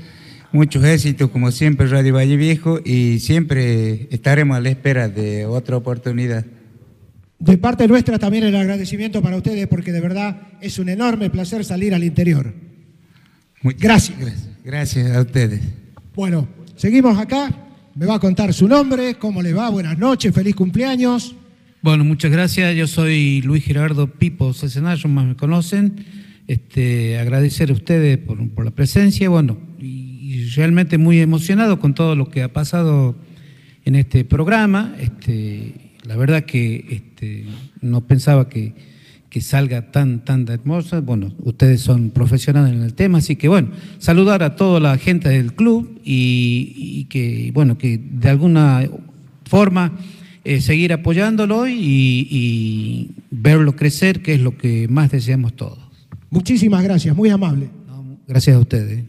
muchos 0.53 0.85
éxitos, 0.85 1.31
como 1.31 1.51
siempre, 1.51 1.87
Radio 1.87 2.13
Valle 2.13 2.37
Viejo, 2.37 2.79
y 2.81 3.19
siempre 3.19 4.07
estaremos 4.09 4.55
a 4.55 4.61
la 4.61 4.69
espera 4.69 5.09
de 5.09 5.45
otra 5.45 5.75
oportunidad. 5.75 6.45
De 7.39 7.57
parte 7.57 7.89
nuestra 7.89 8.17
también 8.19 8.45
el 8.45 8.55
agradecimiento 8.55 9.21
para 9.21 9.35
ustedes 9.35 9.67
porque 9.67 9.91
de 9.91 9.99
verdad 9.99 10.43
es 10.61 10.79
un 10.79 10.87
enorme 10.87 11.29
placer 11.29 11.65
salir 11.65 11.93
al 11.93 12.05
interior. 12.05 12.53
Gracias. 13.79 14.47
Gracias 14.63 15.13
a 15.13 15.19
ustedes. 15.19 15.59
Bueno, 16.15 16.47
seguimos 16.83 17.17
acá. 17.17 17.49
Me 17.95 18.05
va 18.05 18.15
a 18.15 18.19
contar 18.19 18.53
su 18.53 18.67
nombre, 18.67 19.15
cómo 19.15 19.41
le 19.41 19.53
va, 19.53 19.69
buenas 19.69 19.97
noches, 19.97 20.35
feliz 20.35 20.53
cumpleaños. 20.53 21.33
Bueno, 21.81 22.03
muchas 22.03 22.29
gracias. 22.29 22.75
Yo 22.75 22.87
soy 22.87 23.41
Luis 23.41 23.63
Gerardo 23.63 24.07
Pipo 24.07 24.53
Cesenayo, 24.53 25.07
más 25.07 25.25
me 25.25 25.37
conocen. 25.37 26.05
Este, 26.45 27.17
agradecer 27.19 27.69
a 27.69 27.73
ustedes 27.73 28.17
por, 28.17 28.65
la 28.65 28.71
presencia, 28.71 29.29
bueno, 29.29 29.57
y, 29.79 29.85
y 29.85 30.49
realmente 30.49 30.97
muy 30.97 31.21
emocionado 31.21 31.79
con 31.79 31.93
todo 31.93 32.17
lo 32.17 32.29
que 32.29 32.43
ha 32.43 32.51
pasado 32.51 33.15
en 33.85 33.95
este 33.95 34.25
programa. 34.25 34.93
Este, 34.99 35.93
la 36.03 36.17
verdad 36.17 36.43
que 36.43 36.85
este, 36.89 37.45
no 37.79 38.05
pensaba 38.07 38.49
que, 38.49 38.73
que 39.33 39.41
salga 39.41 39.89
tan, 39.89 40.23
tan 40.23 40.47
hermosa. 40.47 41.01
Bueno, 41.01 41.33
ustedes 41.39 41.81
son 41.81 42.11
profesionales 42.11 42.71
en 42.71 42.83
el 42.83 42.93
tema, 42.93 43.17
así 43.17 43.35
que 43.35 43.47
bueno, 43.47 43.69
saludar 43.97 44.43
a 44.43 44.55
toda 44.55 44.79
la 44.79 44.95
gente 44.99 45.27
del 45.27 45.55
club 45.55 45.99
y, 46.03 46.73
y 46.77 47.05
que, 47.05 47.49
bueno, 47.51 47.75
que 47.79 47.97
de 47.97 48.29
alguna 48.29 48.87
forma 49.45 49.97
eh, 50.43 50.61
seguir 50.61 50.93
apoyándolo 50.93 51.67
y, 51.67 51.73
y 52.29 53.11
verlo 53.31 53.75
crecer, 53.75 54.21
que 54.21 54.35
es 54.35 54.39
lo 54.39 54.55
que 54.55 54.87
más 54.87 55.09
deseamos 55.09 55.55
todos. 55.55 55.79
Muchísimas 56.29 56.83
gracias, 56.83 57.15
muy 57.15 57.31
amable. 57.31 57.69
Gracias 58.27 58.55
a 58.55 58.59
ustedes. 58.59 59.03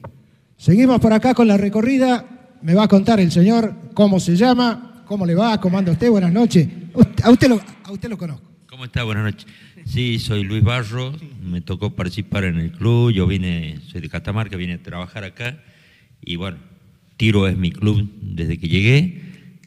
Seguimos 0.57 1.01
por 1.01 1.13
acá 1.13 1.35
con 1.35 1.47
la 1.49 1.59
recorrida. 1.59 2.25
Me 2.63 2.73
va 2.73 2.85
a 2.85 2.89
contar 2.89 3.21
el 3.21 3.31
señor 3.31 3.75
cómo 3.93 4.19
se 4.19 4.37
llama, 4.37 5.05
cómo 5.07 5.27
le 5.27 5.35
va, 5.35 5.61
cómo 5.61 5.77
anda 5.77 5.93
usted, 5.93 6.09
buenas 6.09 6.33
noches. 6.33 6.67
A 7.23 7.31
usted 7.31 7.49
lo, 7.51 7.61
a 7.83 7.93
usted 7.93 8.09
lo 8.09 8.17
conozco. 8.17 8.49
¿Cómo 8.71 8.87
está? 8.87 9.05
Buenas 9.05 9.25
noches. 9.25 9.47
Sí, 9.85 10.19
soy 10.19 10.45
Luis 10.45 10.65
Barro, 10.65 11.13
me 11.43 11.61
tocó 11.61 11.91
participar 11.95 12.45
en 12.45 12.59
el 12.59 12.73
club, 12.73 13.13
yo 13.13 13.27
vine, 13.27 13.79
soy 13.87 14.01
de 14.01 14.09
Catamarca, 14.09 14.57
vine 14.57 14.75
a 14.75 14.83
trabajar 14.83 15.25
acá 15.25 15.63
y 16.23 16.37
bueno, 16.37 16.57
Tiro 17.17 17.47
es 17.47 17.57
mi 17.57 17.71
club 17.71 18.11
desde 18.21 18.59
que 18.59 18.69
llegué. 18.69 19.21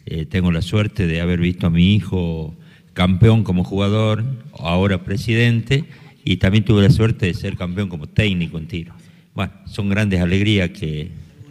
Eh, 0.05 0.25
tengo 0.25 0.51
la 0.51 0.61
suerte 0.61 1.07
de 1.07 1.21
haber 1.21 1.39
visto 1.39 1.67
a 1.67 1.69
mi 1.69 1.95
hijo 1.95 2.55
campeón 2.93 3.43
como 3.43 3.63
jugador, 3.63 4.25
ahora 4.57 5.03
presidente, 5.03 5.85
y 6.25 6.37
también 6.37 6.65
tuve 6.65 6.81
la 6.81 6.89
suerte 6.89 7.27
de 7.27 7.33
ser 7.33 7.55
campeón 7.55 7.87
como 7.87 8.07
técnico 8.07 8.57
en 8.57 8.67
tiro. 8.67 8.93
Bueno, 9.35 9.53
son 9.65 9.87
grandes 9.87 10.19
alegrías 10.19 10.71
que, 10.71 11.09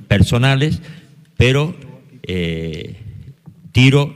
personales, 0.08 0.82
pero 1.36 1.74
eh, 2.24 2.96
tiro, 3.72 4.14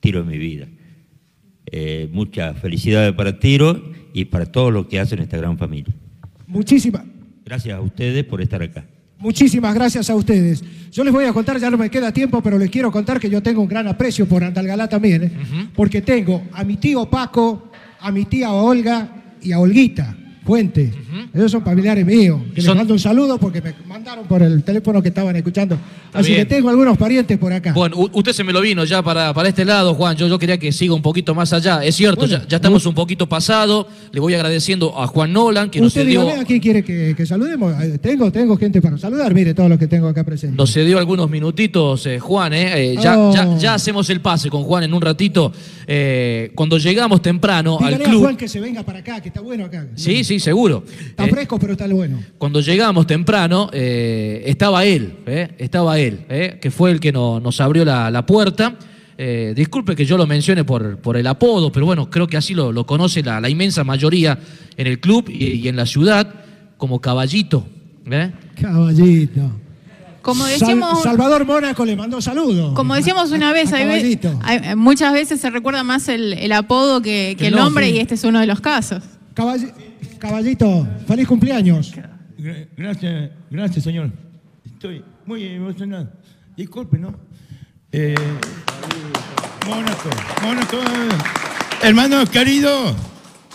tiro 0.00 0.20
es 0.20 0.26
mi 0.26 0.38
vida. 0.38 0.66
Eh, 1.72 2.08
muchas 2.12 2.58
felicidades 2.58 3.12
para 3.12 3.38
Tiro 3.38 3.80
y 4.12 4.24
para 4.26 4.46
todo 4.46 4.70
lo 4.70 4.88
que 4.88 4.98
hacen 4.98 5.20
esta 5.20 5.36
gran 5.36 5.56
familia. 5.56 5.94
Muchísimas, 6.46 7.02
Gracias 7.44 7.76
a 7.76 7.80
ustedes 7.80 8.24
por 8.24 8.40
estar 8.40 8.62
acá. 8.62 8.84
muchísimas 9.18 9.74
gracias 9.74 10.08
a 10.10 10.14
ustedes. 10.14 10.62
Yo 10.92 11.04
les 11.04 11.12
voy 11.12 11.24
a 11.24 11.32
contar, 11.32 11.58
ya 11.60 11.70
no 11.70 11.76
me 11.78 11.90
queda 11.90 12.12
tiempo, 12.12 12.40
pero 12.42 12.58
les 12.58 12.70
quiero 12.70 12.90
contar 12.90 13.18
que 13.20 13.28
yo 13.30 13.42
tengo 13.42 13.60
un 13.62 13.68
gran 13.68 13.86
aprecio 13.88 14.26
por 14.26 14.42
Andalgalá 14.44 14.88
también, 14.88 15.22
¿eh? 15.24 15.32
porque 15.74 16.00
tengo 16.02 16.42
a 16.52 16.64
mi 16.64 16.76
tío 16.76 17.08
Paco, 17.08 17.70
a 18.00 18.10
mi 18.10 18.24
tía 18.24 18.50
Olga 18.52 19.36
y 19.42 19.52
a 19.52 19.58
Olguita. 19.60 20.16
Fuente. 20.44 20.92
Ellos 21.34 21.50
son 21.52 21.62
familiares 21.62 22.04
míos. 22.04 22.40
Que 22.54 22.62
les 22.62 22.74
mando 22.74 22.92
un 22.94 22.98
saludo 22.98 23.38
porque 23.38 23.60
me 23.60 23.74
mandaron 23.86 24.26
por 24.26 24.42
el 24.42 24.62
teléfono 24.64 25.00
que 25.02 25.08
estaban 25.08 25.36
escuchando. 25.36 25.78
Así 26.12 26.32
bien. 26.32 26.40
que 26.46 26.54
tengo 26.56 26.70
algunos 26.70 26.96
parientes 26.96 27.38
por 27.38 27.52
acá. 27.52 27.72
Bueno, 27.72 27.96
usted 28.12 28.32
se 28.32 28.42
me 28.42 28.52
lo 28.52 28.60
vino 28.60 28.84
ya 28.84 29.00
para, 29.02 29.32
para 29.34 29.48
este 29.50 29.64
lado, 29.64 29.94
Juan. 29.94 30.16
Yo, 30.16 30.26
yo 30.26 30.38
quería 30.38 30.58
que 30.58 30.72
siga 30.72 30.94
un 30.94 31.02
poquito 31.02 31.34
más 31.34 31.52
allá. 31.52 31.84
Es 31.84 31.94
cierto, 31.94 32.22
Bueno, 32.22 32.38
ya, 32.38 32.48
ya 32.48 32.56
estamos 32.56 32.84
un 32.86 32.94
poquito 32.94 33.28
pasado. 33.28 33.86
Le 34.12 34.18
voy 34.18 34.34
agradeciendo 34.34 34.98
a 35.00 35.06
Juan 35.06 35.32
Nolan, 35.32 35.70
que 35.70 35.78
nos 35.80 35.88
Usted 35.88 36.02
cedió, 36.02 36.22
dígame 36.22 36.40
a 36.40 36.44
quién 36.44 36.58
quiere 36.60 36.82
que, 36.82 37.14
que 37.16 37.26
saludemos. 37.26 37.74
Eh, 37.82 37.98
Tengo, 37.98 38.32
tengo 38.32 38.56
gente 38.56 38.80
para 38.82 38.98
saludar. 38.98 39.32
Mire 39.34 39.54
todo 39.54 39.68
lo 39.68 39.78
que 39.78 39.86
tengo 39.86 40.08
acá 40.08 40.24
presente. 40.24 40.56
nos 40.56 40.72
cedió 40.72 40.98
algunos 40.98 41.30
minutitos, 41.30 42.06
eh, 42.06 42.18
Juan. 42.18 42.54
eh. 42.54 42.92
Eh, 42.92 42.96
ya, 43.00 43.18
Oh. 43.18 43.34
ya, 43.34 43.56
ya 43.58 43.74
hacemos 43.74 44.08
el 44.10 44.20
pase 44.20 44.48
con 44.50 44.62
Juan 44.64 44.84
en 44.84 44.94
un 44.94 45.02
ratito. 45.02 45.52
Eh, 45.86 46.52
cuando 46.54 46.78
llegamos 46.78 47.20
temprano 47.20 47.76
Dígale 47.78 47.96
al 47.96 48.02
a 48.02 48.04
club. 48.04 48.20
Juan 48.22 48.36
que 48.36 48.48
se 48.48 48.60
venga 48.60 48.82
para 48.84 49.00
acá, 49.00 49.20
que 49.20 49.28
está 49.28 49.40
bueno 49.40 49.64
acá. 49.66 49.86
Sí, 49.96 50.22
sí, 50.24 50.29
seguro. 50.38 50.84
Está 51.08 51.24
Eh, 51.26 51.30
fresco, 51.30 51.58
pero 51.58 51.72
está 51.72 51.88
bueno. 51.88 52.22
Cuando 52.38 52.60
llegamos 52.60 53.06
temprano, 53.06 53.70
eh, 53.72 54.42
estaba 54.46 54.84
él, 54.84 55.14
eh, 55.26 55.48
estaba 55.58 55.98
él, 55.98 56.20
eh, 56.28 56.58
que 56.60 56.70
fue 56.70 56.90
el 56.92 57.00
que 57.00 57.10
no- 57.10 57.40
nos 57.40 57.60
abrió 57.60 57.84
la, 57.84 58.10
la 58.10 58.24
puerta. 58.26 58.76
Eh, 59.18 59.52
disculpe 59.56 59.94
que 59.96 60.06
yo 60.06 60.16
lo 60.16 60.26
mencione 60.26 60.64
por, 60.64 60.98
por 60.98 61.16
el 61.16 61.26
apodo, 61.26 61.70
pero 61.72 61.84
bueno, 61.84 62.08
creo 62.08 62.26
que 62.26 62.36
así 62.36 62.54
lo, 62.54 62.72
lo 62.72 62.86
conoce 62.86 63.22
la, 63.22 63.40
la 63.40 63.48
inmensa 63.50 63.84
mayoría 63.84 64.38
en 64.76 64.86
el 64.86 64.98
club 65.00 65.28
y, 65.28 65.44
y 65.56 65.68
en 65.68 65.76
la 65.76 65.84
ciudad 65.84 66.32
como 66.78 67.00
caballito. 67.00 67.66
¿eh? 68.10 68.30
Caballito. 68.60 69.50
Como 70.22 70.44
Sal- 70.44 70.52
decíamos, 70.58 71.02
Salvador 71.02 71.46
Mónaco 71.46 71.84
le 71.84 71.96
mandó 71.96 72.20
saludos. 72.20 72.74
como 72.74 72.94
decíamos 72.94 73.30
una 73.30 73.52
vez, 73.54 73.72
a 73.72 73.76
hay 73.76 73.84
ve- 73.86 73.90
Caballito. 73.96 74.38
hay- 74.42 74.76
muchas 74.76 75.12
veces 75.14 75.40
se 75.40 75.48
recuerda 75.50 75.82
más 75.82 76.08
el, 76.08 76.34
el 76.34 76.52
apodo 76.52 77.00
que, 77.00 77.36
que 77.38 77.46
el 77.48 77.54
El 77.54 77.58
nombre 77.60 77.86
nombre. 77.86 77.98
y 77.98 78.00
este 78.00 78.14
es 78.16 78.24
uno 78.24 78.38
de 78.40 78.46
los 78.46 78.60
casos. 78.60 79.02
Caballi- 79.34 79.72
Caballito, 80.18 80.86
feliz 81.06 81.26
cumpleaños. 81.26 81.92
Gra- 82.38 82.68
Gracias, 82.76 83.30
gracias, 83.50 83.84
señor. 83.84 84.10
Estoy 84.64 85.04
muy 85.26 85.44
emocionado. 85.44 86.10
Disculpe, 86.56 86.98
¿no? 86.98 87.14
Eh, 87.92 88.14
Mónaco. 89.66 90.78
Hermano 91.82 92.24
querido, 92.26 92.94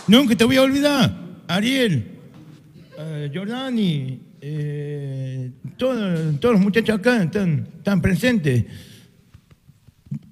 nunca 0.08 0.34
te 0.36 0.44
voy 0.44 0.56
a 0.56 0.62
olvidar. 0.62 1.16
Ariel, 1.48 2.18
eh, 2.98 3.30
Jordani, 3.32 4.20
eh, 4.40 5.52
todos, 5.76 6.40
todos 6.40 6.54
los 6.54 6.62
muchachos 6.62 6.98
acá 6.98 7.22
están, 7.22 7.68
están 7.76 8.00
presentes. 8.00 8.64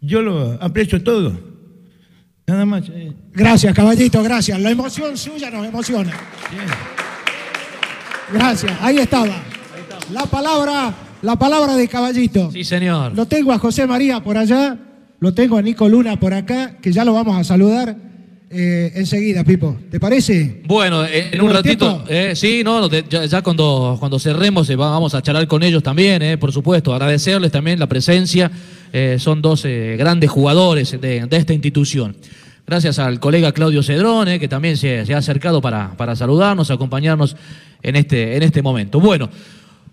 Yo 0.00 0.22
lo 0.22 0.52
aprecio 0.62 1.02
todo. 1.02 1.53
Nada 2.46 2.64
más. 2.66 2.84
eh. 2.90 3.12
Gracias, 3.32 3.74
caballito, 3.74 4.22
gracias. 4.22 4.60
La 4.60 4.70
emoción 4.70 5.16
suya 5.16 5.50
nos 5.50 5.66
emociona. 5.66 6.12
Gracias, 8.32 8.72
ahí 8.80 8.98
estaba. 8.98 9.34
La 10.12 10.26
palabra, 10.26 10.92
la 11.22 11.36
palabra 11.36 11.76
de 11.76 11.88
caballito. 11.88 12.50
Sí, 12.52 12.64
señor. 12.64 13.14
Lo 13.14 13.26
tengo 13.26 13.52
a 13.52 13.58
José 13.58 13.86
María 13.86 14.20
por 14.22 14.36
allá, 14.36 14.76
lo 15.20 15.32
tengo 15.32 15.56
a 15.56 15.62
Nico 15.62 15.88
Luna 15.88 16.18
por 16.18 16.34
acá, 16.34 16.76
que 16.80 16.92
ya 16.92 17.04
lo 17.04 17.14
vamos 17.14 17.36
a 17.38 17.44
saludar 17.44 17.96
eh, 18.54 18.92
enseguida, 18.94 19.42
Pipo. 19.44 19.76
¿Te 19.90 19.98
parece? 20.00 20.62
Bueno, 20.66 21.04
eh, 21.04 21.18
en 21.18 21.24
un 21.42 21.48
¿Tenemos 21.50 21.52
ratito, 21.54 22.04
eh, 22.08 22.32
sí, 22.34 22.62
no, 22.64 22.88
ya, 22.88 23.24
ya 23.26 23.42
cuando, 23.42 23.96
cuando 23.98 24.18
cerremos 24.18 24.70
eh, 24.70 24.76
va- 24.76 24.90
vamos 24.90 25.14
a 25.14 25.20
charlar 25.22 25.46
con 25.48 25.62
ellos 25.62 25.82
también, 25.82 26.38
por 26.38 26.52
supuesto, 26.52 26.94
agradecerles 26.94 27.50
también 27.52 27.78
la 27.78 27.86
presencia, 27.88 28.50
son 29.18 29.42
dos 29.42 29.64
grandes 29.98 30.30
jugadores 30.30 30.92
de, 31.00 31.26
de 31.26 31.36
esta 31.36 31.52
institución. 31.52 32.14
Gracias 32.66 32.98
al 32.98 33.20
colega 33.20 33.52
Claudio 33.52 33.82
Cedrón, 33.82 34.28
eh, 34.28 34.38
que 34.40 34.48
también 34.48 34.76
se, 34.78 35.04
se 35.04 35.12
ha 35.14 35.18
acercado 35.18 35.60
para, 35.60 35.96
para 35.96 36.16
saludarnos, 36.16 36.70
acompañarnos 36.70 37.36
en 37.82 37.96
este, 37.96 38.36
en 38.36 38.42
este 38.42 38.62
momento. 38.62 39.00
Bueno, 39.00 39.28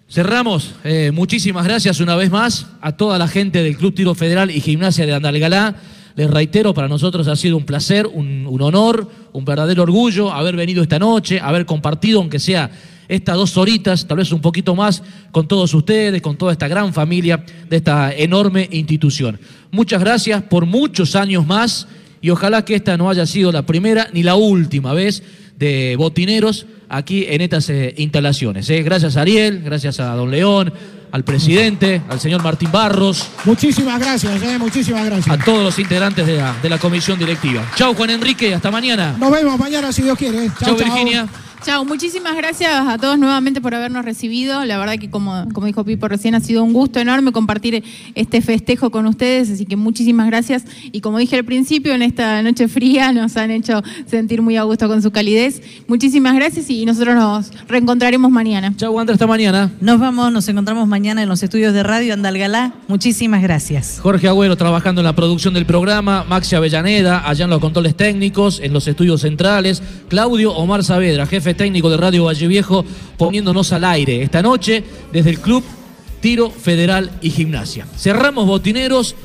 cerramos. 0.09 0.75
eh, 0.83 1.11
muchísimas 1.13 1.65
gracias 1.65 1.99
una 1.99 2.15
vez 2.15 2.29
más 2.31 2.67
a 2.81 2.93
toda 2.93 3.17
la 3.17 3.27
gente 3.27 3.61
del 3.63 3.75
Club 3.75 3.93
Tiro 3.93 4.15
Federal 4.15 4.51
y 4.51 4.61
Gimnasia 4.61 5.05
de 5.05 5.13
Andalgalá. 5.13 5.75
Les 6.15 6.29
reitero, 6.29 6.73
para 6.73 6.87
nosotros 6.87 7.27
ha 7.27 7.35
sido 7.35 7.57
un 7.57 7.65
placer, 7.65 8.07
un, 8.07 8.47
honor, 8.61 9.09
un 9.33 9.45
verdadero 9.45 9.83
orgullo 9.83 10.31
haber 10.31 10.55
venido 10.55 10.83
esta 10.83 10.99
noche, 10.99 11.39
haber 11.39 11.65
compartido, 11.65 12.19
aunque 12.19 12.39
sea 12.39 12.69
estas 13.07 13.35
dos 13.35 13.57
horitas, 13.57 14.07
tal 14.07 14.17
vez 14.17 14.31
un 14.31 14.41
poquito 14.41 14.75
más, 14.75 15.03
con 15.31 15.47
todos 15.47 15.73
ustedes, 15.73 16.21
con 16.21 16.37
toda 16.37 16.53
esta 16.53 16.67
gran 16.67 16.93
familia 16.93 17.43
de 17.69 17.77
esta 17.77 18.13
enorme 18.13 18.67
institución. 18.71 19.39
Muchas 19.71 19.99
gracias 19.99 20.43
por 20.43 20.65
muchos 20.65 21.15
años 21.15 21.45
más 21.45 21.87
y 22.21 22.29
ojalá 22.29 22.63
que 22.63 22.75
esta 22.75 22.97
no 22.97 23.09
haya 23.09 23.25
sido 23.25 23.51
la 23.51 23.65
primera 23.65 24.07
ni 24.13 24.23
la 24.23 24.35
última 24.35 24.93
vez 24.93 25.23
de 25.57 25.95
botineros 25.97 26.65
aquí 26.89 27.25
en 27.27 27.41
estas 27.41 27.69
eh, 27.69 27.93
instalaciones. 27.97 28.69
eh. 28.69 28.83
Gracias 28.83 29.17
a 29.17 29.21
Ariel, 29.21 29.61
gracias 29.63 29.99
a 29.99 30.15
don 30.15 30.31
León, 30.31 30.73
al 31.11 31.23
presidente, 31.23 32.01
al 32.09 32.19
señor 32.19 32.41
Martín 32.43 32.71
Barros, 32.71 33.27
Muchísimas 33.45 33.99
gracias, 33.99 34.41
eh, 34.41 34.57
muchísimas 34.57 35.05
gracias. 35.05 35.39
a 35.39 35.43
todos 35.43 35.63
los 35.63 35.77
integrantes 35.79 36.25
de 36.25 36.37
la, 36.37 36.53
de 36.61 36.69
la 36.69 36.77
comisión 36.77 37.19
directiva. 37.19 37.63
Chau 37.75 37.93
Juan 37.93 38.11
Enrique, 38.11 38.53
hasta 38.53 38.71
mañana. 38.71 39.15
Nos 39.17 39.31
vemos 39.31 39.59
mañana 39.59 39.91
si 39.91 40.03
Dios 40.03 40.17
quiere. 40.17 40.49
Chau, 40.59 40.75
Virginia. 40.75 41.27
Chao, 41.63 41.85
muchísimas 41.85 42.35
gracias 42.35 42.71
a 42.87 42.97
todos 42.97 43.19
nuevamente 43.19 43.61
por 43.61 43.75
habernos 43.75 44.03
recibido. 44.03 44.65
La 44.65 44.79
verdad 44.79 44.95
que 44.97 45.11
como, 45.11 45.45
como 45.53 45.67
dijo 45.67 45.83
Pipo 45.83 46.07
recién, 46.07 46.33
ha 46.33 46.39
sido 46.39 46.63
un 46.63 46.73
gusto 46.73 46.99
enorme 46.99 47.31
compartir 47.31 47.83
este 48.15 48.41
festejo 48.41 48.89
con 48.89 49.05
ustedes, 49.05 49.51
así 49.51 49.67
que 49.67 49.75
muchísimas 49.75 50.25
gracias. 50.25 50.65
Y 50.91 51.01
como 51.01 51.19
dije 51.19 51.35
al 51.35 51.45
principio, 51.45 51.93
en 51.93 52.01
esta 52.01 52.41
noche 52.41 52.67
fría 52.67 53.13
nos 53.13 53.37
han 53.37 53.51
hecho 53.51 53.83
sentir 54.07 54.41
muy 54.41 54.57
a 54.57 54.63
gusto 54.63 54.87
con 54.87 55.03
su 55.03 55.11
calidez. 55.11 55.61
Muchísimas 55.87 56.33
gracias 56.33 56.67
y 56.71 56.83
nosotros 56.83 57.13
nos 57.13 57.51
reencontraremos 57.67 58.31
mañana. 58.31 58.73
Chao, 58.75 58.99
Andrés, 58.99 59.17
hasta 59.17 59.27
mañana. 59.27 59.71
Nos 59.81 59.99
vamos, 59.99 60.31
nos 60.31 60.47
encontramos 60.49 60.87
mañana 60.87 61.21
en 61.21 61.29
los 61.29 61.43
estudios 61.43 61.75
de 61.75 61.83
Radio 61.83 62.15
Andalgalá. 62.15 62.73
Muchísimas 62.87 63.43
gracias. 63.43 63.99
Jorge 64.01 64.27
Agüero 64.27 64.57
trabajando 64.57 65.01
en 65.01 65.05
la 65.05 65.13
producción 65.13 65.53
del 65.53 65.67
programa, 65.67 66.25
Maxi 66.27 66.55
Avellaneda 66.55 67.29
allá 67.29 67.43
en 67.43 67.51
los 67.51 67.59
controles 67.59 67.95
técnicos, 67.95 68.59
en 68.59 68.73
los 68.73 68.87
estudios 68.87 69.21
centrales, 69.21 69.83
Claudio 70.09 70.53
Omar 70.53 70.83
Saavedra, 70.83 71.27
jefe 71.27 71.50
técnico 71.53 71.89
de 71.89 71.97
Radio 71.97 72.25
Valle 72.25 72.47
Viejo, 72.47 72.85
poniéndonos 73.17 73.71
al 73.73 73.83
aire 73.83 74.21
esta 74.21 74.41
noche 74.41 74.83
desde 75.11 75.29
el 75.31 75.39
Club 75.39 75.63
Tiro 76.21 76.49
Federal 76.49 77.11
y 77.21 77.31
Gimnasia. 77.31 77.87
Cerramos 77.97 78.45
botineros 78.45 79.15